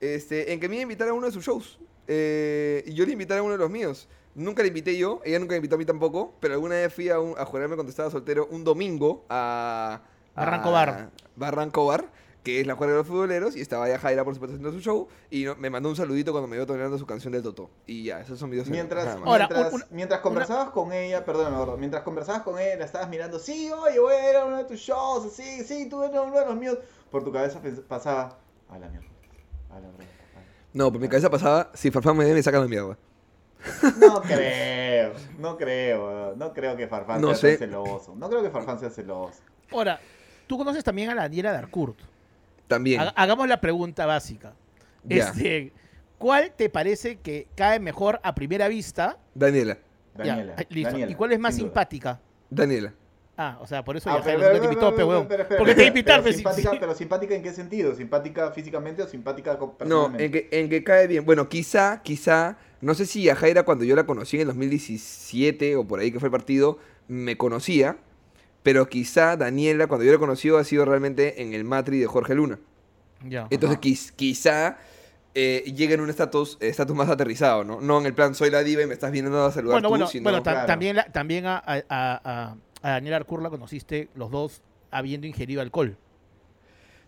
Este, 0.00 0.52
en 0.52 0.60
que 0.60 0.68
me 0.68 0.76
iba 0.76 0.80
a 0.80 0.84
invitar 0.84 1.08
a 1.08 1.12
uno 1.12 1.26
de 1.26 1.32
sus 1.32 1.44
shows. 1.44 1.78
Eh, 2.06 2.82
y 2.86 2.94
yo 2.94 3.04
le 3.06 3.12
invité 3.12 3.34
a 3.34 3.42
uno 3.42 3.52
de 3.52 3.58
los 3.58 3.70
míos. 3.70 4.08
Nunca 4.34 4.62
le 4.62 4.68
invité 4.68 4.96
yo, 4.96 5.20
ella 5.24 5.38
nunca 5.38 5.52
me 5.52 5.56
invitó 5.56 5.74
a 5.74 5.78
mí 5.78 5.84
tampoco, 5.84 6.34
pero 6.40 6.54
alguna 6.54 6.76
vez 6.76 6.92
fui 6.94 7.08
a, 7.08 7.18
un- 7.20 7.34
a 7.38 7.44
jurarme 7.44 7.74
cuando 7.74 7.90
estaba 7.90 8.10
soltero 8.10 8.46
un 8.50 8.62
domingo 8.64 9.24
a... 9.28 10.02
a 10.34 10.40
Barranco 10.40 10.70
Bar. 10.72 11.10
Barranco 11.36 11.86
Bar, 11.86 12.04
que 12.44 12.60
es 12.60 12.66
la 12.66 12.74
juega 12.76 12.92
de 12.92 12.98
los 13.00 13.06
futboleros, 13.08 13.56
y 13.56 13.60
estaba 13.60 13.88
Yajaira, 13.88 14.24
por 14.24 14.34
supuesto, 14.34 14.54
haciendo 14.56 14.72
su 14.72 14.80
show, 14.82 15.08
y 15.30 15.44
no- 15.44 15.56
me 15.56 15.68
mandó 15.68 15.88
un 15.88 15.96
saludito 15.96 16.30
cuando 16.30 16.46
me 16.48 16.56
vio 16.56 16.64
tocando 16.66 16.96
su 16.96 17.06
canción 17.06 17.32
del 17.32 17.42
Totó. 17.42 17.70
Y 17.86 18.04
ya, 18.04 18.20
esos 18.20 18.38
son 18.38 18.50
videos. 18.50 18.68
Mientras. 18.70 19.16
Ahora, 19.16 19.48
mientras, 19.50 19.72
un- 19.74 19.82
un- 19.82 19.88
mientras 19.90 20.20
conversabas 20.20 20.70
con 20.70 20.92
ella, 20.92 21.24
perdóname, 21.24 21.56
gordo, 21.58 21.76
mientras 21.76 22.02
conversabas 22.04 22.42
con 22.42 22.58
ella, 22.58 22.76
la 22.76 22.84
estabas 22.84 23.08
mirando, 23.08 23.38
sí, 23.40 23.70
oye, 23.72 23.98
voy 23.98 24.14
a 24.14 24.30
ir 24.30 24.36
a 24.36 24.44
uno 24.46 24.58
de 24.58 24.64
tus 24.64 24.78
shows, 24.78 25.32
sí, 25.32 25.64
sí, 25.64 25.88
tú 25.88 26.02
eres 26.04 26.18
uno 26.20 26.38
de 26.38 26.46
los 26.46 26.56
míos. 26.56 26.78
Por 27.10 27.24
tu 27.24 27.32
cabeza 27.32 27.60
pasaba, 27.88 28.38
a 28.68 28.78
la 28.78 28.88
mierda, 28.88 29.08
a 29.70 29.74
la 29.74 29.88
mierda. 29.88 30.04
No, 30.72 30.92
por 30.92 31.00
mi 31.00 31.08
cabeza 31.08 31.30
pasaba, 31.30 31.70
si 31.74 31.90
Farfán 31.90 32.16
me 32.16 32.24
ve, 32.24 32.34
me 32.34 32.42
sacan 32.42 32.60
la 32.62 32.68
mierda. 32.68 32.96
No 33.98 34.22
creo, 34.22 35.12
no 35.38 35.56
creo, 35.58 36.34
no 36.36 36.52
creo 36.52 36.76
que 36.76 36.86
Farfán 36.86 37.20
No 37.20 37.28
sea 37.34 37.50
sé. 37.52 37.56
celoso. 37.58 38.14
No 38.16 38.28
creo 38.30 38.42
que 38.42 38.50
Farfán 38.50 38.78
sea 38.78 38.88
celoso. 38.90 39.40
Ahora, 39.70 40.00
tú 40.46 40.56
conoces 40.56 40.82
también 40.82 41.10
a 41.10 41.14
la 41.14 41.22
Daniela 41.22 41.52
Darcourt. 41.52 41.98
También. 42.68 43.00
Haga- 43.00 43.12
Hagamos 43.16 43.48
la 43.48 43.60
pregunta 43.60 44.06
básica. 44.06 44.54
Ya. 45.04 45.28
Este, 45.28 45.72
¿Cuál 46.18 46.52
te 46.56 46.68
parece 46.70 47.16
que 47.18 47.48
cae 47.54 47.80
mejor 47.80 48.20
a 48.22 48.34
primera 48.34 48.68
vista? 48.68 49.18
Daniela. 49.34 49.78
Ya, 50.18 50.24
Daniela. 50.36 50.56
listo. 50.68 50.90
Daniela, 50.90 51.12
¿Y 51.12 51.14
cuál 51.14 51.32
es 51.32 51.38
más 51.40 51.54
sin 51.54 51.62
duda. 51.64 51.70
simpática? 51.70 52.20
Daniela. 52.50 52.92
Ah, 53.42 53.56
o 53.62 53.66
sea, 53.66 53.82
por 53.82 53.96
eso 53.96 54.10
Ah, 54.10 54.18
ya 54.18 54.22
pero- 54.24 54.52
no 54.52 54.58
te 54.60 54.64
invitó, 54.66 54.90
weón. 54.90 55.26
pero- 55.26 55.48
pero- 55.48 55.56
Porque 55.58 55.74
te 55.74 55.88
a 55.88 55.92
pero- 56.22 56.30
simpática, 56.30 56.72
pero 56.78 56.94
simpática 56.94 57.34
en 57.34 57.42
qué 57.42 57.54
sentido? 57.54 57.94
¿Simpática 57.94 58.50
físicamente 58.50 59.02
o 59.02 59.08
simpática 59.08 59.56
co- 59.56 59.68
No, 59.68 59.76
personalmente? 59.78 60.24
en 60.26 60.30
que, 60.32 60.48
en 60.60 60.68
que 60.68 60.84
cae 60.84 61.06
bien. 61.06 61.24
Bueno, 61.24 61.48
quizá, 61.48 62.02
quizá, 62.02 62.58
no 62.82 62.92
sé 62.92 63.06
si 63.06 63.22
Yajaira 63.22 63.62
cuando 63.62 63.84
yo 63.84 63.96
la 63.96 64.04
conocí 64.04 64.36
en 64.36 64.42
el 64.42 64.46
2017 64.48 65.74
o 65.76 65.88
por 65.88 66.00
ahí 66.00 66.12
que 66.12 66.20
fue 66.20 66.26
el 66.26 66.32
partido, 66.32 66.78
me 67.08 67.38
conocía, 67.38 67.96
pero 68.62 68.86
quizá 68.90 69.38
Daniela 69.38 69.86
cuando 69.86 70.04
yo 70.04 70.12
la 70.12 70.18
conocí 70.18 70.50
ha 70.50 70.62
sido 70.64 70.84
realmente 70.84 71.40
en 71.40 71.54
el 71.54 71.64
Matri 71.64 71.98
de 71.98 72.06
Jorge 72.06 72.34
Luna. 72.34 72.58
Ya. 73.26 73.46
Entonces 73.48 73.78
quiz- 73.80 74.12
quizá 74.16 74.76
eh, 75.34 75.62
llegue 75.74 75.94
en 75.94 76.00
un 76.02 76.10
estatus 76.10 76.58
estatus 76.60 76.94
más 76.94 77.08
aterrizado, 77.08 77.62
¿no? 77.64 77.80
No 77.80 78.00
en 78.00 78.06
el 78.06 78.12
plan 78.14 78.34
soy 78.34 78.50
la 78.50 78.62
diva 78.64 78.82
y 78.82 78.86
me 78.86 78.92
estás 78.94 79.12
viniendo 79.12 79.42
a 79.46 79.50
saludar 79.52 79.76
Bueno, 79.76 79.88
tú, 79.88 79.90
bueno, 79.92 80.06
sino... 80.08 80.24
bueno 80.24 80.42
ta- 80.42 80.50
claro. 80.52 80.66
también, 80.66 80.96
la- 80.96 81.04
también 81.04 81.46
a, 81.46 81.56
a, 81.56 81.82
a, 81.88 82.20
a 82.50 82.56
Daniela 82.88 83.16
Arcur 83.18 83.42
la 83.42 83.50
conociste 83.50 84.08
los 84.14 84.30
dos 84.30 84.62
habiendo 84.90 85.26
ingerido 85.26 85.60
alcohol. 85.60 85.96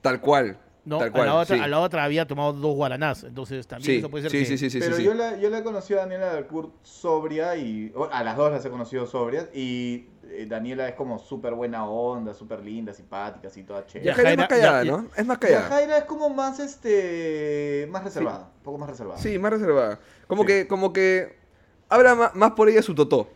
Tal 0.02 0.20
cual. 0.20 0.58
¿no? 0.84 0.98
Tal 0.98 1.12
cual, 1.12 1.22
a, 1.22 1.26
la 1.26 1.34
otra, 1.38 1.56
sí. 1.56 1.62
a 1.62 1.66
la 1.68 1.78
otra 1.78 2.02
había 2.04 2.26
tomado 2.26 2.52
dos 2.52 2.74
guaranás. 2.74 3.22
Entonces 3.22 3.66
también 3.68 3.86
Sí, 3.86 3.96
eso 3.98 4.10
puede 4.10 4.22
ser 4.22 4.30
sí, 4.32 4.38
que- 4.38 4.44
sí, 4.46 4.58
sí, 4.58 4.68
sí, 4.70 4.78
Pero 4.80 4.96
sí, 4.96 5.04
yo 5.04 5.12
sí. 5.12 5.18
la, 5.18 5.36
yo 5.38 5.48
la 5.48 5.58
he 5.58 5.62
conocido 5.62 6.00
a 6.00 6.02
Daniela 6.02 6.26
Dalcourt 6.32 6.72
sobria 6.82 7.54
y 7.56 7.92
a 8.10 8.24
las 8.24 8.36
dos 8.36 8.50
las 8.50 8.64
he 8.64 8.70
conocido 8.70 9.06
sobrias 9.06 9.46
y 9.54 10.08
eh, 10.24 10.46
Daniela 10.48 10.88
es 10.88 10.96
como 10.96 11.20
súper 11.20 11.54
buena 11.54 11.86
onda, 11.86 12.34
súper 12.34 12.64
linda, 12.64 12.92
simpática, 12.92 13.46
así 13.46 13.62
toda 13.62 13.86
chévere. 13.86 14.06
Ya, 14.06 14.10
Yajaira 14.12 14.30
es 14.32 14.38
más 14.38 14.48
callada, 14.48 14.82
ya- 14.84 14.90
¿no? 14.90 15.06
Es 15.16 15.24
más 15.26 15.36
Y 15.36 15.40
callada. 15.40 15.68
Jaira 15.68 15.98
es 15.98 16.04
como 16.04 16.28
más 16.30 16.58
este 16.58 17.86
más 17.90 18.02
reservada, 18.02 18.50
un 18.56 18.62
poco 18.64 18.78
más 18.78 18.90
reservada. 18.90 19.18
Sí, 19.20 19.38
más 19.38 19.52
reservada. 19.52 20.00
Como 20.26 20.42
Sí. 20.42 20.48
que, 20.48 20.66
como 20.66 20.92
que 20.92 21.36
habla 21.88 22.32
más, 22.34 22.50
por 22.52 22.68
ella 22.68 22.82
su 22.82 22.94
totó, 22.96 23.28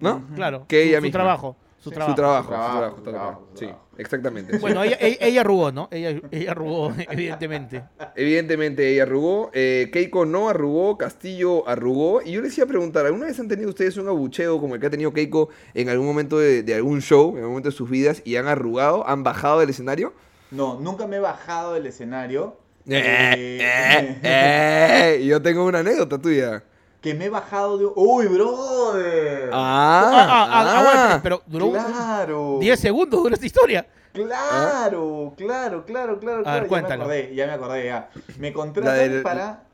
¿no? 0.00 0.22
Claro. 0.34 0.66
Que 0.68 0.82
ella 0.82 0.98
su, 0.98 1.02
misma. 1.04 1.18
trabajo. 1.20 1.56
Su 1.56 1.63
Sí, 1.63 1.63
Su 1.84 1.90
trabajo. 1.92 2.14
trabajo, 2.14 2.42
su 2.44 2.48
trabajo, 2.48 2.78
trabajo, 2.78 2.96
su 2.96 3.02
trabajo. 3.02 3.48
Sí, 3.54 3.68
exactamente. 3.98 4.54
sí. 4.54 4.58
Bueno, 4.58 4.82
ella, 4.82 4.96
ella, 5.00 5.16
ella 5.20 5.40
arrugó, 5.42 5.70
¿no? 5.72 5.88
Ella, 5.90 6.20
ella 6.30 6.50
arrugó, 6.52 6.94
evidentemente. 7.10 7.84
Evidentemente 8.16 8.88
ella 8.92 9.02
arrugó, 9.04 9.50
eh, 9.52 9.90
Keiko 9.92 10.24
no 10.26 10.48
arrugó, 10.48 10.96
Castillo 10.98 11.68
arrugó. 11.68 12.22
Y 12.22 12.32
yo 12.32 12.40
les 12.40 12.56
iba 12.56 12.64
a 12.64 12.68
preguntar, 12.68 13.06
¿alguna 13.06 13.26
vez 13.26 13.38
han 13.38 13.48
tenido 13.48 13.68
ustedes 13.68 13.96
un 13.98 14.08
abucheo 14.08 14.60
como 14.60 14.74
el 14.74 14.80
que 14.80 14.86
ha 14.86 14.90
tenido 14.90 15.12
Keiko 15.12 15.50
en 15.74 15.88
algún 15.90 16.06
momento 16.06 16.38
de, 16.38 16.62
de 16.62 16.74
algún 16.74 17.02
show, 17.02 17.30
en 17.32 17.36
algún 17.38 17.50
momento 17.50 17.70
de 17.70 17.76
sus 17.76 17.90
vidas, 17.90 18.22
y 18.24 18.36
han 18.36 18.46
arrugado, 18.46 19.06
han 19.08 19.22
bajado 19.22 19.60
del 19.60 19.70
escenario? 19.70 20.14
No, 20.50 20.78
nunca 20.80 21.06
me 21.06 21.16
he 21.16 21.20
bajado 21.20 21.74
del 21.74 21.86
escenario. 21.86 22.56
Eh, 22.88 23.58
Eh, 23.60 24.20
eh, 24.22 25.18
y 25.22 25.26
yo 25.28 25.40
tengo 25.42 25.64
una 25.64 25.80
anécdota 25.80 26.18
tuya. 26.18 26.64
Que 27.04 27.12
me 27.12 27.26
he 27.26 27.28
bajado 27.28 27.76
de 27.76 27.84
¡Uy, 27.96 28.26
brother! 28.28 29.50
Ah, 29.52 30.10
Ah, 30.10 30.26
ah, 30.26 30.46
ah, 30.48 30.64
ah. 30.64 30.80
aguante, 30.80 31.20
pero 31.22 31.42
duró 31.44 31.66
un- 31.66 31.72
claro. 31.74 32.56
10 32.62 32.80
segundos 32.80 33.22
duró 33.22 33.34
esta 33.34 33.44
historia. 33.44 33.86
Claro, 34.14 35.34
claro, 35.36 35.84
claro, 35.84 36.18
claro, 36.18 36.40
A 36.40 36.42
claro. 36.44 36.60
ver, 36.60 36.62
ya 36.62 36.68
cuéntalo. 36.68 37.04
me 37.06 37.14
acordé, 37.18 37.34
ya 37.34 37.46
me 37.46 37.52
acordé, 37.52 37.84
ya. 37.84 38.08
Me 38.38 38.52
contratan 38.54 38.96
del- 39.10 39.22
para. 39.22 39.64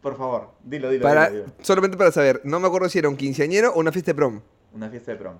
Por 0.00 0.16
favor, 0.16 0.48
dilo, 0.64 0.88
dilo, 0.88 1.02
Para, 1.02 1.28
dilo, 1.28 1.42
dilo. 1.44 1.54
solamente 1.60 1.98
para 1.98 2.10
saber, 2.10 2.40
no 2.44 2.58
me 2.58 2.68
acuerdo 2.68 2.88
si 2.88 2.98
era 2.98 3.08
un 3.10 3.16
quinceañero 3.18 3.72
o 3.74 3.78
una 3.78 3.92
fiesta 3.92 4.12
de 4.12 4.14
prom. 4.14 4.40
Una 4.72 4.88
fiesta 4.88 5.12
de 5.12 5.18
prom. 5.18 5.34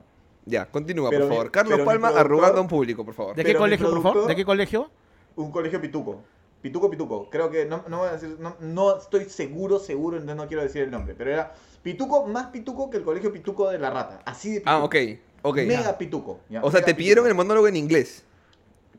Ya, 0.44 0.66
continúa, 0.66 1.08
Pero 1.08 1.22
por 1.22 1.30
mi- 1.30 1.36
favor. 1.36 1.50
Carlos 1.50 1.80
Palma 1.80 2.08
productor- 2.10 2.20
arrugando 2.20 2.58
a 2.58 2.60
un 2.60 2.68
público, 2.68 3.04
por 3.06 3.14
favor. 3.14 3.34
¿De 3.34 3.42
qué 3.42 3.48
Pero 3.50 3.58
colegio, 3.60 3.88
por 3.90 4.02
favor? 4.02 4.26
¿De 4.26 4.36
qué 4.36 4.44
colegio? 4.44 4.90
Un 5.36 5.50
colegio 5.50 5.80
pituco. 5.80 6.20
Pituco, 6.62 6.88
pituco. 6.88 7.28
Creo 7.28 7.50
que, 7.50 7.66
no, 7.66 7.84
no 7.88 7.98
voy 7.98 8.08
a 8.08 8.12
decir, 8.12 8.36
no, 8.38 8.56
no 8.60 8.96
estoy 8.96 9.24
seguro, 9.24 9.80
seguro, 9.80 10.16
entonces 10.16 10.36
no 10.36 10.46
quiero 10.46 10.62
decir 10.62 10.82
el 10.82 10.90
nombre. 10.92 11.14
Pero 11.18 11.32
era 11.32 11.54
pituco, 11.82 12.26
más 12.26 12.46
pituco 12.46 12.88
que 12.88 12.98
el 12.98 13.02
colegio 13.02 13.32
pituco 13.32 13.68
de 13.68 13.78
la 13.78 13.90
rata. 13.90 14.20
Así 14.24 14.50
de 14.52 14.60
pituco. 14.60 14.70
Ah, 14.70 14.84
ok, 14.84 14.94
ok. 15.42 15.56
Mega 15.66 15.98
pituco. 15.98 16.38
ya, 16.48 16.62
O 16.62 16.70
sea, 16.70 16.84
te 16.84 16.94
pidieron 16.94 17.26
el 17.26 17.34
monólogo 17.34 17.66
en 17.66 17.76
inglés. 17.76 18.22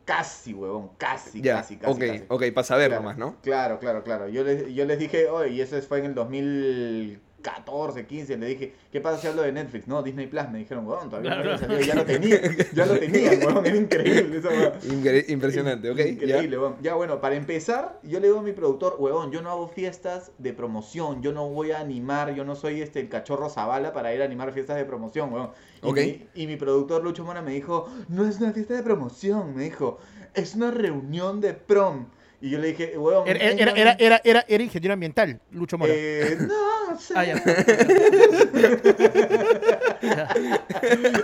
Casi, 0.06 0.54
huevón, 0.54 0.90
casi, 0.98 1.42
Ya, 1.42 1.56
casi, 1.62 1.78
casi. 1.78 1.94
ok, 1.94 2.00
casi. 2.00 2.24
ok, 2.28 2.44
para 2.54 2.66
saber 2.66 2.90
Claro, 2.90 3.02
nomás, 3.04 3.18
¿no? 3.18 3.38
Claro, 3.42 3.80
claro, 3.80 4.04
claro. 4.04 4.28
Yo 4.28 4.44
les, 4.44 4.74
yo 4.74 4.84
les 4.84 5.00
dije, 5.00 5.30
oye, 5.30 5.52
y 5.52 5.62
eso 5.62 5.82
fue 5.82 6.00
en 6.00 6.06
el 6.08 7.22
2014, 7.44 8.06
15, 8.06 8.38
le 8.38 8.46
dije, 8.48 8.74
¿qué 8.92 9.02
pasa 9.02 9.20
si 9.20 9.28
hablo 9.28 9.42
de 9.42 9.52
Netflix? 9.52 9.88
No, 9.88 10.02
Disney 10.02 10.28
Plus, 10.28 10.50
me 10.50 10.60
dijeron, 10.60 10.88
weón, 10.88 11.10
todavía 11.10 11.36
no 11.44 11.58
salido, 11.58 11.82
ya 11.82 11.96
lo 11.96 12.06
tenía, 12.06 12.40
ya 12.74 12.86
lo 12.86 12.98
tenían, 12.98 13.40
weón, 13.46 13.66
era 13.66 13.76
increíble 13.76 14.38
esa 14.38 14.50
weón. 14.50 15.24
Impresionante, 15.28 15.90
ok. 15.92 16.00
Increíble, 16.00 16.58
weón. 16.58 16.76
Ya, 16.82 16.96
bueno, 16.96 17.20
para 17.20 17.36
empezar, 17.36 18.00
yo 18.04 18.20
le 18.20 18.28
digo 18.28 18.40
a 18.40 18.44
mi 18.44 18.54
productor, 18.54 18.96
weón, 19.00 19.32
yo 19.32 19.42
no 19.42 19.50
hago 19.52 19.68
fiestas 19.68 20.32
de 20.38 20.54
promoción, 20.54 21.22
yo 21.22 21.34
no 21.34 21.50
voy 21.50 21.72
a 21.72 21.80
animar, 21.80 22.34
yo 22.34 22.46
no 22.46 22.56
soy 22.56 22.82
este 22.82 23.00
el 23.02 23.10
cachorro 23.10 23.50
Zavala 23.50 23.94
para 23.94 24.14
ir 24.14 24.22
a 24.22 24.26
animar 24.26 24.54
fiestas 24.54 24.78
de 24.78 24.86
promoción, 24.86 25.34
weón. 25.34 25.50
Y, 25.82 25.88
Ok. 25.90 25.98
mi, 25.98 26.28
y 26.36 26.48
mi 26.48 26.56
productor 26.56 27.04
Lucho 27.04 27.26
Mora 27.26 27.42
me 27.42 27.52
dijo, 27.52 27.90
no 28.08 28.26
es 28.26 28.40
una 28.40 28.54
fiesta 28.54 28.74
de 28.74 28.84
promoción, 28.84 29.56
me 29.56 29.64
dijo, 29.64 30.00
es 30.34 30.56
una 30.56 30.72
reunión 30.72 31.42
de 31.42 31.54
prom. 31.54 32.08
Y 32.44 32.50
yo 32.50 32.60
le 32.60 32.68
dije, 32.74 32.98
weón, 32.98 33.26
Era, 33.26 33.40
era, 33.40 33.72
era, 33.72 34.20
era, 34.22 34.46
era, 34.46 34.64
ingeniero 34.64 34.92
ambiental, 34.94 35.40
Lucho 35.52 35.78
Mora. 35.78 35.94
eh, 35.96 36.38
no, 36.42 37.00
sé. 37.00 37.14
Ah, 37.16 37.24
ya. 37.24 37.36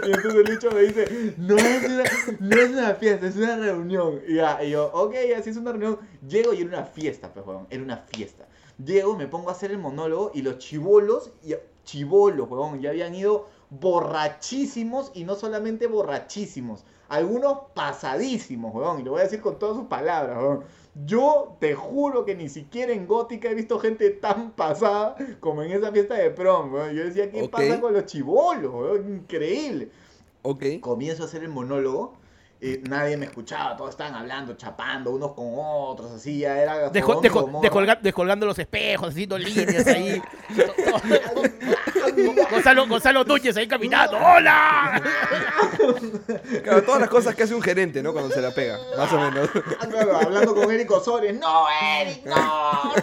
Y 0.08 0.12
entonces 0.12 0.50
Lucho 0.50 0.72
me 0.72 0.80
dice, 0.84 1.34
no 1.38 1.58
es, 1.58 1.84
una, 1.90 2.04
no 2.40 2.56
es 2.56 2.70
una 2.70 2.96
fiesta, 2.96 3.28
es 3.28 3.36
una 3.36 3.58
reunión. 3.58 4.22
Y, 4.30 4.36
ya, 4.36 4.64
y 4.64 4.70
yo, 4.70 4.90
ok, 4.94 5.14
así 5.38 5.50
es 5.50 5.58
una 5.58 5.74
reunión. 5.74 6.00
Llego 6.26 6.54
y 6.54 6.62
era 6.62 6.70
una 6.70 6.86
fiesta, 6.86 7.34
pues, 7.34 7.46
huevón, 7.46 7.68
era 7.70 7.84
una 7.84 7.98
fiesta. 7.98 8.48
Llego, 8.82 9.18
me 9.18 9.28
pongo 9.28 9.50
a 9.50 9.52
hacer 9.52 9.72
el 9.72 9.78
monólogo 9.78 10.32
y 10.34 10.42
los 10.42 10.58
chivolos, 10.60 11.32
y 11.44 11.54
chivolos, 11.84 12.50
huevón, 12.50 12.80
ya 12.80 12.92
habían 12.92 13.14
ido 13.14 13.50
borrachísimos 13.70 15.12
y 15.14 15.26
no 15.26 15.36
solamente 15.36 15.86
borrachísimos, 15.88 16.86
algunos 17.10 17.58
pasadísimos, 17.74 18.74
huevón, 18.74 19.02
y 19.02 19.04
lo 19.04 19.12
voy 19.12 19.20
a 19.20 19.24
decir 19.26 19.42
con 19.42 19.60
todas 19.60 19.76
sus 19.76 19.88
palabras, 19.88 20.38
huevón. 20.38 20.64
Yo 21.06 21.56
te 21.60 21.76
juro 21.76 22.26
que 22.26 22.36
ni 22.36 22.50
siquiera 22.50 22.92
en 22.92 23.08
Gótica 23.08 23.50
he 23.50 23.54
visto 23.56 23.80
gente 23.80 24.10
tan 24.10 24.52
pasada 24.52 25.16
como 25.40 25.62
en 25.64 25.72
esa 25.72 25.92
fiesta 25.92 26.16
de 26.16 26.30
prom, 26.32 26.74
weón. 26.74 26.94
Yo 26.96 27.04
decía, 27.06 27.30
¿qué 27.32 27.48
pasa 27.48 27.80
con 27.80 27.94
los 27.94 28.06
chivolos? 28.06 29.00
Increíble. 29.08 29.90
Ok. 30.42 30.64
Comienzo 30.82 31.24
a 31.24 31.26
hacer 31.28 31.44
el 31.44 31.50
monólogo. 31.50 32.18
eh, 32.62 32.82
nadie 32.90 33.16
me 33.16 33.26
escuchaba, 33.26 33.78
todos 33.78 33.92
estaban 33.92 34.16
hablando, 34.16 34.54
chapando 34.58 35.12
unos 35.12 35.32
con 35.32 35.46
otros, 35.56 36.12
así 36.12 36.40
ya 36.40 36.60
era. 36.62 36.92
Descol- 36.92 37.02
Sodoma 37.02 37.22
y 37.26 37.30
descol- 37.30 37.42
Gomorra. 37.42 37.70
descolga- 37.70 38.00
descolgando 38.02 38.46
los 38.48 38.60
espejos, 38.60 39.08
haciendo 39.10 39.38
líneas 39.38 39.88
ahí. 39.88 40.22
Gonzalo, 42.52 42.88
Gonzalo 42.88 43.24
Núñez 43.24 43.56
ahí 43.58 43.68
caminando. 43.68 44.18
¡Hola! 44.18 45.02
Claro, 46.64 46.84
todas 46.84 47.02
las 47.02 47.10
cosas 47.10 47.36
que 47.36 47.44
hace 47.44 47.54
un 47.56 47.62
gerente, 47.62 48.02
¿no? 48.04 48.12
Cuando 48.14 48.34
se 48.34 48.42
la 48.42 48.52
pega, 48.54 48.78
más 48.98 49.12
o 49.14 49.20
menos. 49.20 49.50
Ah, 49.80 49.88
claro, 49.88 50.18
hablando 50.18 50.54
con 50.54 50.70
Eric 50.72 50.92
Osores. 50.92 51.38
¡No, 51.40 51.66
Eric! 52.00 52.26
¡No! 52.26 52.36
¡No! 52.36 52.94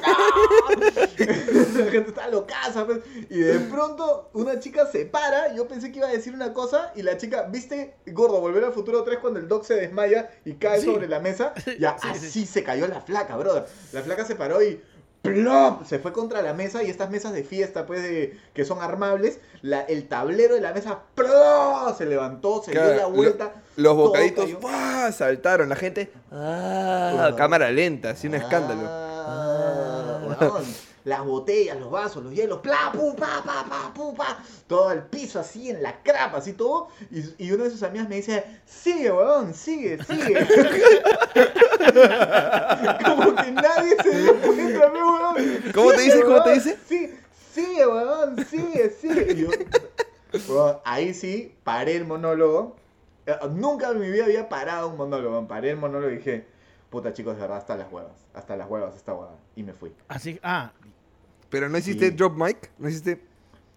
La 1.84 1.90
gente 1.90 2.08
está 2.10 2.28
locaza. 2.28 2.86
pues. 2.86 3.00
Y 3.30 3.38
de 3.38 3.58
pronto 3.60 4.30
una 4.34 4.58
chica 4.60 4.86
se 4.86 5.06
para. 5.06 5.54
Yo 5.54 5.66
pensé 5.66 5.90
que 5.92 5.98
iba 5.98 6.08
a 6.08 6.12
decir 6.12 6.34
una 6.34 6.52
cosa. 6.52 6.92
Y 6.96 7.02
la 7.02 7.16
chica, 7.16 7.42
¿viste, 7.50 7.96
gordo, 8.06 8.40
volver 8.40 8.64
al 8.64 8.72
futuro 8.72 9.02
3 9.02 9.18
cuando 9.20 9.40
el 9.40 9.48
doc 9.48 9.64
se 9.64 9.74
desmaya 9.74 10.30
y 10.44 10.54
cae 10.54 10.80
Sí. 10.80 10.86
sobre 10.86 11.08
la 11.08 11.20
mesa? 11.20 11.52
Ya, 11.78 11.96
Sí, 11.98 12.08
sí. 12.20 12.26
así 12.28 12.46
se 12.46 12.62
cayó 12.62 12.86
la 12.86 13.00
flaca, 13.00 13.36
brother. 13.36 13.66
La 13.92 14.02
flaca 14.02 14.24
se 14.24 14.34
paró 14.36 14.62
y. 14.62 14.80
¡plop! 15.26 15.84
Se 15.84 15.98
fue 15.98 16.12
contra 16.12 16.42
la 16.42 16.52
mesa 16.54 16.82
y 16.82 16.90
estas 16.90 17.10
mesas 17.10 17.32
de 17.32 17.44
fiesta, 17.44 17.86
pues, 17.86 18.02
de, 18.02 18.38
que 18.54 18.64
son 18.64 18.80
armables, 18.82 19.38
la, 19.62 19.80
el 19.82 20.08
tablero 20.08 20.54
de 20.54 20.60
la 20.60 20.72
mesa 20.72 21.00
¡plop! 21.14 21.96
se 21.96 22.06
levantó, 22.06 22.62
se 22.62 22.72
Claro, 22.72 22.88
dio 22.88 22.96
la 22.96 23.02
lo- 23.08 23.10
vuelta. 23.10 23.52
Los 23.76 23.94
bocaditos 23.96 24.48
saltaron, 25.14 25.68
la 25.68 25.76
gente. 25.76 26.10
¡Ah! 26.32 27.30
Cámara 27.36 27.70
lenta, 27.70 28.10
así 28.10 28.26
un 28.26 28.34
escándalo. 28.34 28.82
Ah. 28.88 30.60
Las 31.06 31.24
botellas, 31.24 31.78
los 31.78 31.88
vasos, 31.88 32.24
los 32.24 32.34
hielos, 32.34 32.58
pla, 32.58 32.90
pu, 32.92 33.14
pa, 33.14 33.40
pa, 33.44 33.64
pa, 33.68 33.94
pu, 33.94 34.12
pa, 34.16 34.42
todo 34.66 34.90
el 34.90 35.04
piso 35.04 35.38
así, 35.38 35.70
en 35.70 35.80
la 35.80 36.02
crapa, 36.02 36.38
así 36.38 36.52
todo. 36.52 36.88
Y, 37.12 37.46
y 37.46 37.52
una 37.52 37.62
de 37.62 37.70
sus 37.70 37.84
amigas 37.84 38.08
me 38.08 38.16
dice, 38.16 38.44
sigue, 38.64 39.12
weón, 39.12 39.54
sigue, 39.54 40.02
sigue. 40.02 40.34
Como 43.06 43.36
que 43.36 43.52
nadie 43.52 43.96
se 44.02 44.20
dio 44.20 44.40
cuenta, 44.40 44.88
¿no, 44.88 45.12
weón. 45.12 45.36
¿Cómo 45.72 45.92
te 45.92 46.02
dice? 46.02 46.24
¿Cómo 46.24 46.42
te 46.42 46.54
dice? 46.54 46.76
Sí, 46.88 47.14
sigue, 47.52 47.86
weón, 47.86 48.44
sigue, 48.44 48.90
sigue. 48.90 49.32
Y 49.32 49.36
yo, 49.42 49.50
weón, 50.48 50.78
ahí 50.84 51.14
sí, 51.14 51.54
paré 51.62 51.94
el 51.94 52.04
monólogo. 52.04 52.74
Eh, 53.26 53.36
Nunca 53.52 53.92
en 53.92 54.00
mi 54.00 54.10
vida 54.10 54.24
había 54.24 54.48
parado 54.48 54.88
un 54.88 54.96
monólogo. 54.96 55.46
Paré 55.46 55.70
el 55.70 55.76
monólogo 55.76 56.12
y 56.12 56.16
dije, 56.16 56.48
puta 56.90 57.12
chicos, 57.12 57.36
de 57.36 57.42
verdad, 57.42 57.58
hasta 57.58 57.76
las 57.76 57.92
huevas. 57.92 58.26
Hasta 58.34 58.56
las 58.56 58.68
huevas 58.68 58.96
esta 58.96 59.14
huevada. 59.14 59.38
Y 59.54 59.62
me 59.62 59.72
fui. 59.72 59.94
Así, 60.08 60.40
ah, 60.42 60.72
Pero 61.50 61.68
no 61.68 61.78
hiciste 61.78 62.08
Sí. 62.10 62.14
drop 62.16 62.36
mic, 62.36 62.70
no 62.78 62.88
hiciste. 62.88 63.20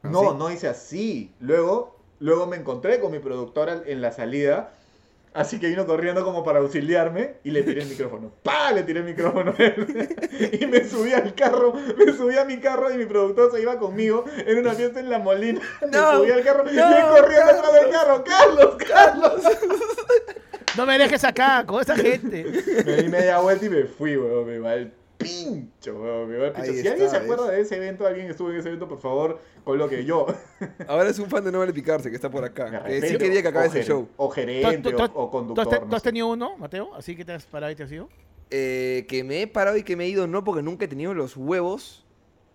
No, 0.03 0.33
no 0.33 0.49
hice 0.51 0.67
así. 0.67 1.33
Luego, 1.39 1.97
luego 2.19 2.47
me 2.47 2.57
encontré 2.57 2.99
con 2.99 3.11
mi 3.11 3.19
productora 3.19 3.81
en 3.85 4.01
la 4.01 4.11
salida. 4.11 4.73
Así 5.31 5.59
que 5.59 5.67
vino 5.67 5.85
corriendo 5.85 6.23
como 6.25 6.43
para 6.43 6.57
auxiliarme 6.59 7.35
y 7.43 7.51
le 7.51 7.61
tiré 7.61 7.83
el 7.83 7.87
micrófono. 7.87 8.31
¡Pah! 8.43 8.71
Le 8.71 8.81
tiré 8.83 9.01
el 9.01 9.05
micrófono 9.05 9.53
a 9.57 9.63
él. 9.63 10.17
Y 10.61 10.65
me 10.65 10.83
subí 10.83 11.13
al 11.13 11.35
carro, 11.35 11.73
me 11.73 12.11
subí 12.13 12.35
a 12.37 12.45
mi 12.45 12.59
carro 12.59 12.91
y 12.91 12.97
mi 12.97 13.05
productor 13.05 13.51
se 13.51 13.61
iba 13.61 13.77
conmigo 13.77 14.25
en 14.37 14.57
una 14.57 14.73
fiesta 14.73 14.99
en 14.99 15.09
La 15.09 15.19
Molina. 15.19 15.59
No, 15.91 16.11
me 16.13 16.17
subí 16.19 16.31
al 16.31 16.43
carro 16.43 16.63
y 16.71 16.75
no, 16.75 16.87
él 16.97 17.21
corriendo 17.21 17.51
atrás 17.51 17.73
del 17.73 17.91
carro. 17.91 18.23
¡Carlos, 18.23 18.77
Carlos! 18.87 19.41
no 20.77 20.85
me 20.85 20.97
dejes 20.97 21.23
acá 21.23 21.63
con 21.67 21.81
esa 21.81 21.95
gente. 21.95 22.45
Me 22.85 22.95
di 23.03 23.09
media 23.09 23.39
vuelta 23.39 23.65
y 23.65 23.69
me 23.69 23.83
fui, 23.83 24.17
weón. 24.17 24.47
Me 24.47 24.59
va 24.59 24.73
el 24.75 24.91
pincho, 25.19 25.99
weón. 26.01 26.29
Me 26.29 26.37
va 26.37 26.47
el 26.47 26.53
pincho. 26.53 26.71
Ahí 26.71 26.77
si 26.81 26.87
alguien 26.87 27.09
se 27.09 27.17
acuerda 27.17 27.51
de 27.51 27.61
ese 27.61 27.75
evento, 27.75 28.07
alguien 28.07 28.29
estuvo 28.31 28.49
en 28.49 28.57
ese 28.57 28.69
evento, 28.69 28.87
por 28.87 28.99
favor, 28.99 29.39
coloque 29.63 30.03
yo. 30.05 30.25
Ahora 30.87 31.09
es 31.09 31.19
un 31.19 31.29
fan 31.29 31.43
de 31.43 31.51
No 31.51 31.59
Vale 31.59 31.73
Picarse 31.73 32.09
que 32.09 32.15
está 32.15 32.31
por 32.31 32.43
acá. 32.43 32.83
Que 32.85 33.01
sí 33.01 33.17
quería 33.17 33.41
que 33.41 33.49
acabe 33.49 33.67
ese 33.67 33.83
show. 33.83 34.07
O 34.17 34.29
gerente 34.29 34.91
¿Tú- 34.91 34.97
tú- 34.97 35.03
o, 35.03 35.03
o 35.03 35.09
¿Tú 35.11 35.21
has, 35.21 35.29
conductor. 35.31 35.67
te- 35.69 35.79
no 35.81 35.89
tú 35.89 35.95
has 35.95 36.01
sé. 36.01 36.09
tenido 36.09 36.27
uno, 36.27 36.57
Mateo? 36.57 36.95
Así 36.95 37.15
que 37.15 37.23
te 37.25 37.33
has 37.33 37.45
parado 37.45 37.71
y 37.71 37.75
te 37.75 37.83
has 37.83 37.91
ido. 37.91 38.09
Eh, 38.51 39.05
que 39.07 39.23
me 39.23 39.41
he 39.43 39.47
parado 39.47 39.77
y 39.77 39.83
que 39.83 39.95
me 39.95 40.05
he 40.05 40.07
ido, 40.09 40.25
no, 40.25 40.43
porque 40.43 40.63
nunca 40.63 40.85
he 40.85 40.87
tenido 40.87 41.13
los 41.13 41.37
huevos 41.37 42.05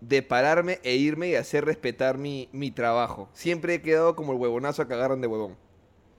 de 0.01 0.21
pararme 0.21 0.79
e 0.83 0.95
irme 0.95 1.29
y 1.29 1.35
hacer 1.35 1.63
respetar 1.65 2.17
mi, 2.17 2.49
mi 2.51 2.69
trabajo. 2.69 3.29
Siempre 3.33 3.75
he 3.75 3.81
quedado 3.81 4.15
como 4.15 4.33
el 4.33 4.37
huevonazo 4.39 4.81
a 4.81 4.87
que 4.87 4.93
agarran 4.93 5.21
de 5.21 5.27
huevón. 5.27 5.55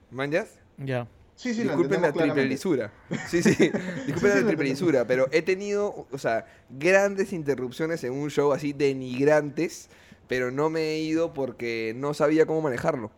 ¿Manjas? 0.09 0.59
Ya. 0.77 1.07
Sí, 1.37 1.53
sí, 1.53 1.61
Disculpen 1.61 2.01
la 2.01 2.07
entendemos 2.07 2.33
triple 2.33 2.45
lisura. 2.45 2.91
Sí, 3.27 3.43
sí. 3.43 3.51
Disculpen 4.07 4.29
la 4.29 4.39
lo 4.41 4.47
triple 4.47 4.69
lisura, 4.69 5.05
pero 5.05 5.27
he 5.31 5.43
tenido, 5.43 6.07
o 6.11 6.17
sea, 6.17 6.47
grandes 6.67 7.31
interrupciones 7.31 8.03
en 8.03 8.13
un 8.13 8.31
show 8.31 8.51
así 8.53 8.73
denigrantes, 8.73 9.89
pero 10.27 10.49
no 10.49 10.71
me 10.71 10.81
he 10.81 10.99
ido 10.99 11.33
porque 11.33 11.93
no 11.95 12.15
sabía 12.15 12.47
cómo 12.47 12.61
manejarlo. 12.61 13.11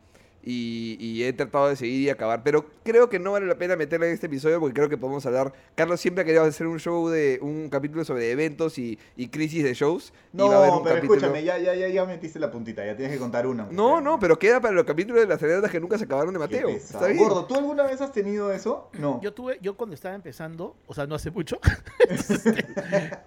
Y, 0.43 0.95
y 0.99 1.23
he 1.25 1.33
tratado 1.33 1.67
de 1.67 1.75
seguir 1.75 2.01
y 2.01 2.09
acabar. 2.09 2.43
Pero 2.43 2.65
creo 2.83 3.09
que 3.09 3.19
no 3.19 3.33
vale 3.33 3.45
la 3.45 3.57
pena 3.57 3.75
meterla 3.75 4.07
en 4.07 4.13
este 4.13 4.27
episodio 4.27 4.59
porque 4.59 4.73
creo 4.73 4.87
que 4.89 4.97
podemos 4.97 5.25
hablar. 5.25 5.53
Carlos 5.75 5.99
siempre 5.99 6.21
ha 6.21 6.25
querido 6.25 6.43
hacer 6.43 6.65
un 6.67 6.79
show 6.79 7.09
de 7.09 7.39
un 7.41 7.69
capítulo 7.69 8.05
sobre 8.05 8.31
eventos 8.31 8.77
y, 8.79 8.97
y 9.17 9.27
crisis 9.27 9.63
de 9.63 9.73
shows. 9.73 10.13
y 10.33 10.37
va 10.37 10.45
a 10.45 10.57
haber 10.59 10.69
No, 10.69 10.77
un 10.77 10.83
pero 10.83 10.95
capítulo- 10.95 11.15
escúchame, 11.17 11.43
ya, 11.43 11.57
ya, 11.57 11.75
ya, 11.75 11.87
ya 11.89 12.05
metiste 12.05 12.39
la 12.39 12.49
puntita, 12.51 12.85
ya 12.85 12.95
tienes 12.95 13.13
que 13.13 13.19
contar 13.19 13.45
una. 13.47 13.67
No, 13.69 13.91
sea. 13.95 14.01
no, 14.01 14.19
pero 14.19 14.39
queda 14.39 14.61
para 14.61 14.73
los 14.73 14.85
capítulos 14.85 15.21
de 15.21 15.27
las 15.27 15.43
anécdotas 15.43 15.71
que 15.71 15.79
nunca 15.79 15.97
se 15.97 16.05
acabaron 16.05 16.33
de 16.33 16.39
Mateo. 16.39 16.69
Está 16.69 17.07
bien. 17.07 17.17
Gordo, 17.19 17.45
¿tú 17.45 17.55
alguna 17.55 17.83
vez 17.83 17.99
has 18.01 18.11
tenido 18.13 18.51
eso? 18.53 18.89
No. 18.97 19.19
Yo 19.21 19.33
tuve, 19.33 19.59
yo 19.61 19.75
cuando 19.75 19.93
estaba 19.93 20.15
empezando, 20.15 20.75
o 20.87 20.93
sea, 20.93 21.05
no 21.05 21.15
hace 21.15 21.31
mucho, 21.31 21.59
este, 22.09 22.65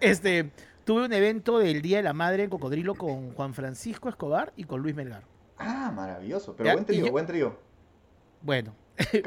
este, 0.01 0.51
tuve 0.85 1.05
un 1.05 1.13
evento 1.13 1.59
del 1.59 1.83
Día 1.83 1.99
de 1.99 2.03
la 2.05 2.13
Madre 2.15 2.45
en 2.45 2.51
Cocodrilo 2.51 2.95
con 2.95 3.33
Juan 3.35 3.55
Francisco 3.55 4.09
Escobar 4.09 4.53
y 4.57 4.65
con 4.65 4.81
Luis 4.81 4.95
Melgar. 4.95 5.25
Ah, 5.65 5.91
maravilloso. 5.95 6.55
Pero 6.57 6.67
Ya, 6.69 6.73
buen 6.75 6.85
trío, 6.87 7.11
buen 7.11 7.27
trío. 7.27 7.59
Bueno, 8.41 8.75
sí. 9.11 9.21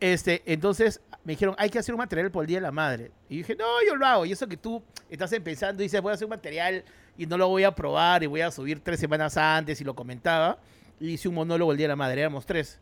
Este, 0.00 0.42
entonces 0.46 1.00
me 1.24 1.32
dijeron, 1.32 1.54
hay 1.58 1.70
que 1.70 1.78
hacer 1.78 1.94
un 1.94 1.98
material 1.98 2.30
por 2.30 2.44
el 2.44 2.48
Día 2.48 2.58
de 2.58 2.62
la 2.62 2.72
Madre. 2.72 3.10
Y 3.28 3.38
dije, 3.38 3.54
no, 3.56 3.64
yo 3.86 3.96
lo 3.96 4.06
hago. 4.06 4.26
Y 4.26 4.32
eso 4.32 4.46
que 4.46 4.56
tú 4.56 4.82
estás 5.08 5.32
empezando 5.32 5.82
y 5.82 5.86
dices, 5.86 6.00
voy 6.02 6.10
a 6.10 6.14
hacer 6.14 6.26
un 6.26 6.30
material 6.30 6.84
y 7.16 7.26
no 7.26 7.36
lo 7.38 7.48
voy 7.48 7.64
a 7.64 7.74
probar 7.74 8.22
y 8.22 8.26
voy 8.26 8.42
a 8.42 8.50
subir 8.50 8.80
tres 8.80 9.00
semanas 9.00 9.36
antes 9.36 9.80
y 9.80 9.84
lo 9.84 9.94
comentaba. 9.94 10.58
Y 11.00 11.10
hice 11.10 11.28
un 11.28 11.34
monólogo 11.36 11.72
el 11.72 11.78
Día 11.78 11.84
de 11.84 11.88
la 11.88 11.96
Madre, 11.96 12.20
éramos 12.20 12.44
tres. 12.46 12.78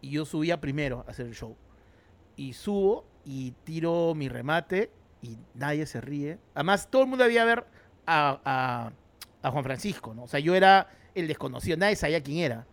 Y 0.00 0.10
yo 0.10 0.24
subía 0.24 0.60
primero 0.60 1.04
a 1.06 1.10
hacer 1.10 1.26
el 1.26 1.34
show. 1.34 1.56
Y 2.36 2.52
subo 2.52 3.04
y 3.24 3.52
tiro 3.64 4.14
mi 4.14 4.28
remate 4.28 4.90
y 5.22 5.36
nadie 5.54 5.86
se 5.86 6.00
ríe. 6.00 6.38
Además, 6.54 6.88
todo 6.90 7.02
el 7.02 7.08
mundo 7.08 7.24
debía 7.24 7.44
ver 7.44 7.64
a, 8.06 8.40
a- 8.44 8.92
a 9.46 9.50
Juan 9.52 9.64
Francisco, 9.64 10.14
¿no? 10.14 10.24
O 10.24 10.28
sea, 10.28 10.40
yo 10.40 10.54
era 10.56 10.88
el 11.14 11.26
desconocido, 11.28 11.76
nadie 11.76 11.96
sabía 11.96 12.22
quién 12.22 12.38
era. 12.38 12.66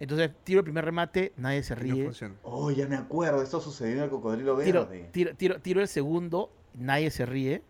Entonces, 0.00 0.30
tiro 0.44 0.60
el 0.60 0.64
primer 0.64 0.84
remate, 0.84 1.32
nadie 1.36 1.62
se 1.62 1.74
no 1.74 1.80
ríe. 1.82 2.10
Oh, 2.42 2.70
ya 2.70 2.86
me 2.86 2.96
acuerdo, 2.96 3.42
esto 3.42 3.60
sucedió 3.60 3.96
en 3.96 4.02
el 4.04 4.10
cocodrilo 4.10 4.56
Tiro, 4.58 4.86
verde. 4.86 5.08
tiro, 5.12 5.34
tiro, 5.34 5.60
tiro 5.60 5.80
el 5.80 5.88
segundo, 5.88 6.52
nadie 6.74 7.10
se 7.10 7.26
ríe. 7.26 7.62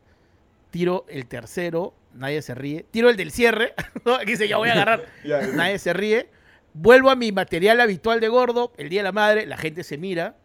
Tiro 0.71 1.07
el 1.09 1.27
tercero, 1.27 1.95
nadie 2.13 2.43
se 2.43 2.55
ríe. 2.55 2.85
Tiro 2.91 3.09
el 3.09 3.17
del 3.17 3.31
cierre, 3.31 3.73
¿no? 4.05 4.17
Aquí 4.17 4.33
dice, 4.33 4.47
ya 4.47 4.59
voy 4.59 4.69
a 4.69 4.73
agarrar, 4.73 5.07
Ya, 5.25 5.47
nadie 5.47 5.79
se 5.79 5.95
ríe. 5.95 6.29
Vuelvo 6.75 7.09
a 7.09 7.17
mi 7.17 7.33
material 7.33 7.81
habitual 7.81 8.21
de 8.21 8.29
gordo, 8.29 8.73
el 8.77 8.91
día 8.91 9.01
de 9.01 9.05
la 9.05 9.13
madre, 9.13 9.47
la 9.47 9.57
gente 9.57 9.83
se 9.83 9.97
mira. 9.97 10.37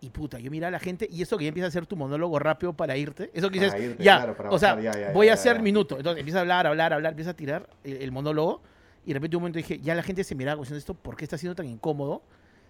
Y 0.00 0.10
puta, 0.10 0.38
yo 0.38 0.50
miro 0.50 0.66
a 0.66 0.70
la 0.70 0.80
gente 0.80 1.08
y 1.10 1.22
eso 1.22 1.36
que 1.38 1.44
ya 1.44 1.48
empieza 1.48 1.66
a 1.66 1.68
hacer 1.68 1.86
tu 1.86 1.96
monólogo 1.96 2.38
rápido 2.38 2.72
para 2.72 2.96
irte. 2.96 3.30
Eso 3.34 3.50
que 3.50 3.60
dices, 3.60 3.80
irte, 3.80 4.02
ya, 4.02 4.16
claro, 4.18 4.36
para 4.36 4.50
o 4.50 4.58
sea, 4.58 4.74
bajar, 4.74 4.94
ya, 4.94 5.00
ya, 5.08 5.12
voy 5.12 5.26
ya, 5.26 5.32
a 5.32 5.34
hacer 5.34 5.56
ya. 5.56 5.62
minuto. 5.62 5.96
Entonces 5.96 6.20
empieza 6.20 6.38
a 6.38 6.40
hablar, 6.42 6.66
hablar, 6.66 6.92
hablar, 6.92 7.12
empieza 7.12 7.30
a 7.32 7.34
tirar 7.34 7.68
el, 7.84 7.98
el 7.98 8.10
monólogo. 8.12 8.62
Y 9.04 9.08
de 9.08 9.14
repente 9.14 9.36
un 9.36 9.42
momento 9.42 9.56
dije, 9.56 9.80
ya 9.80 9.94
la 9.94 10.02
gente 10.02 10.24
se 10.24 10.34
miraba 10.34 10.60
diciendo 10.60 10.78
esto, 10.78 10.94
¿por 10.94 11.16
qué 11.16 11.24
está 11.24 11.36
siendo 11.36 11.56
tan 11.56 11.66
incómodo? 11.66 12.22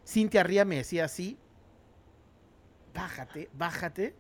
Cintia 0.07 0.43
Ría 0.43 0.65
me 0.65 0.77
decía 0.77 1.05
así, 1.05 1.37
bájate, 2.95 3.51
bájate. 3.53 4.15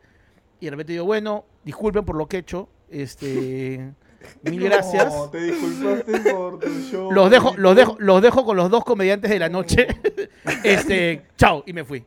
Y 0.60 0.66
de 0.66 0.70
repente 0.70 0.92
digo, 0.92 1.04
bueno, 1.04 1.44
disculpen 1.64 2.04
por 2.04 2.16
lo 2.16 2.26
que 2.26 2.36
he 2.36 2.40
hecho. 2.40 2.68
Este, 2.90 3.92
mil 4.42 4.62
gracias. 4.62 5.12
No, 5.12 5.30
te 5.30 5.38
disculpaste 5.38 6.32
por 6.32 6.58
tu 6.60 6.68
show. 6.82 7.10
Los 7.10 7.30
dejo, 7.30 7.54
los 7.56 7.74
dejo, 7.74 7.96
los 7.98 8.22
dejo 8.22 8.44
con 8.44 8.56
los 8.56 8.70
dos 8.70 8.84
comediantes 8.84 9.30
de 9.30 9.38
la 9.38 9.48
noche. 9.48 9.88
este, 10.64 11.26
chao, 11.36 11.64
y 11.66 11.72
me 11.72 11.84
fui. 11.84 12.04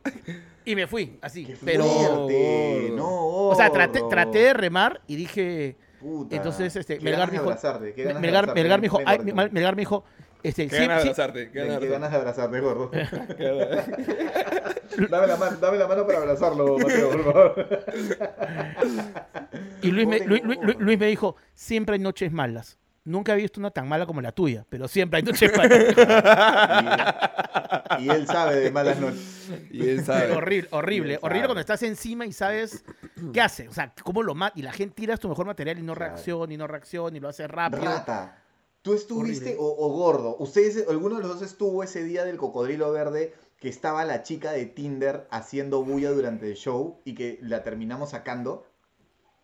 Y 0.64 0.74
me 0.74 0.86
fui, 0.86 1.18
así. 1.20 1.44
Qué 1.44 1.56
Pero, 1.64 1.84
fuerte, 1.84 2.92
no, 2.96 3.48
o 3.48 3.54
sea, 3.54 3.70
traté, 3.70 4.02
traté 4.08 4.38
de 4.38 4.52
remar 4.52 5.00
y 5.06 5.16
dije, 5.16 5.76
Puta, 6.06 6.36
entonces, 6.36 6.76
este, 6.76 6.98
qué 6.98 7.10
ganas 7.10 7.18
ganas 7.18 7.26
me 7.26 7.32
de 7.32 7.38
dijo, 7.38 7.50
abrazarte, 7.50 7.92
qué 7.92 8.04
ganas 8.04 8.22
de 8.22 8.26
Melgar, 8.28 8.44
abrazarte, 8.44 8.62
Melgar 8.62 8.78
me 8.78 8.82
dijo, 8.84 9.00
ay, 9.04 9.18
Melgar 9.50 9.74
me 9.74 9.82
dijo, 9.82 10.04
este, 10.44 10.68
Qué 10.68 10.76
sí, 10.76 10.82
ganas 10.82 10.98
de 10.98 11.02
sí, 11.02 11.08
abrazarte, 11.08 11.50
qué 11.50 11.58
ganas 11.58 11.80
de 11.80 11.88
qué 11.88 11.92
abrazarte. 11.92 11.92
ganas 11.92 12.12
de 12.12 12.16
abrazarte, 12.16 12.60
gordo. 12.60 12.90
dame, 15.10 15.26
la 15.26 15.36
mano, 15.36 15.56
dame 15.56 15.78
la 15.78 15.88
mano 15.88 16.06
para 16.06 16.18
abrazarlo, 16.18 16.78
Mateo, 16.78 17.10
por 17.10 17.24
favor. 17.24 17.66
y 19.82 19.90
Luis 19.90 20.06
me. 20.06 20.20
Luis 20.20 20.98
me 21.00 21.06
dijo, 21.06 21.34
siempre 21.54 21.94
hay 21.94 22.00
noches 22.00 22.30
malas. 22.30 22.78
Nunca 23.06 23.32
he 23.32 23.36
visto 23.36 23.60
una 23.60 23.70
tan 23.70 23.88
mala 23.88 24.04
como 24.04 24.20
la 24.20 24.32
tuya, 24.32 24.66
pero 24.68 24.86
siempre 24.88 25.18
hay 25.18 25.22
noches 25.22 25.50
malas. 25.56 25.94
Y, 28.00 28.02
y 28.04 28.10
él 28.10 28.26
sabe 28.26 28.56
de 28.56 28.70
malas 28.70 28.98
noches. 28.98 29.48
Y 29.70 29.88
él 29.88 30.04
sabe. 30.04 30.32
horrible, 30.32 30.68
horrible, 30.72 31.18
horrible 31.22 31.38
sabe. 31.38 31.46
cuando 31.46 31.60
estás 31.60 31.82
encima 31.84 32.26
y 32.26 32.32
sabes 32.32 32.84
qué 33.32 33.40
hace. 33.40 33.68
O 33.68 33.72
sea, 33.72 33.94
cómo 34.02 34.22
lo 34.22 34.34
mata. 34.34 34.58
Y 34.58 34.62
la 34.62 34.72
gente 34.72 34.94
tiras 34.96 35.20
tu 35.20 35.28
mejor 35.28 35.46
material 35.46 35.78
y 35.78 35.82
no 35.82 35.94
Claro. 35.94 36.14
reacciona, 36.14 36.52
y 36.52 36.56
no 36.56 36.66
reacciona, 36.66 37.16
y 37.16 37.20
lo 37.20 37.28
hace 37.28 37.46
rápido. 37.46 37.84
Rata, 37.84 38.42
¿tú 38.82 38.92
estuviste 38.94 39.56
o 39.58 39.88
gordo? 39.92 40.36
¿Ustedes, 40.40 40.84
alguno 40.88 41.16
de 41.16 41.22
los 41.22 41.34
dos 41.38 41.42
estuvo 41.42 41.82
ese 41.82 42.02
día 42.04 42.24
del 42.24 42.36
cocodrilo 42.36 42.90
verde 42.92 43.34
que 43.60 43.68
estaba 43.68 44.04
la 44.04 44.22
chica 44.22 44.50
de 44.52 44.66
Tinder 44.66 45.26
haciendo 45.30 45.82
bulla 45.82 46.10
durante 46.10 46.48
el 46.50 46.56
show 46.56 47.00
y 47.04 47.14
que 47.14 47.38
la 47.40 47.62
terminamos 47.62 48.10
sacando? 48.10 48.66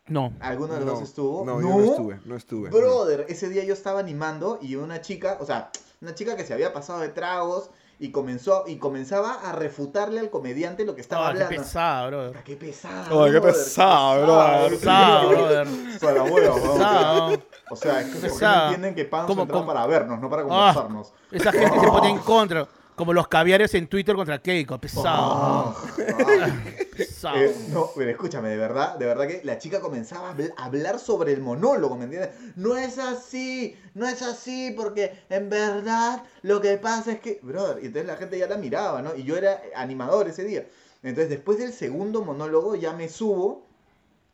No. 0.07 0.33
¿Alguno 0.41 0.73
de 0.73 0.79
los 0.81 0.85
No, 0.87 0.91
dos 0.93 1.01
estuvo? 1.03 1.45
No, 1.45 1.61
yo 1.61 1.67
no 1.69 1.83
estuve, 1.83 2.19
no 2.25 2.35
estuve. 2.35 2.69
no. 2.69 2.77
Brother, 2.77 3.25
ese 3.29 3.47
día 3.49 3.63
yo 3.63 3.73
estaba 3.73 3.99
animando 4.01 4.59
y 4.61 4.75
una 4.75 4.99
chica, 5.01 5.37
o 5.39 5.45
sea, 5.45 5.71
una 6.01 6.13
chica 6.13 6.35
que 6.35 6.43
se 6.45 6.53
había 6.53 6.73
pasado 6.73 6.99
de 6.99 7.07
tragos 7.09 7.69
y 7.99 8.11
comenzó 8.11 8.65
y 8.67 8.77
comenzaba 8.79 9.35
a 9.35 9.53
refutarle 9.53 10.19
al 10.19 10.29
comediante 10.29 10.83
lo 10.83 10.93
que 10.93 10.99
estaba 10.99 11.29
Ah, 11.29 11.33
qué 11.33 11.43
hablando. 11.43 11.63
pesada, 11.63 12.07
brother. 12.07 12.43
Qué 12.43 12.55
pesado. 12.57 13.23
Ay, 13.23 13.31
qué 13.31 13.39
brother, 13.39 13.53
pesado, 13.63 14.23
brother. 14.23 14.69
Pesado, 14.71 15.29
brother. 15.29 15.67
O 15.67 15.99
sea, 15.99 16.11
la 16.11 16.23
hueva, 16.23 16.55
weón. 16.55 16.71
Pesado. 16.73 17.37
O 17.69 17.75
sea, 17.77 18.01
es 18.01 18.07
que 18.07 18.15
no 18.15 18.21
Pesado. 18.21 18.63
entienden 18.65 18.95
que 18.95 19.09
como- 19.09 19.65
para 19.65 19.87
vernos, 19.87 20.19
no 20.19 20.29
para 20.29 20.41
Ah. 20.41 20.45
conversarnos. 20.73 21.13
Esa 21.31 21.51
gente 21.53 21.79
se 21.79 21.87
pone 21.87 22.09
en 22.09 22.17
contra. 22.19 22.67
Como 22.95 23.13
los 23.13 23.27
caviares 23.27 23.73
en 23.73 23.87
Twitter 23.87 24.15
contra 24.15 24.39
Keiko. 24.41 24.79
Pesado. 24.79 25.05
Ah. 25.07 25.75
Pesado. 26.95 27.37
Eh, 27.37 27.55
no, 27.69 27.89
pero 27.95 28.11
escúchame, 28.11 28.49
de 28.49 28.57
verdad, 28.57 28.97
de 28.97 29.05
verdad 29.05 29.27
que 29.27 29.41
la 29.43 29.57
chica 29.57 29.79
comenzaba 29.79 30.29
a 30.57 30.63
hablar 30.65 30.99
sobre 30.99 31.33
el 31.33 31.41
monólogo, 31.41 31.95
¿me 31.97 32.03
entiendes? 32.05 32.29
No 32.55 32.77
es 32.77 32.99
así, 32.99 33.75
no 33.95 34.07
es 34.07 34.21
así, 34.21 34.73
porque 34.77 35.23
en 35.29 35.49
verdad 35.49 36.23
lo 36.43 36.61
que 36.61 36.77
pasa 36.77 37.13
es 37.13 37.19
que, 37.19 37.39
brother, 37.41 37.83
y 37.83 37.87
entonces 37.87 38.07
la 38.07 38.17
gente 38.17 38.37
ya 38.37 38.47
la 38.47 38.57
miraba, 38.57 39.01
¿no? 39.01 39.15
Y 39.15 39.23
yo 39.23 39.37
era 39.37 39.61
animador 39.75 40.27
ese 40.27 40.43
día. 40.43 40.67
Entonces 41.01 41.29
después 41.29 41.57
del 41.57 41.73
segundo 41.73 42.23
monólogo 42.23 42.75
ya 42.75 42.93
me 42.93 43.09
subo 43.09 43.65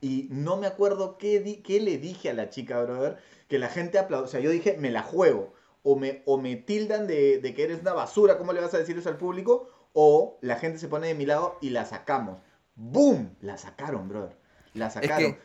Y 0.02 0.28
no 0.32 0.58
me 0.58 0.68
acuerdo 0.68 1.18
qué, 1.18 1.40
di- 1.42 1.58
qué 1.58 1.80
le 1.82 1.98
dije 1.98 2.30
a 2.30 2.34
la 2.34 2.50
chica, 2.50 2.82
brother, 2.82 3.18
que 3.50 3.60
la 3.60 3.68
gente 3.70 3.98
aplaudió. 4.00 4.26
O 4.26 4.30
sea, 4.30 4.40
yo 4.40 4.50
dije, 4.50 4.78
me 4.80 4.92
la 4.92 5.04
juego. 5.04 5.54
O 5.92 5.96
me, 5.96 6.22
o 6.26 6.38
me 6.38 6.56
tildan 6.56 7.08
de, 7.08 7.40
de 7.40 7.54
que 7.56 7.64
eres 7.64 7.82
una 7.82 7.94
basura, 7.94 8.38
¿cómo 8.38 8.54
le 8.54 8.62
vas 8.62 8.74
a 8.76 8.78
decir 8.78 8.96
eso 8.98 9.10
al 9.10 9.18
público? 9.18 9.70
O 9.94 10.38
la 10.42 10.58
gente 10.58 10.78
se 10.78 10.88
pone 10.88 11.08
de 11.08 11.16
mi 11.16 11.26
lado 11.26 11.58
y 11.62 11.72
la 11.72 11.84
sacamos. 11.86 12.38
¡Boom! 12.76 13.36
La 13.42 13.58
sacaron, 13.58 14.08
brother. 14.08 14.38
La 14.76 14.92
sacaron. 14.92 15.34
que- 15.34 15.40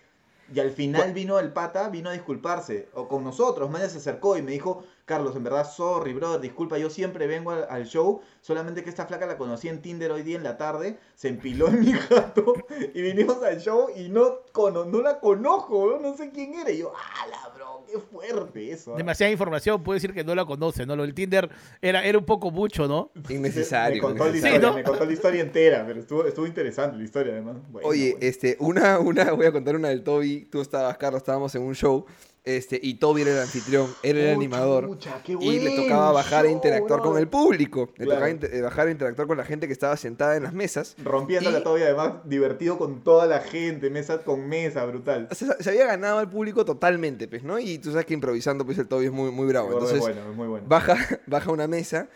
Y 0.55 0.61
al 0.61 0.71
final 0.71 1.15
vino 1.15 1.39
el 1.39 1.53
pata, 1.55 1.89
vino 1.89 2.11
a 2.11 2.13
disculparse. 2.13 2.89
O 2.93 3.09
con 3.09 3.25
nosotros. 3.25 3.71
Maya 3.71 3.89
se 3.89 3.97
acercó 3.99 4.37
y 4.37 4.43
me 4.43 4.53
dijo, 4.53 4.85
Carlos, 5.05 5.37
en 5.37 5.45
verdad, 5.45 5.71
sorry, 5.71 6.15
brother, 6.15 6.41
disculpa, 6.41 6.79
yo 6.79 6.89
siempre 6.89 7.27
vengo 7.27 7.51
al, 7.51 7.67
al 7.69 7.85
show. 7.85 8.23
Solamente 8.41 8.83
que 8.83 8.89
esta 8.89 9.05
flaca 9.07 9.27
la 9.27 9.37
conocí 9.37 9.69
en 9.69 9.83
Tinder 9.83 10.11
hoy 10.11 10.23
día 10.23 10.37
en 10.39 10.43
la 10.43 10.57
tarde. 10.57 10.99
Se 11.15 11.29
empiló 11.29 11.69
en 11.69 11.81
mi 11.81 11.93
gato. 12.11 12.55
Y 12.95 13.03
vinimos 13.03 13.43
al 13.43 13.61
show 13.61 13.89
y 13.95 14.09
no, 14.09 14.41
cono- 14.53 14.87
no 14.87 15.03
la 15.03 15.21
conozco, 15.21 15.87
bro, 15.87 16.01
no 16.01 16.17
sé 16.17 16.31
quién 16.31 16.55
era. 16.55 16.71
Y 16.71 16.79
yo, 16.79 16.93
¡ala, 17.23 17.55
bro! 17.55 17.85
¡Qué 17.87 17.99
fuerte 17.99 18.73
eso! 18.73 18.95
¿ah?". 18.95 18.97
Demasiada 18.97 19.31
información, 19.31 19.83
puede 19.83 19.97
decir 19.99 20.15
que 20.15 20.25
no 20.25 20.35
la 20.35 20.47
conoce, 20.47 20.87
¿no? 20.87 20.97
Lo 20.97 21.03
del 21.03 21.13
Tinder 21.15 21.51
era, 21.83 22.03
era 22.03 22.17
un 22.19 22.25
poco 22.25 22.51
mucho, 22.51 22.89
¿no? 22.89 23.11
Innecesario. 23.29 23.97
Me 23.97 24.01
contó, 24.01 24.25
la 24.29 24.35
historia, 24.37 24.59
¿no? 24.59 24.73
me 24.75 24.85
contó 24.85 25.05
la 25.05 25.13
historia 25.13 25.43
entera, 25.43 25.85
pero 25.87 26.01
estuvo, 26.01 26.25
estuvo 26.25 26.47
interesante 26.47 26.97
la 26.97 27.05
historia 27.05 27.33
además. 27.35 27.57
Bueno, 27.69 27.87
Oye, 27.89 28.13
bueno. 28.13 28.27
este, 28.27 28.57
una, 28.59 28.99
una, 28.99 29.33
voy 29.33 29.45
a 29.47 29.53
contar 29.53 29.77
una 29.77 29.89
del 29.89 30.03
Toby. 30.03 30.47
Tú 30.51 30.63
estabas, 30.63 30.97
Carlos, 30.97 31.19
estábamos 31.19 31.55
en 31.55 31.63
un 31.63 31.75
show. 31.75 32.07
Este, 32.45 32.79
y 32.83 32.95
Toby 32.97 33.23
era 33.23 33.31
el 33.33 33.39
anfitrión, 33.41 33.89
era 34.03 34.21
el 34.21 34.35
animador. 34.35 34.99
Y 35.41 35.61
le 35.61 35.77
tocaba 35.77 36.13
bajar 36.13 36.41
a 36.45 36.49
show, 36.49 36.53
interactuar 36.57 37.01
con 37.01 37.17
el 37.17 37.27
público. 37.27 37.89
Le 37.97 38.05
Claro. 38.05 38.21
tocaba 38.37 38.55
eh, 38.55 38.61
bajar 38.61 38.89
a 38.89 38.91
interactuar 38.91 39.27
con 39.27 39.39
la 39.39 39.45
gente 39.47 39.67
que 39.67 39.73
estaba 39.73 39.97
sentada 39.97 40.37
en 40.37 40.43
las 40.43 40.53
mesas. 40.53 40.95
Rompiendo 41.03 41.49
Y- 41.49 41.53
la 41.55 41.63
todavía 41.63 41.87
además 41.87 42.17
divertido 42.27 42.77
con 42.77 43.03
toda 43.03 43.25
la 43.27 43.41
gente, 43.41 43.89
mesa 43.89 44.19
con 44.25 44.47
mesa, 44.47 44.85
brutal. 44.85 45.29
Se 45.33 45.71
había 45.71 45.87
ganado 45.87 46.19
al 46.19 46.29
público 46.29 46.67
totalmente, 46.67 47.29
pues, 47.29 47.43
¿no? 47.45 47.59
Y 47.59 47.79
tú 47.79 47.93
sabes 47.93 48.05
que 48.05 48.13
improvisando, 48.13 48.67
pues 48.67 48.77
el 48.77 48.89
Toby 48.89 49.07
es 49.07 49.13
muy, 49.13 49.31
muy 49.31 49.47
bravo. 49.47 49.69
Gordo 49.71 49.87
es 49.87 49.93
Entonces, 49.95 50.15
bueno, 50.17 50.31
es 50.31 50.37
muy 50.37 50.47
bueno. 50.49 50.67
baja, 50.69 50.97
baja 51.27 51.51
una 51.51 51.67
mesa 51.67 52.09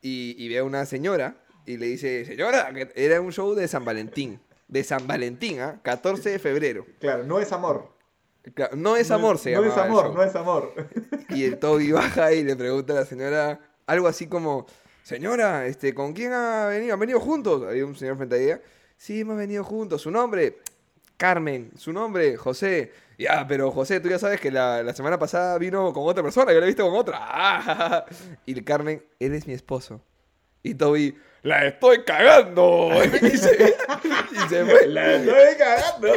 y, 0.00 0.34
y 0.38 0.48
ve 0.48 0.58
a 0.60 0.64
una 0.64 0.86
señora 0.86 1.36
y 1.66 1.76
le 1.76 1.86
dice, 1.86 2.24
señora, 2.24 2.72
que 2.72 2.90
era 2.94 3.20
un 3.20 3.32
show 3.32 3.54
de 3.54 3.68
San 3.68 3.84
Valentín. 3.84 4.40
De 4.66 4.82
San 4.82 5.06
Valentín, 5.06 5.60
¿ah? 5.60 5.78
14 5.82 6.30
de 6.30 6.38
febrero. 6.38 6.86
Claro, 7.00 7.24
no 7.24 7.38
es 7.38 7.52
amor. 7.52 7.92
Claro, 8.52 8.76
No 8.76 8.96
es 8.96 9.10
amor, 9.10 9.38
se 9.38 9.52
No 9.52 9.64
es 9.64 9.76
amor, 9.76 10.12
no 10.14 10.22
es 10.22 10.34
amor. 10.34 10.74
Y 11.30 11.44
el 11.44 11.58
Toby 11.58 11.92
baja 11.92 12.32
y 12.32 12.44
le 12.44 12.56
pregunta 12.56 12.92
a 12.92 12.96
la 12.96 13.04
señora 13.06 13.60
algo 13.86 14.06
así 14.08 14.26
como, 14.26 14.66
señora, 15.02 15.66
este, 15.66 15.94
¿con 15.94 16.12
quién 16.12 16.32
ha 16.32 16.66
venido? 16.66 16.94
¿Han 16.94 17.00
venido 17.00 17.20
juntos? 17.20 17.62
Había 17.66 17.86
un 17.86 17.96
señor 17.96 18.16
frente 18.16 18.36
a 18.36 18.38
ella. 18.38 18.60
Sí, 18.96 19.20
hemos 19.20 19.36
venido 19.36 19.64
juntos. 19.64 20.02
¿Su 20.02 20.10
nombre? 20.10 20.58
Carmen. 21.16 21.70
¿Su 21.76 21.92
nombre? 21.92 22.36
José. 22.36 22.92
Ya, 23.18 23.46
pero 23.46 23.70
José, 23.70 24.00
tú 24.00 24.08
ya 24.08 24.18
sabes 24.18 24.40
que 24.40 24.50
la, 24.50 24.82
la 24.82 24.92
semana 24.92 25.18
pasada 25.18 25.56
vino 25.58 25.92
con 25.92 26.06
otra 26.06 26.22
persona, 26.22 26.52
yo 26.52 26.58
la 26.58 26.64
he 26.66 26.68
visto 26.68 26.84
con 26.84 26.98
otra. 26.98 27.18
Ah, 27.20 28.04
Y 28.44 28.52
el 28.52 28.64
Carmen, 28.64 29.04
él 29.20 29.34
es 29.34 29.46
mi 29.46 29.52
esposo. 29.54 30.00
Y 30.62 30.74
Toby, 30.74 31.16
la 31.42 31.66
estoy 31.66 32.02
cagando. 32.04 32.90
Y 33.22 33.36
se, 33.36 33.74
y 34.32 34.48
se 34.48 34.64
fue. 34.64 34.86
La 34.88 35.14
estoy 35.16 35.56
cagando. 35.58 36.08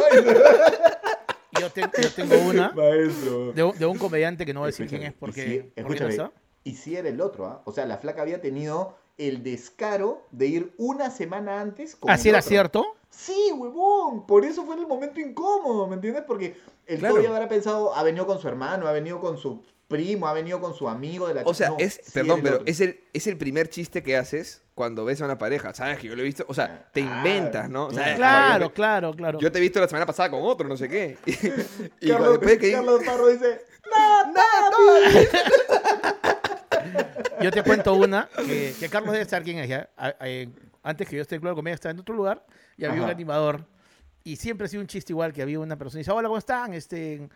Yo, 1.59 1.69
te- 1.71 1.81
yo 1.81 2.11
tengo 2.15 2.35
una 2.47 2.71
Maestro. 2.75 3.51
de, 3.53 3.63
un- 3.63 3.77
de 3.77 3.85
un 3.85 3.97
comediante 3.97 4.45
que 4.45 4.53
no 4.53 4.61
voy 4.61 4.67
a 4.67 4.71
decir 4.71 4.87
quién 4.87 5.03
es 5.03 5.13
porque, 5.13 5.71
no 5.75 6.07
está. 6.07 6.31
Y 6.63 6.75
si 6.75 6.95
era 6.95 7.07
el 7.09 7.21
otro, 7.21 7.45
¿ah? 7.45 7.61
O 7.65 7.71
sea, 7.71 7.85
la 7.85 7.97
flaca 7.97 8.21
había 8.21 8.41
tenido 8.41 8.95
el 9.17 9.41
descaro 9.43 10.21
de 10.31 10.47
ir 10.47 10.73
una 10.77 11.09
semana 11.09 11.61
antes 11.61 11.95
con 11.95 12.11
¿Así 12.11 12.29
era 12.29 12.39
otro. 12.39 12.49
cierto? 12.49 12.85
Sí, 13.09 13.51
huevón. 13.55 14.27
Por 14.27 14.43
eso 14.45 14.63
fue 14.65 14.75
en 14.75 14.81
el 14.81 14.87
momento 14.87 15.19
incómodo, 15.19 15.87
¿me 15.87 15.95
entiendes? 15.95 16.23
Porque 16.27 16.57
el 16.85 16.99
Claro. 16.99 17.15
Habrá 17.27 17.47
pensado, 17.47 17.95
ha 17.95 18.03
venido 18.03 18.27
con 18.27 18.39
su 18.39 18.47
hermano, 18.47 18.87
ha 18.87 18.91
venido 18.91 19.19
con 19.19 19.37
su 19.37 19.63
primo, 19.87 20.27
ha 20.27 20.33
venido 20.33 20.59
con 20.59 20.73
su 20.73 20.89
amigo 20.89 21.27
de 21.27 21.35
la 21.35 21.41
O 21.43 21.53
sea, 21.53 21.69
no, 21.69 21.77
es, 21.79 22.01
sí 22.03 22.11
perdón, 22.13 22.41
pero 22.43 22.55
otro. 22.57 22.67
es 22.67 22.81
el, 22.81 22.99
es 23.13 23.27
el 23.27 23.37
primer 23.37 23.69
chiste 23.69 24.03
que 24.03 24.17
haces 24.17 24.61
cuando 24.75 25.05
ves 25.05 25.21
a 25.21 25.25
una 25.25 25.37
pareja. 25.37 25.73
¿Sabes 25.73 25.97
que 25.99 26.07
yo 26.07 26.15
lo 26.15 26.21
he 26.21 26.25
visto? 26.25 26.45
O 26.47 26.53
sea, 26.53 26.89
te 26.91 27.01
Ah, 27.01 27.17
inventas, 27.17 27.69
¿no? 27.69 27.87
O 27.87 27.91
sea, 27.91 28.15
Claro, 28.15 28.65
yo- 28.65 28.73
claro, 28.73 29.13
claro. 29.13 29.39
Yo 29.39 29.51
te 29.51 29.57
he 29.59 29.61
visto 29.61 29.79
la 29.79 29.87
semana 29.87 30.05
pasada 30.05 30.29
con 30.29 30.41
otro, 30.43 30.67
no 30.67 30.75
sé 30.77 30.89
qué. 30.89 31.17
Y, 31.25 32.07
y 32.07 32.11
Carlos, 32.11 32.31
después 32.39 32.57
que... 32.59 32.71
Carlos 32.73 33.01
Parro 33.05 33.27
dice, 33.29 33.61
Yo 37.41 37.51
te 37.51 37.63
cuento 37.63 37.93
una 37.93 38.29
que, 38.45 38.73
que 38.79 38.89
Carlos 38.89 39.13
debe 39.13 39.25
saber 39.25 39.43
quién 39.43 39.59
es 39.59 39.69
ya. 39.69 39.89
A- 39.95 40.07
a- 40.19 40.45
antes 40.83 41.07
que 41.07 41.15
yo 41.17 41.21
esté 41.21 41.35
en 41.35 41.41
Club 41.41 41.51
de 41.51 41.55
Comedia 41.55 41.75
estaba 41.75 41.91
en 41.91 41.99
otro 41.99 42.15
lugar 42.15 42.45
y 42.77 42.85
había 42.85 42.97
un 42.99 43.03
Ajá. 43.05 43.11
animador. 43.13 43.65
Y 44.23 44.35
siempre 44.37 44.65
ha 44.65 44.69
sido 44.69 44.81
un 44.81 44.87
chiste 44.87 45.13
igual 45.13 45.33
que 45.33 45.41
había 45.41 45.59
una 45.59 45.77
persona 45.77 45.99
y 45.99 46.01
dice, 46.01 46.11
hola, 46.11 46.27
¿cómo 46.27 46.37
están? 46.37 46.73
Este, 46.73 47.27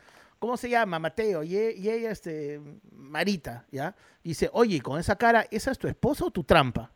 ¿Cómo 0.42 0.58
se 0.58 0.68
llama? 0.72 0.98
Mateo. 0.98 1.44
Y, 1.44 1.56
e- 1.56 1.76
y 1.78 1.88
ella, 1.88 2.10
este, 2.10 2.60
Marita, 2.94 3.64
¿ya? 3.70 3.96
Dice, 4.24 4.50
oye, 4.54 4.82
con 4.82 5.00
esa 5.00 5.16
cara, 5.16 5.46
¿esa 5.52 5.70
es 5.70 5.78
tu 5.78 5.88
esposa 5.88 6.26
o 6.26 6.32
tu 6.32 6.44
trampa? 6.44 6.92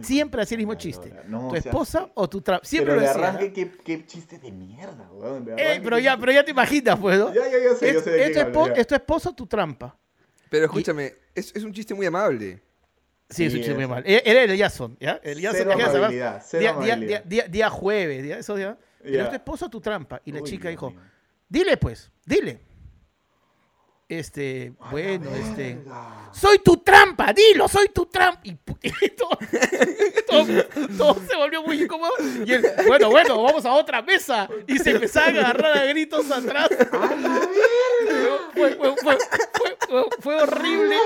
Siempre 0.00 0.40
hacía 0.40 0.54
el 0.54 0.60
mismo 0.60 0.76
chiste. 0.76 1.12
No, 1.26 1.40
¿Tu 1.40 1.46
o 1.46 1.50
sea, 1.50 1.58
esposa 1.58 2.08
o 2.14 2.28
tu 2.30 2.40
trampa? 2.40 2.64
Siempre 2.64 2.92
pero 2.94 3.00
lo 3.00 3.02
de 3.08 3.08
decía. 3.12 3.28
arranque, 3.30 3.48
¿no? 3.66 3.72
qué, 3.72 3.82
qué 3.82 4.06
chiste 4.06 4.38
de 4.38 4.52
mierda, 4.52 5.10
weón. 5.10 5.44
Eh, 5.58 5.80
pero 5.82 5.98
ya, 5.98 6.16
pero 6.16 6.30
ya 6.30 6.44
te 6.44 6.52
imaginas, 6.52 6.96
pues, 7.00 7.18
¿no? 7.18 7.34
Ya, 7.34 7.42
ya, 7.50 7.58
ya 7.58 7.74
sé, 7.74 7.92
yo 7.92 7.98
Es, 7.98 8.04
sé 8.04 8.10
de 8.12 8.24
es 8.26 8.52
tu 8.52 8.66
es 8.76 8.86
tu 8.86 8.94
esposa 8.94 9.30
o 9.30 9.34
tu 9.34 9.48
trampa. 9.48 9.98
Pero 10.48 10.66
escúchame, 10.66 11.14
es, 11.34 11.50
es 11.56 11.64
un 11.64 11.72
chiste 11.72 11.94
muy 11.94 12.06
amable. 12.06 12.62
Sí, 13.28 13.46
es 13.46 13.52
un 13.54 13.58
chiste 13.58 13.74
muy 13.74 13.88
mal. 13.88 14.04
E- 14.06 14.22
Era 14.24 14.44
el 14.44 14.56
Jason, 14.56 14.96
¿ya? 15.00 15.18
El 15.24 15.40
Jason 15.42 15.66
día, 15.66 16.40
día, 16.60 16.70
amabilidad. 16.70 16.98
día, 17.08 17.22
día- 17.26 17.48
día 17.48 17.70
jueves, 17.70 18.24
¿ya? 18.24 18.38
Eso, 18.38 18.56
¿ya? 18.56 18.78
Pero 19.02 19.12
Ya. 19.16 19.22
es 19.24 19.28
tu 19.30 19.34
esposo 19.34 19.66
o 19.66 19.68
tu 19.70 19.80
trampa. 19.80 20.22
Y 20.24 20.30
la 20.30 20.40
Uy, 20.42 20.48
chica 20.48 20.68
Dios 20.68 20.72
dijo, 20.80 20.90
mío. 20.92 21.00
dile 21.48 21.76
pues, 21.76 22.12
dile. 22.24 22.60
Este, 24.06 24.72
bueno, 24.90 25.30
este... 25.34 25.82
Soy 26.32 26.58
tu 26.58 26.76
trampa, 26.78 27.32
dilo, 27.32 27.66
soy 27.68 27.88
tu 27.88 28.06
trampa. 28.06 28.40
Y, 28.82 29.08
todo, 29.10 29.30
todo- 30.26 30.46
todo 30.98 31.16
se 31.26 31.36
volvió 31.36 31.62
muy 31.62 31.82
incómodo. 31.82 32.12
Y 32.44 32.52
él, 32.52 32.66
bueno, 32.86 33.08
bueno, 33.08 33.42
vamos 33.42 33.64
a 33.64 33.72
otra 33.72 34.02
mesa. 34.02 34.46
Y 34.66 34.78
se 34.78 34.90
empezaron 34.90 35.36
a 35.38 35.40
agarrar 35.40 35.78
a 35.78 35.84
gritos 35.86 36.30
atrás. 36.30 36.68
Fue, 36.68 36.86
fue- 36.86 37.08
fue- 38.54 38.76
fue- 38.76 39.18
fue- 39.88 40.06
fue 40.20 40.42
horrible. 40.42 40.96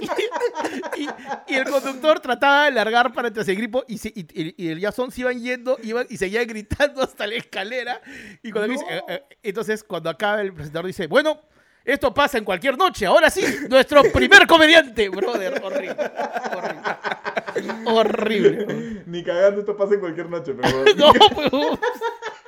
Y, 0.00 1.02
y- 1.02 1.08
y 1.48 1.54
el 1.54 1.64
conductor 1.64 2.20
trataba 2.20 2.64
de 2.66 2.72
largar 2.72 3.12
para 3.12 3.28
entre 3.28 3.42
ese 3.42 3.54
grupo 3.54 3.84
y, 3.88 3.98
se- 3.98 4.12
y- 4.14 4.68
el 4.68 4.80
Jason 4.80 5.10
se 5.10 5.22
iban 5.22 5.40
yendo 5.40 5.78
iban, 5.82 6.06
y 6.10 6.16
seguían 6.16 6.46
gritando 6.46 7.02
hasta 7.02 7.26
la 7.26 7.34
escalera. 7.36 8.00
Y 8.42 8.50
cuando 8.50 8.72
dice- 8.72 8.84
eh, 8.88 9.02
eh, 9.08 9.22
entonces, 9.42 9.84
cuando 9.84 10.10
acaba 10.10 10.40
el 10.42 10.52
presentador 10.52 10.86
dice, 10.86 11.06
bueno, 11.06 11.40
esto 11.84 12.14
pasa 12.14 12.38
en 12.38 12.44
cualquier 12.44 12.78
noche. 12.78 13.06
Ahora 13.06 13.30
sí, 13.30 13.44
nuestro 13.68 14.02
primer 14.12 14.46
comediante. 14.46 15.08
Brother, 15.08 15.60
horrible. 15.62 15.96
Horrible. 17.54 17.84
Horrible. 17.86 19.02
Ni 19.06 19.22
cagando 19.22 19.60
esto 19.60 19.76
pasa 19.76 19.94
en 19.94 20.00
cualquier 20.00 20.30
noche, 20.30 20.54
pero... 20.54 20.84
No, 20.96 21.12
pues, 21.34 21.50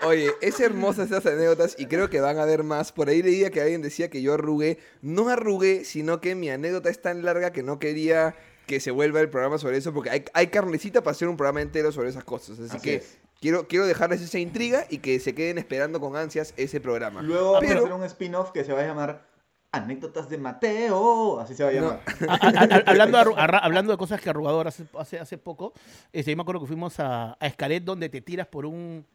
Oye, 0.03 0.30
es 0.41 0.61
hermosas 0.61 1.07
esas 1.11 1.26
anécdotas 1.26 1.74
y 1.78 1.87
creo 1.87 2.09
que 2.09 2.20
van 2.20 2.39
a 2.39 2.43
haber 2.43 2.62
más. 2.62 2.93
Por 2.93 3.09
ahí 3.09 3.22
leía 3.22 3.51
que 3.51 3.61
alguien 3.61 3.82
decía 3.82 4.09
que 4.09 4.22
yo 4.22 4.34
arrugué. 4.34 4.78
No 5.03 5.28
arrugué, 5.28 5.84
sino 5.84 6.20
que 6.20 6.34
mi 6.34 6.49
anécdota 6.49 6.91
es 6.91 7.03
tan 7.03 7.24
larga 7.24 7.53
que 7.53 7.62
no 7.62 7.78
quería 7.78 8.37
que 8.66 8.80
se 8.80 8.91
vuelva 8.91 9.20
el 9.20 9.30
programa 9.30 9.59
sobre 9.59 9.76
eso 9.76 9.93
porque 9.95 10.11
hay, 10.11 10.24
hay 10.34 10.49
carnecita 10.49 11.01
para 11.01 11.12
hacer 11.12 11.28
un 11.28 11.37
programa 11.37 11.62
entero 11.62 11.93
sobre 11.93 12.09
esas 12.09 12.24
cosas. 12.24 12.59
Así, 12.59 12.76
Así 12.76 12.80
que 12.80 12.95
es. 12.97 13.18
Quiero, 13.41 13.66
quiero 13.68 13.87
dejarles 13.87 14.20
esa 14.22 14.39
intriga 14.39 14.87
y 14.91 14.99
que 14.99 15.18
se 15.20 15.34
queden 15.34 15.59
esperando 15.59 16.01
con 16.01 16.16
ansias 16.16 16.55
ese 16.57 16.80
programa. 16.80 17.22
Luego 17.22 17.53
vamos 17.53 17.66
Pero- 17.68 17.80
a 17.80 17.82
hacer 17.84 17.93
un 17.95 18.05
spin-off 18.05 18.51
que 18.53 18.64
se 18.64 18.72
va 18.72 18.80
a 18.80 18.87
llamar 18.87 19.26
Anécdotas 19.72 20.28
de 20.30 20.39
Mateo. 20.39 21.39
Así 21.41 21.55
se 21.55 21.62
va 21.64 21.70
a 21.70 21.72
No. 21.72 21.80
llamar. 21.80 22.01
A- 22.28 22.34
a- 22.34 22.76
a- 22.76 22.82
hablando, 22.91 23.18
hablando 23.18 23.93
de 23.93 23.99
cosas 23.99 24.20
que 24.20 24.30
arrugador 24.30 24.68
hace, 24.68 24.84
hace, 24.99 25.18
hace 25.18 25.39
poco, 25.39 25.72
este, 26.12 26.30
yo 26.30 26.37
me 26.37 26.43
acuerdo 26.43 26.61
que 26.62 26.66
fuimos 26.68 26.99
a, 27.01 27.37
a 27.39 27.47
Escaret 27.47 27.82
donde 27.84 28.09
te 28.09 28.20
tiras 28.22 28.47
por 28.47 28.64
un... 28.66 29.07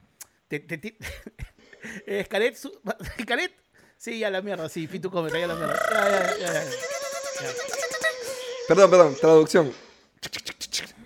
Te, 0.47 0.59
te 0.59 0.77
ti- 0.77 0.97
Escaret, 2.05 2.55
su- 2.55 2.79
Escaret, 3.17 3.53
sí, 3.97 4.23
a 4.23 4.29
la 4.29 4.41
mierda, 4.41 4.69
sí, 4.69 4.85
Fitu 4.87 5.09
come, 5.09 5.29
a 5.31 5.47
la 5.47 5.55
mierda. 5.55 5.79
Ya, 5.91 6.09
ya, 6.09 6.37
ya, 6.37 6.53
ya, 6.53 6.63
ya. 6.63 7.51
Perdón, 8.67 8.89
perdón, 8.91 9.15
traducción. 9.19 9.71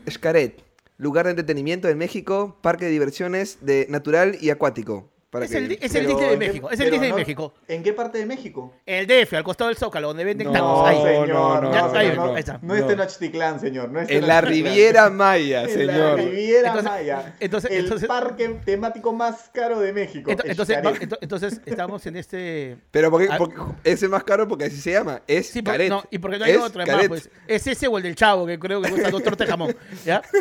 Escaret, 0.05 0.61
lugar 0.97 1.25
de 1.25 1.31
entretenimiento 1.31 1.89
en 1.89 1.97
México, 1.97 2.57
parque 2.61 2.85
de 2.85 2.91
diversiones 2.91 3.59
de 3.61 3.87
natural 3.89 4.37
y 4.41 4.49
acuático. 4.49 5.14
Para 5.35 5.45
Es 5.45 5.51
que- 5.51 5.57
el, 5.57 5.71
es 5.81 5.95
el 5.95 6.07
Disney 6.07 6.25
de 6.27 6.33
¿en 6.33 6.39
qué- 6.39 6.47
México, 6.47 6.71
es 6.71 6.79
el 6.79 6.91
Disney 6.91 7.09
no- 7.09 7.15
de 7.17 7.21
México. 7.21 7.53
¿En 7.67 7.83
qué 7.83 7.91
parte 7.93 8.17
de 8.19 8.25
México? 8.25 8.73
El 8.85 9.05
DF, 9.05 9.33
al 9.35 9.43
costado 9.43 9.67
del 9.67 9.77
Zócalo, 9.77 10.07
donde 10.07 10.23
venden 10.23 10.47
No, 10.47 10.53
tacos. 10.53 10.87
Ahí. 10.87 10.97
señor, 10.97 11.27
no, 11.27 11.55
no, 11.55 11.61
no, 11.61 11.71
señor, 11.71 11.91
no, 11.93 11.97
ahí 11.99 12.15
no, 12.15 12.37
está. 12.37 12.59
no 12.61 12.73
es 12.75 12.81
No. 12.81 12.87
Tenochtitlán, 12.87 13.59
señor. 13.59 13.89
No 13.89 13.99
es 13.99 14.09
En 14.09 14.25
la. 14.27 14.39
Riviera 14.39 15.09
Maya, 15.09 15.63
En 15.63 15.87
la 15.87 15.93
señor. 15.93 16.15
Riviera 16.19 16.67
Entonces- 16.69 16.91
Maya. 16.91 17.35
entonces- 17.39 17.71
el 17.71 17.83
entonces- 17.83 18.07
parque 18.07 18.49
temático 18.65 19.11
más 19.11 19.49
caro 19.53 19.79
de 19.81 19.91
México. 19.91 20.31
Ento- 20.31 20.43
Entonces, 20.45 20.77
Xcaret. 20.77 20.85
va- 21.01 21.05
ento- 21.05 21.17
entonces 21.19 21.61
estábamos 21.65 22.05
en 22.05 22.15
este... 22.15 22.77
Pero 22.91 23.11
porque, 23.11 23.27
Ah. 23.29 23.37
porque 23.37 23.55
es 23.83 24.01
el 24.03 24.09
más 24.09 24.23
caro 24.23 24.47
porque 24.47 24.65
así 24.65 24.77
se 24.79 24.91
llama. 24.93 25.21
Es 25.27 25.47
Sí, 25.49 25.61
Caret. 25.61 25.89
no, 25.89 26.03
y 26.11 26.17
porque 26.19 26.37
no 26.39 26.45
hay 26.45 26.51
Es 26.53 26.59
otro, 26.61 26.81
además, 26.81 27.07
pues. 27.09 27.29
Es 27.47 27.67
ese 27.67 27.87
o 27.87 27.97
el 27.97 28.03
del 28.03 28.15
chavo, 28.15 28.45
que 28.45 28.57
creo 28.57 28.81
que 28.81 28.89
cuesta 28.89 29.09
dos 29.09 29.21
tortas 29.23 29.45
de 29.45 29.51
jamón. 29.51 29.75
¿Ya? 30.05 30.21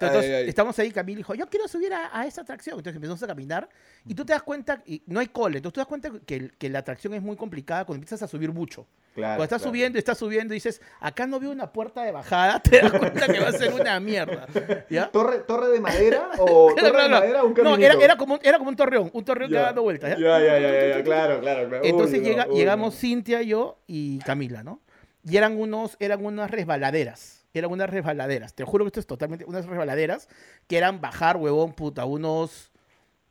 Entonces, 0.00 0.24
Ay, 0.24 0.32
ay. 0.32 0.48
estamos 0.48 0.78
ahí, 0.78 0.90
Camila 0.90 1.18
dijo, 1.18 1.34
yo 1.34 1.48
quiero 1.48 1.68
subir 1.68 1.92
a, 1.94 2.10
a 2.18 2.26
esa 2.26 2.42
atracción. 2.42 2.76
Entonces 2.78 2.96
empezamos 2.96 3.22
a 3.22 3.26
caminar 3.26 3.68
y 4.06 4.14
tú 4.14 4.24
te 4.24 4.32
das 4.32 4.42
cuenta, 4.42 4.82
y 4.86 5.02
no 5.06 5.20
hay 5.20 5.28
cole, 5.28 5.58
entonces 5.58 5.72
tú 5.72 5.78
te 5.78 5.80
das 5.80 5.86
cuenta 5.88 6.10
que, 6.26 6.50
que 6.58 6.68
la 6.68 6.80
atracción 6.80 7.14
es 7.14 7.22
muy 7.22 7.36
complicada 7.36 7.84
cuando 7.84 7.98
empiezas 8.02 8.22
a 8.22 8.28
subir 8.28 8.52
mucho. 8.52 8.86
Claro, 9.14 9.28
cuando 9.36 9.44
estás 9.44 9.62
claro. 9.62 9.70
subiendo, 9.70 9.98
estás 9.98 10.18
subiendo 10.18 10.54
y 10.54 10.56
dices, 10.56 10.82
acá 10.98 11.24
no 11.28 11.38
veo 11.38 11.52
una 11.52 11.72
puerta 11.72 12.02
de 12.02 12.10
bajada, 12.10 12.58
te 12.62 12.80
das 12.80 12.92
cuenta 12.92 13.26
que 13.28 13.38
va 13.38 13.48
a 13.48 13.52
ser 13.52 13.72
una 13.72 14.00
mierda. 14.00 14.46
¿Ya? 14.90 15.08
¿Torre, 15.12 15.38
¿Torre 15.46 15.68
de 15.68 15.78
madera 15.80 16.30
o 16.38 16.74
torre 16.74 16.90
Claro, 16.90 17.02
de 17.04 17.08
madera 17.08 17.42
o 17.44 17.46
un 17.46 17.54
no, 17.54 17.76
era, 17.76 17.94
era, 17.94 18.16
como, 18.16 18.34
un- 18.34 18.40
era 18.42 18.58
como 18.58 18.70
un 18.70 18.76
torreón, 18.76 19.10
un 19.12 19.24
torreón 19.24 19.50
que 19.50 19.54
Ya. 19.54 19.60
va 19.60 19.66
dando 19.66 19.82
vueltas. 19.82 20.10
¿ya? 20.10 20.18
Ya, 20.18 20.40
ya, 20.58 20.96
ya, 20.98 21.04
claro, 21.04 21.40
claro. 21.40 21.80
Entonces 21.84 22.18
Uy, 22.18 22.24
llega, 22.24 22.46
uy, 22.48 22.56
llegamos 22.56 22.94
no. 22.94 23.00
Cintia, 23.00 23.42
yo 23.42 23.78
y 23.86 24.18
Camila, 24.18 24.64
¿no? 24.64 24.80
Y 25.22 25.36
eran, 25.36 25.56
unos, 25.58 25.96
eran 26.00 26.24
unas 26.26 26.50
resbaladeras. 26.50 27.43
Eran 27.54 27.70
unas 27.70 27.88
resbaladeras. 27.88 28.54
Te 28.54 28.64
juro 28.64 28.84
que 28.84 28.88
esto 28.88 29.00
es 29.00 29.06
totalmente 29.06 29.44
unas 29.44 29.64
resbaladeras 29.64 30.28
que 30.66 30.76
eran 30.76 31.00
bajar, 31.00 31.36
huevón, 31.36 31.72
puta, 31.72 32.04
unos 32.04 32.72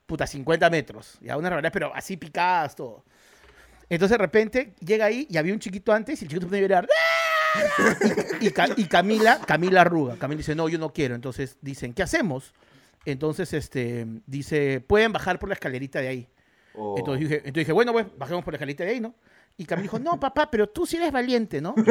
puta 0.05 0.26
50 0.26 0.69
metros. 0.69 1.17
Ya, 1.21 1.38
unas 1.38 1.49
resbaladeras, 1.49 1.74
pero 1.74 1.93
así 1.93 2.17
picadas, 2.17 2.76
todo. 2.76 3.03
Entonces 3.89 4.17
de 4.17 4.21
repente 4.24 4.74
llega 4.80 5.05
ahí 5.05 5.28
y 5.30 5.38
había 5.38 5.53
un 5.53 5.59
chiquito 5.59 5.91
antes 5.91 6.21
y 6.21 6.26
el 6.26 6.30
chiquito 6.30 6.47
pone 6.47 6.59
a 6.59 6.61
llorar. 6.61 6.88
Y, 8.41 8.47
y 8.47 8.53
y 8.78 8.86
Camila, 8.86 9.39
Camila 9.45 9.82
arruga. 9.82 10.15
Camila 10.17 10.38
dice, 10.38 10.55
no, 10.55 10.69
yo 10.69 10.80
no 10.80 10.91
quiero. 10.91 11.15
Entonces 11.15 11.57
dicen, 11.61 11.93
¿qué 11.93 12.01
hacemos? 12.01 12.53
Entonces 13.05 13.53
este, 13.53 14.07
dice, 14.26 14.82
pueden 14.82 15.11
bajar 15.11 15.39
por 15.39 15.49
la 15.49 15.53
escalerita 15.53 15.99
de 15.99 16.07
ahí. 16.07 16.30
Oh. 16.76 16.95
Entonces 16.97 17.21
dije, 17.21 17.36
entonces 17.39 17.61
dije, 17.61 17.71
bueno, 17.71 17.91
pues 17.91 18.07
bajemos 18.17 18.43
por 18.43 18.53
la 18.53 18.57
escalita 18.57 18.84
de 18.84 18.91
ahí, 18.91 18.99
¿no? 18.99 19.13
Y 19.56 19.66
Camila 19.66 19.84
dijo, 19.84 19.99
no, 19.99 20.20
papá, 20.20 20.49
pero 20.49 20.68
tú 20.68 20.86
sí 20.86 20.97
eres 20.97 21.12
valiente, 21.12 21.62
¿no? 21.62 21.76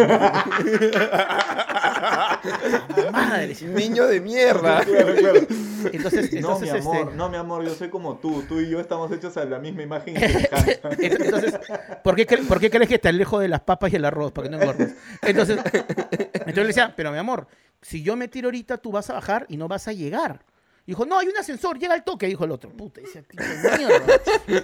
Madre. 3.12 3.56
Niño 3.62 4.06
de 4.06 4.20
mierda. 4.20 4.84
Claro, 4.84 5.14
claro. 5.14 5.40
Entonces, 5.92 6.32
No, 6.40 6.58
mi 6.58 6.68
amor, 6.68 6.96
este, 6.96 7.16
no, 7.16 7.28
mi 7.28 7.36
amor, 7.36 7.64
yo 7.64 7.74
soy 7.74 7.88
como 7.88 8.16
tú. 8.16 8.42
Tú 8.48 8.60
y 8.60 8.68
yo 8.70 8.80
estamos 8.80 9.10
hechos 9.12 9.36
a 9.36 9.44
la 9.44 9.58
misma 9.58 9.82
imagen 9.82 10.16
entonces, 10.16 11.58
¿por 12.04 12.14
qué, 12.16 12.26
cre- 12.26 12.46
por 12.46 12.60
qué 12.60 12.70
crees 12.70 12.88
que 12.88 12.98
te 12.98 13.08
alejo 13.08 13.38
de 13.40 13.48
las 13.48 13.60
papas 13.60 13.92
y 13.92 13.96
el 13.96 14.04
arroz? 14.04 14.32
Para 14.32 14.48
que 14.48 14.56
no 14.56 14.62
engordes. 14.62 14.94
Entonces, 15.22 15.58
entonces 15.64 16.54
le 16.56 16.66
decía, 16.66 16.92
pero 16.96 17.10
mi 17.12 17.18
amor, 17.18 17.46
si 17.80 18.02
yo 18.02 18.16
me 18.16 18.28
tiro 18.28 18.46
ahorita, 18.48 18.78
tú 18.78 18.92
vas 18.92 19.10
a 19.10 19.14
bajar 19.14 19.46
y 19.48 19.56
no 19.56 19.66
vas 19.68 19.88
a 19.88 19.92
llegar. 19.92 20.44
Dijo, 20.84 21.06
no, 21.06 21.18
hay 21.18 21.28
un 21.28 21.36
ascensor, 21.36 21.78
llega 21.78 21.94
al 21.94 22.02
toque, 22.02 22.26
dijo 22.26 22.44
el 22.44 22.50
otro. 22.50 22.70
Puta, 22.70 23.00
dice, 23.00 23.22
tipo, 23.22 23.42
mierda, 23.78 24.18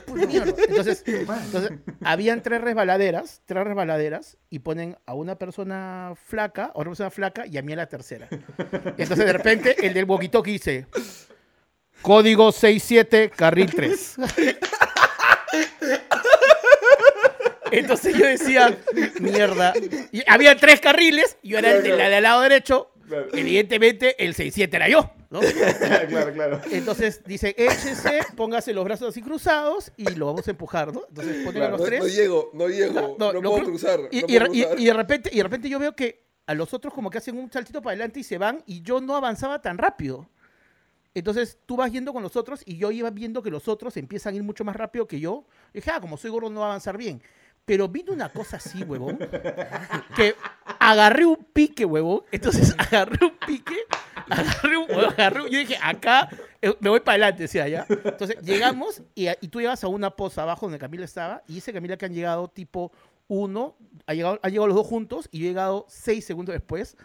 puta 0.04 0.26
mierda. 0.26 0.52
Entonces, 0.68 1.04
entonces, 1.06 1.70
habían 2.02 2.42
tres 2.42 2.60
resbaladeras, 2.60 3.42
tres 3.44 3.64
resbaladeras, 3.64 4.36
y 4.50 4.58
ponen 4.58 4.96
a 5.06 5.14
una 5.14 5.38
persona 5.38 6.14
flaca, 6.26 6.64
a 6.66 6.72
otra 6.74 6.90
persona 6.90 7.10
flaca, 7.10 7.46
y 7.46 7.56
a 7.56 7.62
mí 7.62 7.72
a 7.72 7.76
la 7.76 7.86
tercera. 7.86 8.28
Entonces, 8.30 9.26
de 9.26 9.32
repente, 9.32 9.86
el 9.86 9.94
del 9.94 10.06
walkie-talkie 10.06 10.52
dice, 10.52 10.86
código 12.02 12.50
67, 12.50 13.30
carril 13.34 13.72
3. 13.72 14.16
Entonces 17.70 18.16
yo 18.16 18.26
decía, 18.26 18.76
mierda. 19.20 19.72
Y 20.10 20.22
había 20.26 20.56
tres 20.56 20.80
carriles, 20.80 21.36
yo 21.42 21.58
era 21.58 21.72
el 21.72 21.82
de 21.82 21.96
la 21.96 22.08
de 22.08 22.16
al 22.16 22.22
lado 22.22 22.40
derecho. 22.42 22.92
Evidentemente, 23.32 24.22
el 24.22 24.34
67 24.34 24.76
era 24.76 24.88
yo, 24.88 25.12
¿no? 25.30 25.40
claro, 26.08 26.32
claro. 26.32 26.60
Entonces 26.70 27.22
dice, 27.24 27.54
échese, 27.58 28.20
póngase 28.36 28.72
los 28.72 28.84
brazos 28.84 29.08
así 29.10 29.20
cruzados 29.22 29.92
y 29.96 30.10
lo 30.14 30.26
vamos 30.26 30.46
a 30.48 30.50
empujar, 30.50 30.92
¿no? 30.92 31.02
Entonces 31.08 31.44
ponen 31.44 31.62
No, 31.62 31.68
los 31.70 31.84
tres. 31.84 32.00
no 32.00 32.08
llego, 32.08 32.50
no 32.54 32.68
llego. 32.68 33.16
No, 33.18 33.30
puedo 33.32 33.58
cru- 33.58 33.64
cruzar. 33.64 34.00
Y, 34.10 34.20
no 34.22 34.26
y- 34.28 34.38
puedo 34.38 34.54
y- 34.54 34.60
cruzar. 34.62 34.80
y 34.80 34.84
de 34.86 34.92
repente, 34.94 35.30
y 35.32 35.36
de 35.36 35.42
repente 35.42 35.68
yo 35.68 35.78
veo 35.78 35.94
que 35.94 36.26
a 36.46 36.54
los 36.54 36.72
otros 36.72 36.94
como 36.94 37.10
que 37.10 37.18
hacen 37.18 37.36
un 37.38 37.50
saltito 37.52 37.82
para 37.82 37.92
adelante 37.92 38.20
y 38.20 38.24
se 38.24 38.38
van 38.38 38.62
y 38.66 38.80
yo 38.82 39.00
no 39.00 39.14
avanzaba 39.16 39.60
tan 39.60 39.76
rápido. 39.76 40.28
Entonces 41.14 41.58
tú 41.66 41.76
vas 41.76 41.90
yendo 41.90 42.12
con 42.12 42.22
los 42.22 42.36
otros 42.36 42.62
y 42.64 42.76
yo 42.76 42.90
iba 42.90 43.10
viendo 43.10 43.42
que 43.42 43.50
los 43.50 43.66
otros 43.68 43.96
empiezan 43.96 44.34
a 44.34 44.36
ir 44.36 44.42
mucho 44.42 44.64
más 44.64 44.76
rápido 44.76 45.06
que 45.08 45.18
yo. 45.20 45.46
Y 45.72 45.78
dije, 45.78 45.90
ah, 45.90 46.00
como 46.00 46.16
soy 46.16 46.30
gordo 46.30 46.48
no 46.50 46.60
va 46.60 46.66
a 46.66 46.68
avanzar 46.70 46.96
bien. 46.96 47.22
Pero 47.68 47.86
vino 47.86 48.12
una 48.12 48.30
cosa 48.30 48.56
así, 48.56 48.82
huevón, 48.82 49.18
que 50.16 50.34
agarré 50.80 51.24
un 51.26 51.36
pique, 51.52 51.84
huevón. 51.84 52.22
Entonces 52.32 52.74
agarré 52.78 53.24
un 53.26 53.36
pique, 53.46 53.76
agarré 54.28 54.76
un, 54.76 54.90
agarré 54.90 55.42
un- 55.42 55.48
yo 55.48 55.58
dije, 55.58 55.76
acá 55.80 56.28
eh, 56.60 56.74
me 56.80 56.88
voy 56.90 57.00
para 57.00 57.12
adelante, 57.14 57.42
decía 57.44 57.68
ya. 57.68 57.86
Entonces 57.88 58.38
llegamos 58.42 59.02
y, 59.14 59.28
y 59.28 59.48
tú 59.48 59.60
llegas 59.60 59.84
a 59.84 59.88
una 59.88 60.10
poza 60.10 60.42
abajo 60.42 60.66
donde 60.66 60.78
Camila 60.80 61.04
estaba 61.04 61.42
y 61.46 61.54
dice 61.54 61.72
Camila 61.72 61.96
que 61.96 62.06
han 62.06 62.14
llegado 62.14 62.48
tipo 62.48 62.90
uno, 63.30 63.76
ha 64.06 64.14
llegado, 64.14 64.40
han 64.42 64.50
llegado 64.50 64.68
los 64.68 64.76
dos 64.76 64.86
juntos 64.86 65.28
y 65.30 65.40
yo 65.40 65.44
he 65.44 65.48
llegado 65.48 65.84
seis 65.90 66.24
segundos 66.24 66.54
después, 66.54 66.96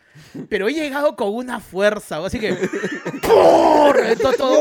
pero 0.48 0.70
he 0.70 0.74
llegado 0.74 1.18
con 1.18 1.36
una 1.36 1.60
fuerza, 1.60 2.26
así 2.26 2.40
que 2.40 2.54
¡pum! 2.54 3.92
reventó 3.94 4.32
todo, 4.32 4.56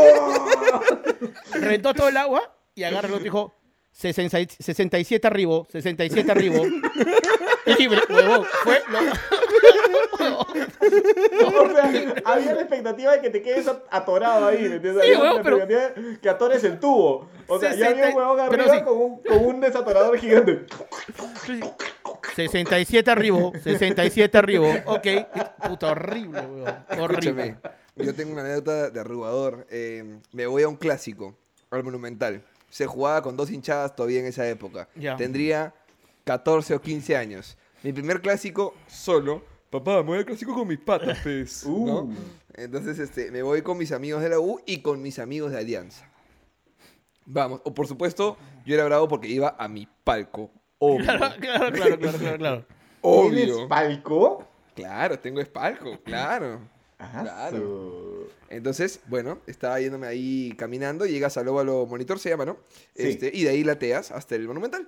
reventó 1.53 1.94
todo 1.94 2.09
el 2.09 2.16
agua 2.16 2.53
y 2.74 2.82
agarra 2.82 3.07
el 3.07 3.14
otro 3.14 3.20
y 3.20 3.24
dijo 3.24 3.55
60 3.55 3.55
y- 3.55 3.61
67 3.93 5.26
arriba, 5.26 5.62
67 5.70 6.32
arriba. 6.32 6.57
Libre, 7.78 8.01
huevón, 8.09 8.45
fue 8.64 8.82
lo- 8.90 8.99
O 11.62 11.70
sea, 11.74 12.14
había 12.24 12.55
la 12.55 12.61
expectativa 12.62 13.12
de 13.12 13.20
que 13.20 13.30
te 13.30 13.43
quedes 13.43 13.68
at- 13.68 13.82
atorado 13.90 14.47
ahí, 14.47 14.68
¿me 14.68 14.76
entiendes? 14.76 15.05
Sí, 15.05 15.11
Había 15.12 15.22
huevón, 15.22 15.43
pero- 15.43 15.57
expectativa 15.59 16.18
que 16.20 16.28
atores 16.28 16.64
el 16.64 16.80
tubo. 16.80 17.28
O 17.47 17.59
sea, 17.61 17.74
ya 17.74 17.88
había 17.88 18.07
un 18.07 18.12
60 18.12 18.16
huevón 18.18 18.40
arriba 18.40 18.78
sí. 18.78 18.84
con, 18.84 18.97
un, 18.99 19.22
con 19.22 19.45
un 19.45 19.61
desatorador 19.61 20.18
gigante. 20.18 20.66
67 22.34 23.11
arriba, 23.11 23.38
67 23.62 24.38
arriba. 24.38 24.82
Ok, 24.86 25.07
puta 25.68 25.90
horrible, 25.93 26.40
huevón. 26.40 26.74
Horrible. 26.99 27.43
Escúchame, 27.49 27.57
yo 27.97 28.14
tengo 28.14 28.32
una 28.32 28.43
anécdota 28.43 28.90
de 28.90 29.01
arrugador. 29.01 29.66
Eh, 29.70 30.18
me 30.32 30.47
voy 30.47 30.62
a 30.62 30.68
un 30.68 30.76
clásico, 30.76 31.36
al 31.70 31.84
Monumental. 31.84 32.43
Se 32.72 32.86
jugaba 32.86 33.20
con 33.20 33.36
dos 33.36 33.50
hinchadas 33.50 33.94
todavía 33.94 34.20
en 34.20 34.24
esa 34.24 34.48
época. 34.48 34.88
Ya. 34.94 35.14
Tendría 35.14 35.74
14 36.24 36.74
o 36.74 36.80
15 36.80 37.16
años. 37.18 37.58
Mi 37.82 37.92
primer 37.92 38.22
clásico 38.22 38.74
solo. 38.86 39.44
Papá, 39.68 39.96
me 39.96 40.04
voy 40.04 40.18
al 40.18 40.24
clásico 40.24 40.54
con 40.54 40.66
mis 40.66 40.78
patas, 40.78 41.18
pues. 41.22 41.64
Uh. 41.66 41.86
¿no? 41.86 42.10
Entonces, 42.54 42.98
este, 42.98 43.30
me 43.30 43.42
voy 43.42 43.60
con 43.60 43.76
mis 43.76 43.92
amigos 43.92 44.22
de 44.22 44.30
la 44.30 44.40
U 44.40 44.58
y 44.64 44.80
con 44.80 45.02
mis 45.02 45.18
amigos 45.18 45.52
de 45.52 45.58
Alianza. 45.58 46.10
Vamos, 47.26 47.60
o 47.64 47.74
por 47.74 47.86
supuesto, 47.86 48.38
yo 48.64 48.74
era 48.74 48.86
bravo 48.86 49.06
porque 49.06 49.28
iba 49.28 49.54
a 49.58 49.68
mi 49.68 49.86
palco. 50.02 50.50
Obvio. 50.78 51.04
Claro, 51.12 51.34
claro, 51.40 51.72
claro, 51.72 51.98
claro, 51.98 52.18
claro, 52.18 52.38
claro. 52.38 52.66
¿Tienes 53.28 53.54
obvio. 53.54 53.68
palco? 53.68 54.48
Claro, 54.74 55.18
tengo 55.18 55.42
espalco, 55.42 55.98
claro. 56.02 56.58
Ajá. 56.98 57.20
Claro. 57.20 58.11
Entonces, 58.53 59.00
bueno, 59.07 59.38
estaba 59.46 59.80
yéndome 59.80 60.07
ahí 60.07 60.55
caminando, 60.59 61.07
llegas 61.07 61.36
al 61.36 61.48
óvalo 61.48 61.86
monitor, 61.86 62.18
se 62.18 62.28
llama, 62.30 62.44
¿no? 62.44 62.59
Sí. 62.94 63.09
Este, 63.09 63.30
y 63.32 63.44
de 63.44 63.50
ahí 63.50 63.64
lateas 63.64 64.11
hasta 64.12 64.34
el 64.34 64.46
monumental. 64.46 64.86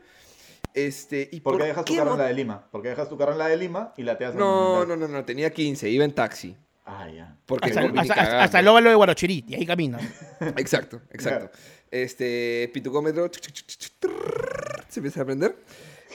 Este, 0.75 1.29
¿y 1.33 1.41
¿Por 1.41 1.57
qué 1.59 1.65
dejas 1.67 1.85
tu 1.85 1.97
carro 1.97 2.12
en 2.12 2.19
la 2.19 2.27
de 2.27 2.35
Lima? 2.35 2.69
¿Por 2.71 2.83
qué 2.83 2.89
dejas 2.89 3.09
tu 3.09 3.17
carro 3.17 3.33
en 3.33 3.39
la 3.39 3.49
de 3.49 3.57
Lima 3.57 3.93
y 3.97 4.03
la 4.03 4.19
te 4.19 4.25
haces 4.25 4.39
No, 4.39 4.85
no, 4.85 4.97
no, 4.97 5.07
no, 5.09 5.25
tenía 5.25 5.51
15, 5.53 5.89
iba 5.89 6.05
en 6.05 6.12
taxi. 6.12 6.57
Ah, 6.85 7.09
ya. 7.09 7.37
Porque 7.47 7.69
Hasta, 7.71 7.83
no, 7.83 7.93
ni 7.93 7.99
hasta- 8.01 8.12
hasta- 8.12 8.25
cagando. 8.25 8.45
hasta 8.45 8.61
el 8.61 8.69
óvalo 8.69 8.91
de 8.91 8.97
Guarochirí, 8.97 9.45
y 9.49 9.55
ahí 9.55 9.65
camina. 9.67 9.99
Exacto, 10.59 11.01
exacto. 11.12 11.51
Este, 11.91 12.71
pitucómetro, 12.75 13.31
se 14.89 15.01
empieza 15.01 15.21
a 15.21 15.23
aprender. 15.23 15.57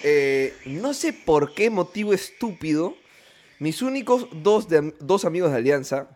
Eh, 0.04 0.54
no 0.66 0.94
sé 0.94 1.14
por 1.14 1.54
qué 1.54 1.70
motivo 1.70 2.14
estúpido, 2.14 2.96
mis 3.60 3.82
únicos 3.82 4.28
dos, 4.44 4.68
de- 4.70 4.94
dos 5.00 5.26
amigos 5.26 5.52
de 5.52 5.58
Alianza, 5.58 6.10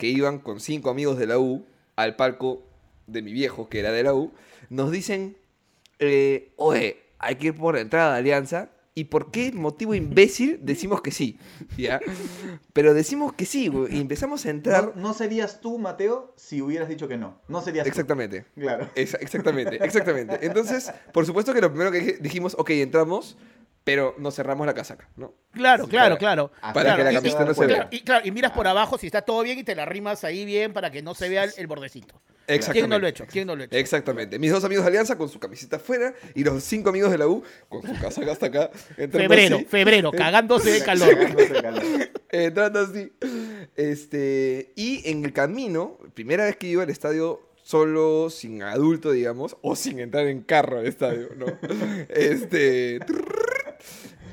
que 0.00 0.08
iban 0.08 0.40
con 0.40 0.58
cinco 0.58 0.90
amigos 0.90 1.16
de 1.18 1.28
la 1.28 1.38
U 1.38 1.64
al 1.94 2.16
palco 2.16 2.64
de 3.06 3.22
mi 3.22 3.32
viejo, 3.32 3.68
que 3.68 3.78
era 3.78 3.92
de 3.92 4.02
la 4.02 4.14
U, 4.14 4.32
nos 4.68 4.90
dicen, 4.90 5.36
eh, 6.00 6.52
oye, 6.56 7.02
hay 7.18 7.36
que 7.36 7.48
ir 7.48 7.54
por 7.54 7.74
la 7.76 7.82
entrada 7.82 8.14
de 8.14 8.18
Alianza. 8.18 8.70
¿Y 8.92 9.04
por 9.04 9.30
qué 9.30 9.52
motivo 9.52 9.94
imbécil 9.94 10.58
decimos 10.62 11.00
que 11.00 11.12
sí? 11.12 11.38
¿Ya? 11.78 12.00
Pero 12.72 12.92
decimos 12.92 13.32
que 13.32 13.46
sí, 13.46 13.70
y 13.88 14.00
empezamos 14.00 14.44
a 14.44 14.50
entrar... 14.50 14.92
No, 14.96 15.02
no 15.08 15.14
serías 15.14 15.60
tú, 15.60 15.78
Mateo, 15.78 16.34
si 16.36 16.60
hubieras 16.60 16.88
dicho 16.88 17.06
que 17.06 17.16
no. 17.16 17.38
No 17.46 17.62
serías 17.62 17.84
tú. 17.84 17.88
Exactamente. 17.88 18.46
Claro. 18.56 18.88
Exa- 18.96 19.18
exactamente, 19.20 19.82
exactamente. 19.82 20.44
Entonces, 20.44 20.90
por 21.12 21.24
supuesto 21.24 21.54
que 21.54 21.60
lo 21.60 21.70
primero 21.70 21.92
que 21.92 22.18
dijimos, 22.20 22.56
ok, 22.58 22.70
entramos, 22.70 23.38
pero 23.84 24.14
nos 24.18 24.34
cerramos 24.36 24.66
la 24.66 24.74
casaca, 24.74 25.08
¿no? 25.16 25.34
Claro, 25.52 25.88
claro, 25.88 26.14
Para- 26.14 26.18
claro. 26.18 26.52
Así 26.60 26.74
para 26.74 26.96
que 26.96 27.04
la 27.04 27.12
y- 27.12 27.14
camiseta 27.16 27.42
y- 27.42 27.46
no 27.46 27.54
se 27.54 27.64
claro, 27.66 27.74
vea. 27.74 27.88
Y, 27.90 28.00
claro, 28.02 28.26
y 28.26 28.30
miras 28.30 28.52
por 28.52 28.66
abajo 28.68 28.98
si 28.98 29.06
está 29.06 29.22
todo 29.22 29.42
bien 29.42 29.58
y 29.58 29.64
te 29.64 29.74
la 29.74 29.84
rimas 29.86 30.22
ahí 30.24 30.44
bien 30.44 30.72
para 30.72 30.90
que 30.90 31.02
no 31.02 31.14
se 31.14 31.28
vea 31.28 31.44
el, 31.44 31.52
el 31.56 31.66
bordecito. 31.66 32.20
Exactamente. 32.46 32.80
¿Quién 32.80 32.90
no 32.90 32.98
lo 32.98 33.06
ha 33.06 33.10
hecho? 33.10 33.26
¿Quién 33.30 33.46
no 33.46 33.54
lo 33.56 33.62
ha 33.62 33.66
hecho? 33.66 33.76
Exactamente. 33.76 34.38
Mis 34.38 34.50
dos 34.50 34.64
amigos 34.64 34.84
de 34.84 34.88
Alianza 34.88 35.16
con 35.16 35.28
su 35.28 35.38
camiseta 35.38 35.76
afuera 35.76 36.12
y 36.34 36.42
los 36.42 36.64
cinco 36.64 36.88
amigos 36.90 37.10
de 37.12 37.18
la 37.18 37.28
U 37.28 37.44
con 37.68 37.82
su 37.82 38.00
casaca 38.00 38.32
hasta 38.32 38.46
acá. 38.46 38.70
Febrero, 38.96 39.56
así, 39.56 39.64
febrero, 39.66 40.10
cagándose 40.16 40.70
de 40.72 40.82
calor. 40.84 41.08
Cagándose 41.16 41.52
de 41.52 41.62
calor. 41.62 41.82
entrando 42.30 42.80
así. 42.80 43.12
Este, 43.76 44.72
y 44.76 45.08
en 45.08 45.24
el 45.24 45.32
camino, 45.32 45.98
primera 46.14 46.44
vez 46.44 46.56
que 46.56 46.66
iba 46.66 46.82
al 46.82 46.90
estadio 46.90 47.40
solo, 47.62 48.30
sin 48.30 48.62
adulto, 48.64 49.12
digamos, 49.12 49.56
o 49.62 49.76
sin 49.76 50.00
entrar 50.00 50.26
en 50.26 50.40
carro 50.42 50.80
al 50.80 50.86
estadio, 50.86 51.28
¿no? 51.36 51.46
Este. 52.08 52.98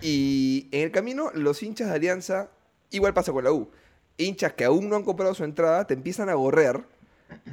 Y 0.02 0.68
en 0.72 0.84
el 0.84 0.92
camino, 0.92 1.32
los 1.34 1.62
hinchas 1.64 1.90
de 1.90 1.96
Alianza, 1.96 2.50
igual 2.92 3.14
pasa 3.14 3.32
con 3.32 3.44
la 3.44 3.52
U, 3.52 3.70
hinchas 4.18 4.54
que 4.54 4.66
aún 4.66 4.90
no 4.90 4.96
han 4.96 5.04
comprado 5.04 5.34
su 5.34 5.44
entrada 5.44 5.86
te 5.86 5.94
empiezan 5.94 6.30
a 6.30 6.34
gorrear 6.36 6.84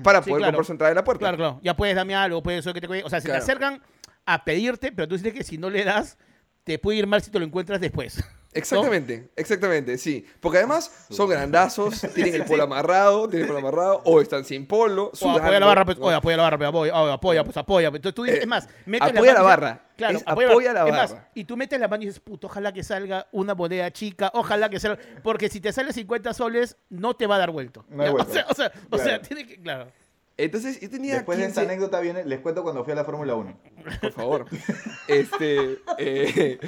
para 0.03 0.23
Sí, 0.23 0.31
poder 0.31 0.41
claro. 0.41 0.53
comprar 0.53 0.65
su 0.67 0.73
entrada 0.73 0.91
en 0.93 0.97
la 0.97 1.05
puerta. 1.05 1.21
Claro, 1.21 1.37
claro. 1.37 1.61
Ya 1.63 1.77
puedes 1.77 1.95
darme 1.97 2.15
algo, 2.15 2.43
puedes 2.43 2.61
eso 2.61 2.73
que 2.73 2.81
te. 2.81 2.87
O 2.87 3.11
sea, 3.11 3.21
se 3.21 3.27
Claro. 3.29 3.41
te 3.41 3.43
acercan 3.45 3.83
a 4.27 4.45
pedirte, 4.45 4.93
pero 4.93 5.07
tú 5.09 5.17
dices 5.17 5.33
que 5.35 5.45
si 5.45 5.59
no 5.59 5.69
le 5.71 5.85
das, 5.85 6.17
te 6.65 6.79
puede 6.79 6.99
ir 6.99 7.07
mal 7.07 7.21
si 7.23 7.31
te 7.31 7.39
lo 7.39 7.45
encuentras 7.45 7.81
después. 7.81 8.23
Exactamente, 8.55 9.31
exactamente, 9.37 9.99
sí. 9.99 10.25
Porque 10.41 10.59
además 10.59 10.91
son 11.11 11.29
grandazos, 11.29 12.01
tienen 12.15 12.35
el 12.37 12.45
polo 12.45 12.63
amarrado, 12.63 13.29
tienen 13.29 13.43
el 13.43 13.55
polo 13.55 13.59
amarrado, 13.67 14.01
o 14.05 14.21
están 14.21 14.45
sin 14.45 14.67
polo, 14.67 15.11
O 15.21 15.31
apoya 15.31 15.61
la 15.61 15.67
barra, 15.67 15.85
pues, 15.85 15.99
apoya 15.99 16.37
la 16.37 16.43
barra, 16.45 16.57
pues, 16.59 16.69
apoya, 16.69 16.95
oye, 17.03 17.13
apoya, 17.13 17.45
pues 17.45 17.57
apoya. 17.57 17.89
Entonces 17.89 18.15
tú 18.15 18.23
dices, 18.23 18.39
Eh, 18.39 18.43
es 18.43 18.49
más, 18.49 18.69
mete 18.87 19.05
apoya 19.05 19.33
la 19.35 19.41
dices- 19.41 19.45
barra. 19.45 19.81
Claro, 19.97 20.19
Es 20.19 20.25
apoya 20.27 20.73
la 20.73 20.87
Es 20.87 20.93
más, 20.93 21.13
barra. 21.13 21.29
y 21.35 21.45
tú 21.45 21.57
metes 21.57 21.79
la 21.79 21.87
mano 21.89 22.03
y 22.03 22.07
dices, 22.07 22.21
puto, 22.21 22.49
ojalá 22.49 22.73
que 22.73 22.83
salga 22.83 23.29
una 23.33 23.55
moneda 23.55 23.91
chica, 23.93 24.31
ojalá 24.35 24.69
que 24.69 24.81
salga. 24.81 24.99
Porque 25.23 25.49
si 25.49 25.61
te 25.61 25.73
sale 25.73 25.93
50 25.93 26.33
soles, 26.35 26.77
no 26.91 27.15
te 27.15 27.27
va 27.27 27.37
a 27.37 27.39
dar 27.39 27.51
vuelto. 27.51 27.85
O 27.95 28.25
sea, 28.25 28.47
o 28.49 28.55
sea, 28.55 28.73
o 28.91 28.99
sea, 28.99 29.21
tiene 29.23 29.47
que, 29.47 29.61
claro. 29.61 29.91
Entonces 30.37 30.81
yo 30.81 30.91
tenía 30.91 31.15
Después 31.15 31.39
de 31.39 31.45
esta 31.47 31.61
15 31.61 31.73
anécdota 31.73 32.01
viene, 32.01 32.25
les 32.25 32.41
cuento 32.41 32.63
cuando 32.65 32.83
fui 32.83 32.93
a 32.93 32.97
la 32.97 33.05
Fórmula 33.05 33.35
1. 33.37 33.57
por 34.01 34.13
favor. 34.13 34.47
Este, 35.07 35.79
eh, 35.99 36.59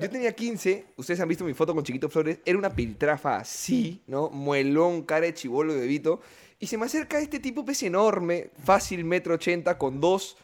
yo 0.00 0.10
tenía 0.10 0.32
15, 0.32 0.86
ustedes 0.96 1.20
han 1.20 1.28
visto 1.28 1.44
mi 1.44 1.52
foto 1.54 1.74
con 1.74 1.84
Chiquito 1.84 2.08
Flores, 2.08 2.38
era 2.44 2.58
una 2.58 2.70
piltrafa 2.74 3.36
así, 3.36 4.02
¿no? 4.06 4.30
Muelón, 4.30 5.02
cara 5.02 5.26
de 5.26 5.34
chivolo 5.34 5.74
de 5.74 5.80
bebito. 5.80 6.20
Y 6.58 6.66
se 6.68 6.78
me 6.78 6.86
acerca 6.86 7.18
este 7.18 7.38
tipo 7.38 7.64
pez 7.64 7.82
enorme, 7.82 8.50
fácil, 8.64 9.04
metro 9.04 9.34
ochenta, 9.34 9.76
con 9.78 10.00
dos, 10.00 10.36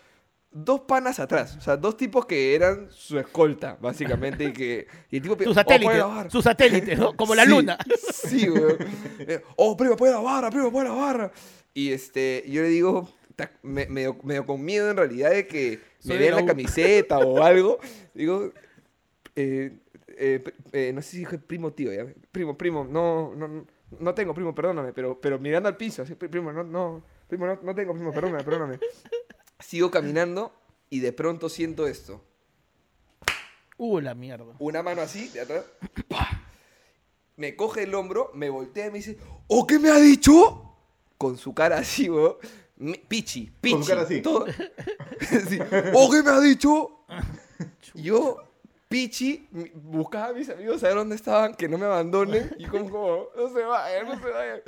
dos 0.51 0.81
panas 0.81 1.21
atrás. 1.21 1.57
O 1.57 1.61
sea, 1.63 1.77
dos 1.77 1.97
tipos 1.97 2.27
que 2.27 2.55
eran 2.55 2.89
su 2.91 3.19
escolta, 3.19 3.79
básicamente. 3.81 4.45
Y 4.45 4.53
que 4.53 4.87
y 5.11 5.17
el 5.17 5.23
tipo 5.23 5.37
Su 5.43 5.51
"Oh, 5.51 5.55
satélite, 5.55 6.01
barra". 6.03 6.29
su 6.31 6.43
satélite, 6.43 6.97
¿no? 6.97 7.17
Como 7.17 7.35
la 7.35 7.45
Sí, 7.45 7.51
luna. 7.51 7.79
Sí, 8.13 8.51
weón. 8.51 8.77
Eh, 9.21 9.41
Oh, 9.57 9.75
primo, 9.77 9.95
apoya 9.95 10.13
la 10.13 10.19
barra, 10.21 10.51
primo, 10.51 10.67
apoya 10.69 10.85
la 10.91 10.95
barra. 10.95 11.33
Y 11.79 11.93
este, 11.93 12.43
yo 12.49 12.63
le 12.63 12.69
digo, 12.71 13.09
me- 13.63 13.87
medio, 13.87 14.17
medio 14.25 14.45
con 14.45 14.65
miedo 14.65 14.91
en 14.91 14.97
realidad 14.97 15.31
de 15.31 15.47
que 15.47 15.79
Soy 16.01 16.15
me 16.15 16.19
vean 16.19 16.35
la 16.35 16.41
la 16.41 16.47
camiseta 16.49 17.21
o 17.21 17.41
algo. 17.45 17.79
Digo, 18.15 18.53
eh, 19.37 19.79
eh, 20.09 20.43
eh, 20.73 20.91
no 20.93 21.01
sé 21.03 21.11
si 21.13 21.19
dije 21.19 21.39
primo 21.39 21.73
tío, 21.73 21.93
ya. 21.93 22.05
Primo, 22.33 22.59
primo, 22.59 22.85
no, 22.85 23.33
no, 23.37 23.65
no 24.01 24.15
tengo 24.15 24.35
primo, 24.35 24.53
perdóname, 24.57 24.93
pero, 24.93 25.21
pero 25.21 25.39
mirando 25.39 25.69
al 25.69 25.77
piso, 25.77 26.03
así, 26.03 26.17
"Pri- 26.17 26.29
primo, 26.29 26.53
no, 26.53 26.65
no, 26.65 27.05
primo, 27.29 27.47
no, 27.47 27.57
no 27.63 27.75
tengo 27.77 27.93
primo, 27.95 28.13
perdóname, 28.13 28.43
perdóname. 28.43 28.81
Sigo 29.61 29.89
caminando 29.89 30.53
y 30.91 30.99
de 30.99 31.13
pronto 31.13 31.49
siento 31.49 31.87
esto. 31.87 32.25
Uh, 33.77 34.01
la 34.01 34.17
mierda. 34.17 34.57
Una 34.59 34.83
mano 34.83 35.01
así, 35.03 35.29
de 35.29 35.43
atrás. 35.43 35.65
¡pa! 36.09 36.43
Me 37.37 37.55
coge 37.55 37.85
el 37.85 37.95
hombro, 37.95 38.33
me 38.35 38.51
voltea 38.51 38.87
y 38.87 38.91
me 38.91 38.99
dice, 38.99 39.17
¿o 39.47 39.65
qué 39.65 39.79
me 39.79 39.91
ha 39.91 40.01
dicho? 40.01 40.65
Con 41.19 41.37
su 41.37 41.53
cara 41.53 41.79
así, 41.79 42.09
weón. 42.09 42.37
Me- 42.77 42.97
Pichi, 43.09 43.51
pichi. 43.61 43.75
Con 43.75 43.83
su 43.85 43.89
cara 43.91 44.03
así. 44.03 44.23
todo- 44.23 44.47
Sí. 45.49 45.59
¿O 45.95 46.11
qué 46.11 46.23
me 46.23 46.31
ha 46.31 46.41
dicho? 46.41 47.01
Yo, 47.95 48.37
pichi, 48.89 49.49
buscaba 49.75 50.29
a 50.29 50.33
mis 50.33 50.49
amigos 50.49 50.83
a 50.85 50.87
ver 50.89 50.97
dónde 50.97 51.17
estaban, 51.17 51.55
que 51.55 51.69
no 51.69 51.77
me 51.77 51.87
abandonen. 51.87 52.55
Y 52.59 52.67
como, 52.67 52.89
como 52.91 53.27
no 53.37 53.49
se 53.53 53.63
vayan, 53.65 54.07
no 54.09 54.19
se 54.21 54.31
vayan. 54.31 54.61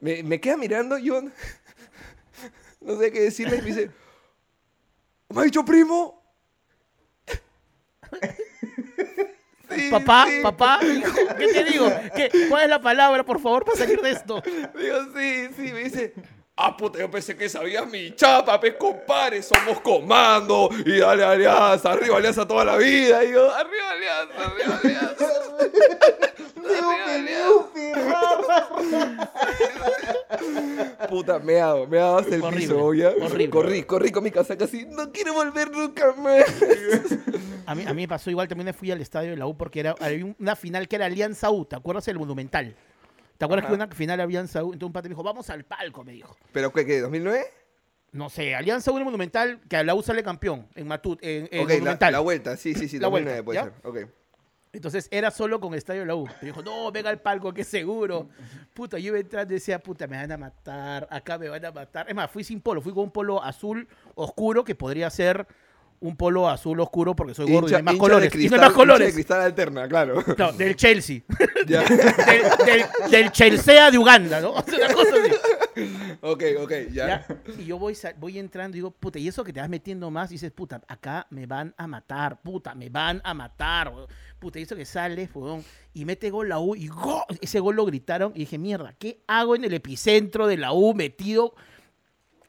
Me, 0.00 0.22
me 0.22 0.40
queda 0.40 0.56
mirando, 0.56 0.96
yo 0.96 1.20
no 2.80 2.98
sé 2.98 3.12
qué 3.12 3.20
decirle. 3.20 3.56
Y 3.58 3.60
me 3.60 3.66
dice, 3.66 3.90
¿me 5.28 5.40
ha 5.42 5.44
dicho 5.44 5.62
primo? 5.64 6.22
Sí, 9.74 9.90
Papá, 9.90 10.26
sí. 10.28 10.40
papá, 10.42 10.80
hijo, 10.82 11.14
¿qué 11.38 11.46
te 11.48 11.64
digo? 11.64 11.90
¿Qué, 12.14 12.30
¿Cuál 12.48 12.64
es 12.64 12.68
la 12.70 12.80
palabra, 12.80 13.24
por 13.24 13.40
favor, 13.40 13.64
para 13.64 13.78
salir 13.78 14.00
de 14.00 14.10
esto? 14.10 14.42
Digo, 14.78 14.98
sí, 15.16 15.48
sí, 15.56 15.72
me 15.72 15.84
dice. 15.84 16.14
Ah, 16.64 16.76
puta, 16.76 17.00
yo 17.00 17.10
pensé 17.10 17.36
que 17.36 17.48
sabías 17.48 17.84
mi 17.88 18.14
chapa, 18.14 18.60
pues, 18.60 18.74
compadre, 18.74 19.42
somos 19.42 19.80
comando, 19.80 20.68
y 20.86 20.98
dale 20.98 21.24
alianza, 21.24 21.90
arriba 21.90 22.18
alianza 22.18 22.46
toda 22.46 22.64
la 22.64 22.76
vida, 22.76 23.24
y 23.24 23.32
yo, 23.32 23.52
arriba 23.52 23.90
alianza, 23.90 24.46
arriba 24.46 24.80
alianza. 24.80 25.26
Puta, 31.08 31.38
me 31.40 31.60
hago, 31.60 31.86
me 31.86 31.98
hago 31.98 32.18
hasta 32.18 32.34
el 32.34 32.42
Horrible, 32.42 32.66
piso, 32.66 32.94
¿ya? 32.94 33.08
horrible. 33.08 33.50
Corrí, 33.50 33.82
corrí 33.82 34.10
con 34.12 34.24
mi 34.24 34.30
casaca 34.30 34.64
así, 34.64 34.86
no 34.88 35.10
quiero 35.12 35.34
volver 35.34 35.70
nunca 35.70 36.12
más. 36.12 36.44
A 37.66 37.74
mí, 37.74 37.84
a 37.86 37.92
mí 37.92 38.02
me 38.02 38.08
pasó 38.08 38.30
igual, 38.30 38.48
también 38.48 38.72
fui 38.74 38.90
al 38.90 39.00
estadio 39.00 39.30
de 39.30 39.36
la 39.36 39.46
U 39.46 39.56
porque 39.56 39.80
era, 39.80 39.94
había 40.00 40.32
una 40.38 40.56
final 40.56 40.88
que 40.88 40.96
era 40.96 41.06
Alianza 41.06 41.50
U, 41.50 41.64
¿te 41.64 41.76
acuerdas 41.76 42.04
del 42.06 42.18
Monumental? 42.18 42.74
¿Te 43.42 43.46
acuerdas 43.46 43.64
que 43.66 43.74
Ajá. 43.74 43.84
una 43.86 43.92
final 43.96 44.20
Alianza 44.20 44.62
U? 44.62 44.66
Entonces 44.72 44.86
un 44.86 44.92
pate 44.92 45.08
me 45.08 45.14
dijo, 45.16 45.24
vamos 45.24 45.50
al 45.50 45.64
palco, 45.64 46.04
me 46.04 46.12
dijo. 46.12 46.36
¿Pero 46.52 46.72
qué, 46.72 46.86
qué, 46.86 47.00
2009? 47.00 47.44
No 48.12 48.30
sé, 48.30 48.54
Alianza 48.54 48.92
U 48.92 48.98
en 48.98 49.02
Monumental, 49.04 49.60
que 49.68 49.76
a 49.78 49.82
la 49.82 49.96
U 49.96 50.02
sale 50.04 50.22
campeón 50.22 50.68
en 50.76 50.86
Matut, 50.86 51.18
en, 51.24 51.48
en 51.50 51.62
ok, 51.64 51.68
la, 51.68 51.74
Monumental. 51.74 52.12
la 52.12 52.20
vuelta, 52.20 52.56
sí, 52.56 52.72
sí, 52.72 52.86
sí, 52.86 53.00
La 53.00 53.08
2009 53.08 53.40
vuelta, 53.40 53.64
puede 53.82 53.94
¿ya? 53.94 54.04
ser. 54.04 54.08
Entonces 54.72 55.08
era 55.10 55.32
solo 55.32 55.58
con 55.58 55.74
estadio 55.74 56.02
de 56.02 56.06
la 56.06 56.14
U. 56.14 56.24
Me 56.40 56.46
dijo, 56.46 56.62
no, 56.62 56.92
venga 56.92 57.10
al 57.10 57.20
palco, 57.20 57.52
que 57.52 57.64
seguro. 57.64 58.28
Puta, 58.74 58.96
yo 59.00 59.08
iba 59.08 59.18
entrando 59.18 59.52
y 59.52 59.56
decía, 59.56 59.80
puta, 59.80 60.06
me 60.06 60.18
van 60.18 60.30
a 60.30 60.36
matar, 60.38 61.08
acá 61.10 61.36
me 61.36 61.48
van 61.48 61.64
a 61.64 61.72
matar. 61.72 62.08
Es 62.08 62.14
más, 62.14 62.30
fui 62.30 62.44
sin 62.44 62.60
polo, 62.60 62.80
fui 62.80 62.92
con 62.94 63.02
un 63.02 63.10
polo 63.10 63.42
azul 63.42 63.88
oscuro 64.14 64.62
que 64.62 64.76
podría 64.76 65.10
ser 65.10 65.48
un 66.02 66.16
polo 66.16 66.48
azul 66.48 66.78
oscuro 66.80 67.14
porque 67.16 67.34
soy 67.34 67.50
gordo 67.50 67.68
y 67.68 67.70
no 67.72 67.76
hay 67.78 67.82
más 67.82 67.94
colores. 67.96 68.34
Y 68.34 68.48
no 68.48 68.54
hay 68.56 68.60
más 68.60 68.68
de 68.70 68.74
colores. 68.74 69.14
cristal 69.14 69.40
alterna, 69.40 69.88
claro. 69.88 70.22
Claro, 70.22 70.52
del 70.52 70.76
Chelsea. 70.76 71.22
Del, 71.66 71.84
del, 71.86 73.10
del 73.10 73.30
Chelsea 73.32 73.90
de 73.90 73.96
Uganda, 73.98 74.40
¿no? 74.40 74.50
O 74.54 74.62
sea, 74.62 74.86
una 74.86 74.94
cosa 74.94 75.14
así. 75.22 76.18
ok, 76.20 76.42
ok, 76.60 76.72
ya. 76.90 77.06
¿ya? 77.06 77.26
Y 77.58 77.64
yo 77.66 77.78
voy, 77.78 77.96
voy 78.18 78.38
entrando 78.38 78.76
y 78.76 78.78
digo, 78.78 78.90
puta, 78.90 79.18
y 79.20 79.28
eso 79.28 79.44
que 79.44 79.52
te 79.52 79.60
vas 79.60 79.68
metiendo 79.68 80.10
más, 80.10 80.30
y 80.30 80.34
dices, 80.34 80.50
puta, 80.50 80.80
acá 80.88 81.26
me 81.30 81.46
van 81.46 81.72
a 81.76 81.86
matar, 81.86 82.42
puta, 82.42 82.74
me 82.74 82.88
van 82.90 83.20
a 83.24 83.32
matar, 83.32 83.92
puta, 84.40 84.58
y 84.58 84.62
eso 84.62 84.74
que 84.74 84.84
sale, 84.84 85.28
weón, 85.32 85.64
y 85.94 86.04
mete 86.04 86.30
gol 86.30 86.48
la 86.48 86.58
U, 86.58 86.74
y 86.74 86.88
¡go! 86.88 87.24
ese 87.40 87.60
gol 87.60 87.76
lo 87.76 87.84
gritaron, 87.86 88.32
y 88.34 88.40
dije, 88.40 88.58
mierda, 88.58 88.92
¿qué 88.98 89.22
hago 89.28 89.54
en 89.54 89.64
el 89.64 89.72
epicentro 89.74 90.48
de 90.48 90.56
la 90.56 90.72
U 90.72 90.94
metido? 90.94 91.54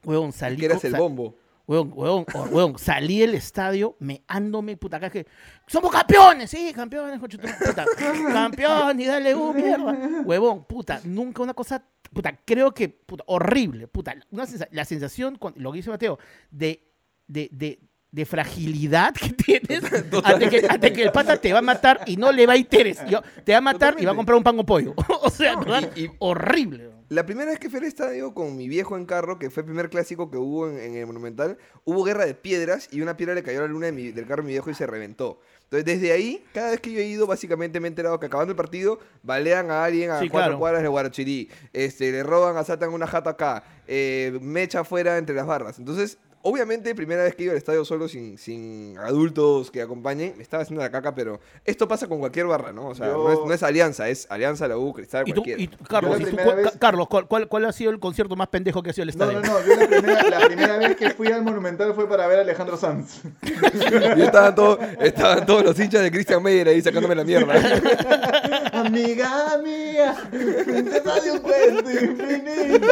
Weón, 0.03 0.31
salí. 0.33 0.57
Que 0.57 0.65
eras 0.65 0.81
con- 0.81 0.93
el 0.93 0.99
bombo. 0.99 1.35
Weón, 1.65 1.93
weón, 1.95 2.25
weón, 2.51 2.77
salí 2.77 3.19
del 3.19 3.35
estadio, 3.35 3.95
me 3.99 4.21
ándome, 4.27 4.75
puta, 4.75 4.97
acá 4.97 5.09
que 5.09 5.25
somos 5.65 5.91
campeones, 5.93 6.49
sí, 6.49 6.73
campeones, 6.75 7.19
concha 7.21 7.37
tu- 7.37 7.47
puta, 7.65 7.85
campeón, 8.33 8.99
y 8.99 9.05
dale, 9.05 9.33
uh, 9.33 9.53
mierda. 9.53 9.97
Huevón, 10.25 10.65
puta, 10.65 10.99
nunca 11.05 11.41
una 11.41 11.53
cosa, 11.53 11.81
puta, 12.11 12.37
creo 12.43 12.73
que, 12.73 12.89
puta, 12.89 13.23
horrible, 13.27 13.87
puta, 13.87 14.13
una 14.31 14.45
sensa- 14.45 14.67
la 14.71 14.83
sensación, 14.83 15.37
con, 15.37 15.53
lo 15.55 15.71
que 15.71 15.77
dice 15.77 15.89
Mateo, 15.89 16.19
de, 16.51 16.83
de, 17.27 17.47
de, 17.53 17.79
de 18.11 18.25
fragilidad 18.25 19.13
que 19.13 19.29
tienes 19.29 19.83
ante 20.25 20.49
que, 20.49 20.67
ante 20.69 20.91
que 20.91 21.03
el 21.03 21.11
pata 21.13 21.37
te 21.37 21.53
va 21.53 21.59
a 21.59 21.63
matar 21.63 22.01
y 22.07 22.17
no 22.17 22.33
le 22.33 22.45
va 22.45 22.53
a 22.53 22.57
interesar, 22.57 23.07
yo- 23.07 23.21
te 23.45 23.53
va 23.53 23.59
a 23.59 23.61
matar 23.61 23.95
y 23.97 24.03
va 24.05 24.11
a 24.11 24.15
comprar 24.15 24.35
un 24.37 24.43
pan 24.43 24.57
con 24.57 24.65
pollo. 24.65 24.93
o 25.21 25.29
sea, 25.29 25.55
No, 25.55 25.79
y- 25.79 26.03
y- 26.03 26.11
horrible. 26.19 26.91
La 27.13 27.27
primera 27.27 27.51
vez 27.51 27.59
que 27.59 27.69
fui 27.69 27.77
al 27.77 27.85
estadio 27.85 28.33
con 28.33 28.55
mi 28.57 28.67
viejo 28.67 28.97
en 28.97 29.05
carro, 29.05 29.37
que 29.37 29.51
fue 29.51 29.61
el 29.61 29.65
primer 29.65 29.91
clásico 29.91 30.31
que 30.31 30.37
hubo 30.37 30.67
en, 30.67 30.79
en 30.79 30.95
el 30.95 31.05
Monumental, 31.05 31.59
hubo 31.85 32.03
guerra 32.03 32.25
de 32.25 32.33
piedras 32.33 32.87
y 32.91 33.01
una 33.01 33.15
piedra 33.15 33.35
le 33.35 33.43
cayó 33.43 33.59
a 33.59 33.61
la 33.61 33.67
luna 33.67 33.85
de 33.85 33.91
mi- 33.91 34.11
del 34.11 34.25
carro 34.25 34.41
de 34.41 34.47
mi 34.47 34.53
viejo 34.53 34.71
y 34.71 34.73
se 34.73 34.87
reventó. 34.87 35.39
Entonces, 35.65 35.85
desde 35.85 36.11
ahí, 36.11 36.43
cada 36.55 36.71
vez 36.71 36.79
que 36.79 36.91
yo 36.91 36.97
he 36.99 37.05
ido, 37.05 37.27
básicamente 37.27 37.79
me 37.79 37.87
he 37.87 37.89
enterado 37.89 38.19
que 38.19 38.25
acabando 38.25 38.53
el 38.53 38.57
partido, 38.57 38.97
balean 39.21 39.69
a 39.69 39.83
alguien 39.83 40.09
a 40.09 40.21
Sí, 40.21 40.27
cuatro 40.27 40.47
claro. 40.49 40.59
cuadras 40.59 40.81
de 40.81 40.87
Guarachirí, 40.87 41.51
este, 41.71 42.11
le 42.11 42.23
roban, 42.23 42.57
asaltan 42.57 42.89
una 42.91 43.05
jata 43.05 43.29
acá, 43.29 43.63
eh, 43.87 44.35
mecha 44.41 44.79
afuera 44.79 45.19
entre 45.19 45.35
las 45.35 45.45
barras. 45.45 45.77
Entonces, 45.77 46.17
obviamente, 46.43 46.93
primera 46.93 47.23
vez 47.23 47.35
que 47.35 47.43
iba 47.43 47.51
al 47.53 47.57
estadio 47.57 47.83
solo, 47.85 48.07
sin, 48.07 48.37
sin 48.37 48.97
adultos 48.99 49.71
que 49.71 49.81
acompañen, 49.81 50.35
me 50.37 50.43
estaba 50.43 50.61
haciendo 50.63 50.83
la 50.83 50.91
caca, 50.91 51.15
pero 51.15 51.39
esto 51.65 51.87
pasa 51.87 52.07
con 52.07 52.19
cualquier 52.19 52.45
barra, 52.45 52.71
¿no? 52.71 52.89
O 52.89 52.95
sea, 52.95 53.07
Yo- 53.07 53.13
no, 53.23 53.31
es, 53.31 53.39
no 53.47 53.53
es 53.53 53.63
alianza, 53.63 54.07
es 54.09 54.27
alianza, 54.29 54.67
la 54.67 54.77
U, 54.77 54.93
cristal, 54.93 55.23
Y 55.27 55.31
tú, 55.33 55.41
cualquiera. 55.43 55.61
y 55.63 55.67
Carlos, 55.87 56.19
Yo 56.19 56.27
y 56.27 56.31
tú, 56.31 56.35
vez- 56.37 56.71
Ca- 56.71 56.79
Carlos, 56.79 57.07
¿cuál, 57.09 57.27
cuál, 57.27 57.47
cuál 57.47 57.65
ha 57.65 57.71
sido 57.71 57.89
el 57.91 57.99
concierto 57.99 58.35
más 58.35 58.47
pendejo 58.49 58.83
que 58.83 58.91
ha 58.91 58.93
sido 58.93 59.09
el 59.09 59.17
No, 59.17 59.25
estadio? 59.25 59.41
no, 59.41 59.59
no. 59.59 59.65
Yo 59.65 59.75
la 59.75 59.87
primera, 59.87 60.29
la 60.29 60.45
primera 60.47 60.77
vez 60.77 60.95
que 60.97 61.09
fui 61.11 61.27
al 61.31 61.41
Monumental 61.43 61.93
fue 61.95 62.07
para 62.07 62.27
ver 62.27 62.39
a 62.39 62.41
Alejandro 62.43 62.77
Sanz. 62.77 63.21
Y 64.17 64.21
estaban 64.21 64.53
todos, 64.53 64.79
estaban 64.99 65.45
todos 65.45 65.63
los 65.63 65.79
hinchas 65.79 66.01
de 66.03 66.11
Christian 66.11 66.43
Meyer 66.43 66.67
ahí 66.67 66.81
sacándome 66.81 67.15
la 67.15 67.23
mierda. 67.23 67.53
Amiga 68.73 69.57
mía, 69.63 70.15
te 70.31 71.01
sale 71.01 71.31
un 71.31 71.39
cuento 71.39 71.89
infinito. 71.89 72.87